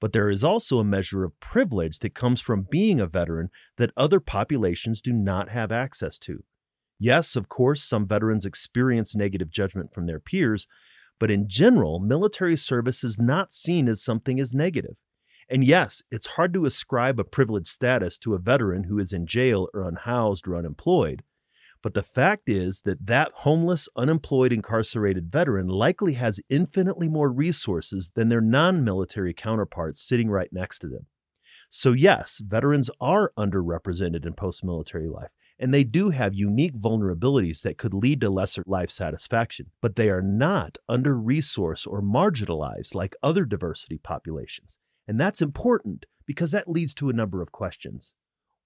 but 0.00 0.12
there 0.12 0.30
is 0.30 0.42
also 0.42 0.78
a 0.78 0.84
measure 0.84 1.22
of 1.22 1.38
privilege 1.38 1.98
that 1.98 2.14
comes 2.14 2.40
from 2.40 2.66
being 2.70 2.98
a 2.98 3.06
veteran 3.06 3.50
that 3.76 3.92
other 3.96 4.20
populations 4.20 5.02
do 5.02 5.12
not 5.12 5.50
have 5.50 5.70
access 5.70 6.18
to. 6.20 6.42
Yes, 6.98 7.36
of 7.36 7.48
course, 7.50 7.84
some 7.84 8.06
veterans 8.06 8.46
experience 8.46 9.14
negative 9.14 9.50
judgment 9.50 9.92
from 9.92 10.06
their 10.06 10.20
peers, 10.20 10.66
but 11.20 11.30
in 11.30 11.48
general, 11.48 12.00
military 12.00 12.56
service 12.56 13.04
is 13.04 13.18
not 13.18 13.52
seen 13.52 13.88
as 13.88 14.02
something 14.02 14.40
as 14.40 14.54
negative. 14.54 14.96
And 15.48 15.66
yes, 15.66 16.02
it's 16.10 16.26
hard 16.26 16.54
to 16.54 16.64
ascribe 16.64 17.20
a 17.20 17.24
privileged 17.24 17.68
status 17.68 18.16
to 18.18 18.34
a 18.34 18.38
veteran 18.38 18.84
who 18.84 18.98
is 18.98 19.12
in 19.12 19.26
jail 19.26 19.68
or 19.74 19.86
unhoused 19.86 20.48
or 20.48 20.56
unemployed. 20.56 21.22
But 21.84 21.92
the 21.92 22.02
fact 22.02 22.48
is 22.48 22.80
that 22.86 23.06
that 23.06 23.30
homeless, 23.34 23.90
unemployed, 23.94 24.54
incarcerated 24.54 25.30
veteran 25.30 25.68
likely 25.68 26.14
has 26.14 26.40
infinitely 26.48 27.10
more 27.10 27.30
resources 27.30 28.10
than 28.14 28.30
their 28.30 28.40
non 28.40 28.82
military 28.82 29.34
counterparts 29.34 30.00
sitting 30.00 30.30
right 30.30 30.50
next 30.50 30.78
to 30.78 30.88
them. 30.88 31.08
So, 31.68 31.92
yes, 31.92 32.40
veterans 32.42 32.90
are 33.02 33.34
underrepresented 33.36 34.24
in 34.24 34.32
post 34.32 34.64
military 34.64 35.08
life, 35.10 35.28
and 35.58 35.74
they 35.74 35.84
do 35.84 36.08
have 36.08 36.32
unique 36.32 36.74
vulnerabilities 36.74 37.60
that 37.60 37.76
could 37.76 37.92
lead 37.92 38.22
to 38.22 38.30
lesser 38.30 38.64
life 38.66 38.90
satisfaction, 38.90 39.66
but 39.82 39.94
they 39.94 40.08
are 40.08 40.22
not 40.22 40.78
under 40.88 41.14
resourced 41.14 41.86
or 41.86 42.00
marginalized 42.00 42.94
like 42.94 43.14
other 43.22 43.44
diversity 43.44 43.98
populations. 43.98 44.78
And 45.06 45.20
that's 45.20 45.42
important 45.42 46.06
because 46.24 46.52
that 46.52 46.66
leads 46.66 46.94
to 46.94 47.10
a 47.10 47.14
number 47.14 47.42
of 47.42 47.52
questions. 47.52 48.14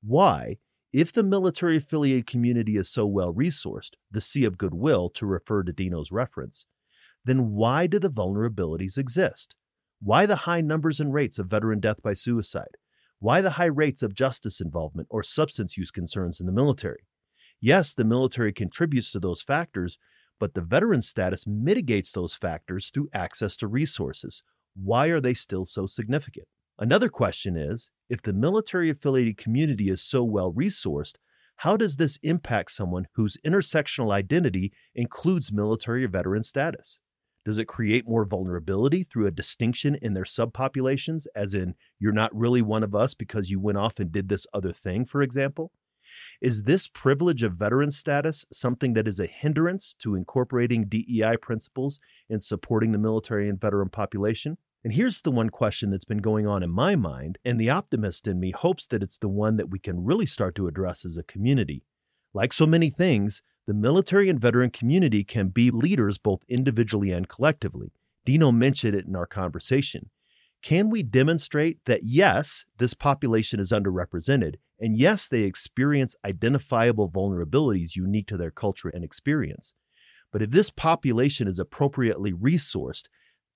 Why, 0.05 0.59
if 0.93 1.13
the 1.13 1.23
military 1.23 1.77
affiliated 1.77 2.27
community 2.27 2.77
is 2.77 2.89
so 2.89 3.07
well 3.07 3.33
resourced, 3.33 3.93
the 4.11 4.21
sea 4.21 4.45
of 4.45 4.59
goodwill, 4.59 5.11
to 5.11 5.27
refer 5.27 5.63
to 5.63 5.73
Dino's 5.73 6.11
reference, 6.11 6.67
then 7.25 7.53
why 7.53 7.87
do 7.87 7.99
the 7.99 8.11
vulnerabilities 8.11 8.97
exist? 8.97 9.55
Why 10.01 10.27
the 10.27 10.37
high 10.37 10.61
numbers 10.61 11.01
and 11.01 11.13
rates 11.13 11.39
of 11.39 11.49
veteran 11.49 11.81
death 11.81 12.03
by 12.03 12.15
suicide? 12.15 12.77
Why 13.19 13.41
the 13.41 13.51
high 13.51 13.67
rates 13.67 14.03
of 14.03 14.15
justice 14.15 14.61
involvement 14.61 15.09
or 15.11 15.23
substance 15.23 15.77
use 15.77 15.91
concerns 15.91 16.41
in 16.41 16.47
the 16.47 16.53
military? 16.53 17.07
Yes, 17.61 17.93
the 17.93 18.05
military 18.05 18.53
contributes 18.53 19.11
to 19.13 19.21
those 19.21 19.43
factors, 19.43 19.99
but 20.39 20.55
the 20.55 20.61
veteran 20.61 21.03
status 21.03 21.47
mitigates 21.47 22.13
those 22.13 22.37
factors 22.37 22.91
through 22.95 23.09
access 23.13 23.57
to 23.57 23.67
resources, 23.67 24.43
why 24.75 25.09
are 25.09 25.21
they 25.21 25.35
still 25.35 25.67
so 25.67 25.87
significant? 25.87 26.47
Another 26.81 27.09
question 27.09 27.57
is 27.57 27.91
if 28.09 28.23
the 28.23 28.33
military 28.33 28.89
affiliated 28.89 29.37
community 29.37 29.91
is 29.91 30.01
so 30.01 30.23
well 30.23 30.53
resourced, 30.53 31.17
how 31.57 31.77
does 31.77 31.97
this 31.97 32.19
impact 32.23 32.71
someone 32.71 33.09
whose 33.15 33.37
intersectional 33.45 34.13
identity 34.13 34.73
includes 34.95 35.51
military 35.51 36.05
or 36.05 36.09
veteran 36.09 36.45
status? 36.45 37.01
Does 37.45 37.59
it 37.59 37.67
create 37.67 38.07
more 38.07 38.25
vulnerability 38.25 39.03
through 39.03 39.27
a 39.27 39.33
distinction 39.33 39.97
in 39.97 40.15
their 40.15 40.25
subpopulations, 40.25 41.27
as 41.35 41.53
in, 41.53 41.75
you're 41.99 42.13
not 42.13 42.35
really 42.37 42.63
one 42.63 42.85
of 42.85 42.95
us 42.95 43.13
because 43.13 43.51
you 43.51 43.59
went 43.59 43.79
off 43.79 43.99
and 43.99 44.13
did 44.13 44.29
this 44.29 44.47
other 44.55 44.73
thing, 44.73 45.05
for 45.05 45.23
example? 45.23 45.73
Is 46.41 46.63
this 46.63 46.87
privilege 46.87 47.43
of 47.43 47.55
veteran 47.55 47.91
status 47.91 48.45
something 48.53 48.93
that 48.93 49.09
is 49.09 49.19
a 49.19 49.27
hindrance 49.27 49.97
to 49.99 50.15
incorporating 50.15 50.85
DEI 50.85 51.39
principles 51.43 51.99
in 52.29 52.39
supporting 52.39 52.93
the 52.93 52.99
military 52.99 53.49
and 53.49 53.61
veteran 53.61 53.89
population? 53.89 54.59
And 54.85 54.93
here's 54.93 55.23
the 55.23 55.33
one 55.33 55.51
question 55.51 55.91
that's 55.91 56.05
been 56.05 56.19
going 56.19 56.47
on 56.47 56.63
in 56.63 56.71
my 56.71 56.95
mind, 56.95 57.39
and 57.45 57.61
the 57.61 57.71
optimist 57.71 58.29
in 58.29 58.39
me 58.39 58.53
hopes 58.53 58.87
that 58.87 59.03
it's 59.03 59.19
the 59.19 59.29
one 59.29 59.57
that 59.57 59.71
we 59.71 59.79
can 59.79 60.05
really 60.05 60.27
start 60.27 60.55
to 60.55 60.69
address 60.69 61.05
as 61.05 61.17
a 61.17 61.25
community. 61.25 61.83
Like 62.33 62.53
so 62.53 62.67
many 62.67 62.89
things, 62.89 63.43
the 63.67 63.75
military 63.75 64.29
and 64.29 64.41
veteran 64.41 64.71
community 64.71 65.25
can 65.25 65.49
be 65.49 65.71
leaders 65.71 66.17
both 66.17 66.43
individually 66.49 67.11
and 67.11 67.29
collectively. 67.29 67.93
Dino 68.25 68.53
mentioned 68.53 68.95
it 68.95 69.07
in 69.07 69.17
our 69.17 69.27
conversation. 69.27 70.11
Can 70.63 70.91
we 70.91 71.03
demonstrate 71.03 71.79
that 71.87 72.05
yes, 72.05 72.65
this 72.79 72.95
population 72.95 73.61
is 73.61 73.73
underrepresented, 73.73 74.57
and 74.81 74.97
yes, 74.97 75.29
they 75.29 75.43
experience 75.43 76.17
identifiable 76.25 77.11
vulnerabilities 77.11 77.97
unique 77.97 78.27
to 78.29 78.37
their 78.37 78.51
culture 78.51 78.89
and 78.89 79.05
experience? 79.05 79.73
But 80.33 80.43
if 80.43 80.51
this 80.51 80.71
population 80.71 81.49
is 81.49 81.59
appropriately 81.59 82.33
resourced, 82.33 83.05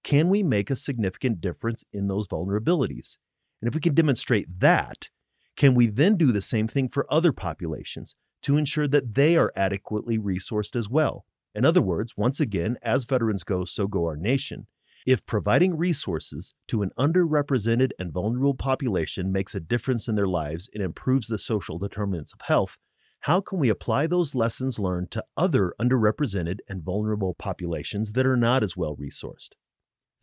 can 0.05 0.29
we 0.29 0.43
make 0.43 0.71
a 0.71 0.77
significant 0.77 1.41
difference 1.41 1.85
in 1.93 2.09
those 2.09 2.29
vulnerabilities? 2.29 3.17
And 3.61 3.69
if 3.69 3.75
we 3.75 3.81
can 3.81 3.95
demonstrate 3.95 4.61
that, 4.61 5.09
can 5.57 5.75
we 5.75 5.87
then 5.87 6.17
do 6.17 6.33
the 6.33 6.43
same 6.43 6.67
thing 6.67 6.89
for 6.89 7.07
other 7.13 7.33
populations 7.33 8.15
to 8.43 8.57
ensure 8.57 8.89
that 8.89 9.15
they 9.15 9.37
are 9.37 9.53
adequately 9.55 10.19
resourced 10.19 10.75
as 10.75 10.89
well? 10.89 11.25
In 11.55 11.65
other 11.65 11.83
words, 11.83 12.17
once 12.17 12.41
again, 12.41 12.79
as 12.83 13.05
veterans 13.05 13.45
go, 13.45 13.65
so 13.65 13.87
go 13.87 14.05
our 14.07 14.17
nation. 14.17 14.67
If 15.05 15.27
providing 15.27 15.77
resources 15.77 16.55
to 16.69 16.83
an 16.83 16.91
underrepresented 16.99 17.91
and 17.99 18.13
vulnerable 18.13 18.55
population 18.55 19.33
makes 19.33 19.55
a 19.55 19.61
difference 19.61 20.09
in 20.09 20.15
their 20.15 20.29
lives 20.29 20.69
and 20.73 20.83
improves 20.83 21.27
the 21.27 21.39
social 21.39 21.79
determinants 21.79 22.33
of 22.33 22.41
health, 22.43 22.79
how 23.21 23.41
can 23.41 23.59
we 23.59 23.69
apply 23.69 24.07
those 24.07 24.35
lessons 24.35 24.79
learned 24.79 25.11
to 25.13 25.25
other 25.37 25.75
underrepresented 25.81 26.59
and 26.69 26.83
vulnerable 26.83 27.35
populations 27.35 28.13
that 28.13 28.27
are 28.27 28.37
not 28.37 28.63
as 28.63 28.77
well 28.77 28.97
resourced? 28.97 29.51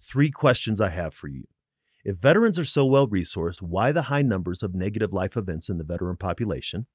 Three 0.02 0.32
questions 0.32 0.82
I 0.82 0.89
have 0.89 1.14
for 1.14 1.28
you. 1.28 1.47
If 2.04 2.18
veterans 2.18 2.58
are 2.58 2.66
so 2.66 2.86
well 2.86 3.08
resourced, 3.08 3.62
why 3.62 3.91
the 3.91 4.04
high 4.04 4.22
numbers 4.22 4.64
of 4.64 4.74
negative 4.74 5.14
life 5.14 5.36
events 5.36 5.70
in 5.70 5.78
the 5.78 5.84
veteran 5.84 6.18
population? 6.18 6.88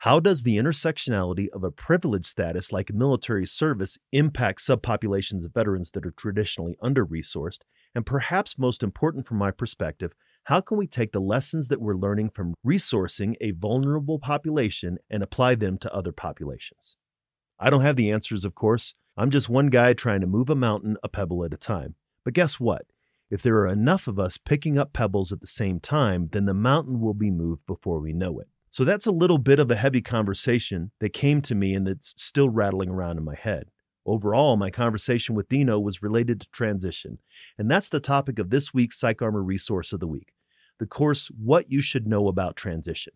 How 0.00 0.20
does 0.20 0.42
the 0.42 0.56
intersectionality 0.56 1.48
of 1.52 1.64
a 1.64 1.70
privileged 1.70 2.26
status 2.26 2.70
like 2.70 2.92
military 2.92 3.46
service 3.46 3.98
impact 4.12 4.60
subpopulations 4.60 5.44
of 5.44 5.54
veterans 5.54 5.90
that 5.92 6.06
are 6.06 6.14
traditionally 6.16 6.76
under 6.82 7.04
resourced? 7.04 7.60
And 7.94 8.04
perhaps 8.04 8.58
most 8.58 8.82
important 8.82 9.26
from 9.26 9.38
my 9.38 9.50
perspective, 9.50 10.12
how 10.44 10.60
can 10.60 10.76
we 10.76 10.86
take 10.86 11.12
the 11.12 11.20
lessons 11.20 11.68
that 11.68 11.80
we're 11.80 11.96
learning 11.96 12.30
from 12.30 12.54
resourcing 12.64 13.34
a 13.40 13.50
vulnerable 13.52 14.18
population 14.18 14.98
and 15.10 15.22
apply 15.22 15.56
them 15.56 15.78
to 15.78 15.92
other 15.92 16.12
populations? 16.12 16.96
I 17.58 17.70
don't 17.70 17.80
have 17.80 17.96
the 17.96 18.10
answers, 18.10 18.44
of 18.44 18.54
course. 18.54 18.94
I'm 19.16 19.30
just 19.30 19.48
one 19.48 19.68
guy 19.68 19.94
trying 19.94 20.20
to 20.20 20.26
move 20.26 20.50
a 20.50 20.54
mountain 20.54 20.98
a 21.02 21.08
pebble 21.08 21.42
at 21.44 21.54
a 21.54 21.56
time. 21.56 21.94
But 22.26 22.34
guess 22.34 22.58
what? 22.58 22.86
If 23.30 23.40
there 23.40 23.58
are 23.58 23.68
enough 23.68 24.08
of 24.08 24.18
us 24.18 24.36
picking 24.36 24.76
up 24.76 24.92
pebbles 24.92 25.30
at 25.30 25.40
the 25.40 25.46
same 25.46 25.78
time, 25.78 26.28
then 26.32 26.44
the 26.44 26.54
mountain 26.54 27.00
will 27.00 27.14
be 27.14 27.30
moved 27.30 27.64
before 27.68 28.00
we 28.00 28.12
know 28.12 28.40
it. 28.40 28.48
So 28.72 28.82
that's 28.82 29.06
a 29.06 29.12
little 29.12 29.38
bit 29.38 29.60
of 29.60 29.70
a 29.70 29.76
heavy 29.76 30.02
conversation 30.02 30.90
that 30.98 31.12
came 31.12 31.40
to 31.42 31.54
me 31.54 31.72
and 31.72 31.86
that's 31.86 32.14
still 32.16 32.48
rattling 32.48 32.88
around 32.88 33.18
in 33.18 33.24
my 33.24 33.36
head. 33.36 33.70
Overall, 34.04 34.56
my 34.56 34.70
conversation 34.72 35.36
with 35.36 35.48
Dino 35.48 35.78
was 35.78 36.02
related 36.02 36.40
to 36.40 36.50
transition, 36.50 37.18
and 37.56 37.70
that's 37.70 37.90
the 37.90 38.00
topic 38.00 38.40
of 38.40 38.50
this 38.50 38.74
week's 38.74 39.00
PsychArmor 39.00 39.46
Resource 39.46 39.92
of 39.92 40.00
the 40.00 40.08
Week 40.08 40.32
the 40.80 40.86
course 40.86 41.28
What 41.28 41.70
You 41.70 41.80
Should 41.80 42.08
Know 42.08 42.26
About 42.26 42.56
Transition. 42.56 43.12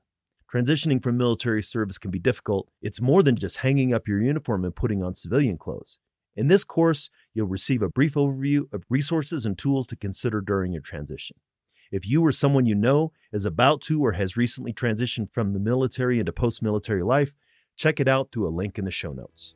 Transitioning 0.55 1.03
from 1.03 1.17
military 1.17 1.65
service 1.65 1.99
can 1.99 2.13
be 2.13 2.21
difficult. 2.21 2.69
It's 2.81 3.01
more 3.01 3.25
than 3.25 3.35
just 3.35 3.57
hanging 3.57 3.93
up 3.93 4.07
your 4.07 4.23
uniform 4.23 4.65
and 4.65 4.75
putting 4.75 5.03
on 5.03 5.17
civilian 5.17 5.59
clothes. 5.59 5.99
In 6.37 6.49
this 6.49 6.65
course, 6.65 7.11
you'll 7.35 7.47
receive 7.47 7.83
a 7.83 7.89
brief 7.89 8.15
overview 8.15 8.73
of 8.73 8.85
resources 8.89 9.47
and 9.47 9.59
tools 9.59 9.87
to 9.89 9.97
consider 9.97 10.41
during 10.41 10.73
your 10.73 10.83
transition. 10.83 11.37
If 11.91 12.07
you 12.07 12.25
or 12.25 12.33
someone 12.33 12.67
you 12.67 12.75
know 12.75 13.13
is 13.33 13.45
about 13.45 13.81
to 13.83 14.05
or 14.05 14.13
has 14.13 14.37
recently 14.37 14.73
transitioned 14.73 15.33
from 15.33 15.53
the 15.53 15.59
military 15.59 16.21
into 16.21 16.33
post 16.33 16.63
military 16.63 17.03
life, 17.03 17.33
check 17.77 17.99
it 17.99 18.09
out 18.09 18.31
through 18.31 18.49
a 18.49 18.51
link 18.55 18.79
in 18.79 18.85
the 18.85 18.91
show 18.91 19.13
notes. 19.13 19.55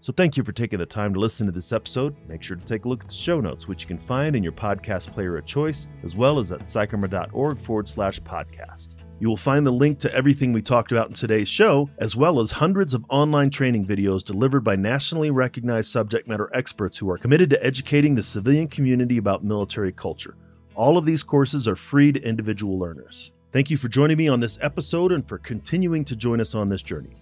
So, 0.00 0.12
thank 0.12 0.36
you 0.36 0.44
for 0.44 0.52
taking 0.52 0.78
the 0.78 0.86
time 0.86 1.14
to 1.14 1.20
listen 1.20 1.46
to 1.46 1.52
this 1.52 1.72
episode. 1.72 2.14
Make 2.28 2.42
sure 2.42 2.56
to 2.56 2.66
take 2.66 2.84
a 2.84 2.88
look 2.88 3.02
at 3.02 3.08
the 3.08 3.14
show 3.14 3.40
notes, 3.40 3.66
which 3.66 3.82
you 3.82 3.88
can 3.88 3.98
find 3.98 4.36
in 4.36 4.42
your 4.42 4.52
podcast 4.52 5.12
player 5.12 5.38
of 5.38 5.46
choice, 5.46 5.86
as 6.02 6.14
well 6.14 6.38
as 6.38 6.52
at 6.52 6.60
psycharmor.org 6.60 7.58
forward 7.64 7.88
slash 7.88 8.20
podcast. 8.20 9.03
You 9.20 9.28
will 9.28 9.36
find 9.36 9.64
the 9.64 9.70
link 9.70 10.00
to 10.00 10.12
everything 10.12 10.52
we 10.52 10.60
talked 10.60 10.90
about 10.90 11.06
in 11.06 11.14
today's 11.14 11.48
show, 11.48 11.88
as 11.98 12.16
well 12.16 12.40
as 12.40 12.50
hundreds 12.50 12.94
of 12.94 13.04
online 13.08 13.48
training 13.48 13.86
videos 13.86 14.24
delivered 14.24 14.64
by 14.64 14.74
nationally 14.74 15.30
recognized 15.30 15.92
subject 15.92 16.26
matter 16.26 16.50
experts 16.52 16.98
who 16.98 17.08
are 17.08 17.16
committed 17.16 17.48
to 17.50 17.64
educating 17.64 18.16
the 18.16 18.22
civilian 18.22 18.66
community 18.66 19.16
about 19.16 19.44
military 19.44 19.92
culture. 19.92 20.34
All 20.74 20.98
of 20.98 21.06
these 21.06 21.22
courses 21.22 21.68
are 21.68 21.76
free 21.76 22.10
to 22.10 22.20
individual 22.20 22.76
learners. 22.76 23.30
Thank 23.52 23.70
you 23.70 23.76
for 23.76 23.86
joining 23.88 24.16
me 24.16 24.26
on 24.26 24.40
this 24.40 24.58
episode 24.60 25.12
and 25.12 25.26
for 25.28 25.38
continuing 25.38 26.04
to 26.06 26.16
join 26.16 26.40
us 26.40 26.56
on 26.56 26.68
this 26.68 26.82
journey. 26.82 27.14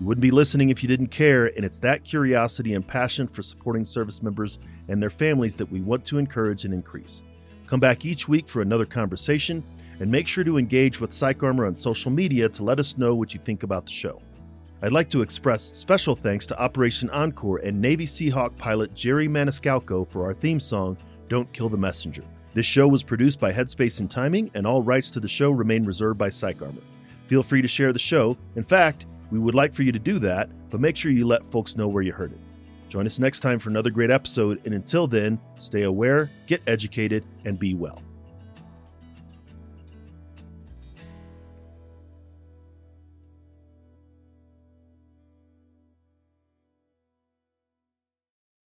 You 0.00 0.06
wouldn't 0.06 0.22
be 0.22 0.32
listening 0.32 0.70
if 0.70 0.82
you 0.82 0.88
didn't 0.88 1.06
care, 1.06 1.46
and 1.46 1.64
it's 1.64 1.78
that 1.78 2.02
curiosity 2.02 2.74
and 2.74 2.86
passion 2.86 3.28
for 3.28 3.42
supporting 3.42 3.84
service 3.84 4.20
members 4.20 4.58
and 4.88 5.00
their 5.00 5.10
families 5.10 5.54
that 5.54 5.70
we 5.70 5.80
want 5.80 6.04
to 6.06 6.18
encourage 6.18 6.64
and 6.64 6.74
increase. 6.74 7.22
Come 7.68 7.78
back 7.78 8.04
each 8.04 8.26
week 8.26 8.48
for 8.48 8.62
another 8.62 8.84
conversation 8.84 9.62
and 10.00 10.10
make 10.10 10.26
sure 10.26 10.44
to 10.44 10.58
engage 10.58 11.00
with 11.00 11.10
PsychArmor 11.10 11.66
on 11.66 11.76
social 11.76 12.10
media 12.10 12.48
to 12.48 12.64
let 12.64 12.78
us 12.78 12.98
know 12.98 13.14
what 13.14 13.34
you 13.34 13.40
think 13.44 13.62
about 13.62 13.86
the 13.86 13.92
show. 13.92 14.20
I'd 14.82 14.92
like 14.92 15.08
to 15.10 15.22
express 15.22 15.62
special 15.62 16.14
thanks 16.14 16.46
to 16.48 16.60
Operation 16.60 17.08
Encore 17.10 17.58
and 17.58 17.80
Navy 17.80 18.06
Seahawk 18.06 18.56
pilot 18.56 18.94
Jerry 18.94 19.26
Maniscalco 19.26 20.06
for 20.06 20.24
our 20.24 20.34
theme 20.34 20.60
song, 20.60 20.98
Don't 21.28 21.50
Kill 21.52 21.68
the 21.68 21.76
Messenger. 21.78 22.22
This 22.52 22.66
show 22.66 22.86
was 22.86 23.02
produced 23.02 23.40
by 23.40 23.52
Headspace 23.52 24.00
and 24.00 24.10
Timing, 24.10 24.50
and 24.54 24.66
all 24.66 24.82
rights 24.82 25.10
to 25.10 25.20
the 25.20 25.28
show 25.28 25.50
remain 25.50 25.84
reserved 25.84 26.18
by 26.18 26.28
PsychArmor. 26.28 26.82
Feel 27.26 27.42
free 27.42 27.62
to 27.62 27.68
share 27.68 27.92
the 27.92 27.98
show. 27.98 28.36
In 28.54 28.64
fact, 28.64 29.06
we 29.30 29.38
would 29.38 29.54
like 29.54 29.74
for 29.74 29.82
you 29.82 29.92
to 29.92 29.98
do 29.98 30.18
that, 30.20 30.50
but 30.70 30.80
make 30.80 30.96
sure 30.96 31.10
you 31.10 31.26
let 31.26 31.50
folks 31.50 31.76
know 31.76 31.88
where 31.88 32.02
you 32.02 32.12
heard 32.12 32.32
it. 32.32 32.38
Join 32.88 33.06
us 33.06 33.18
next 33.18 33.40
time 33.40 33.58
for 33.58 33.70
another 33.70 33.90
great 33.90 34.10
episode, 34.10 34.60
and 34.64 34.74
until 34.74 35.06
then, 35.06 35.38
stay 35.58 35.82
aware, 35.82 36.30
get 36.46 36.62
educated, 36.66 37.24
and 37.44 37.58
be 37.58 37.74
well. 37.74 38.00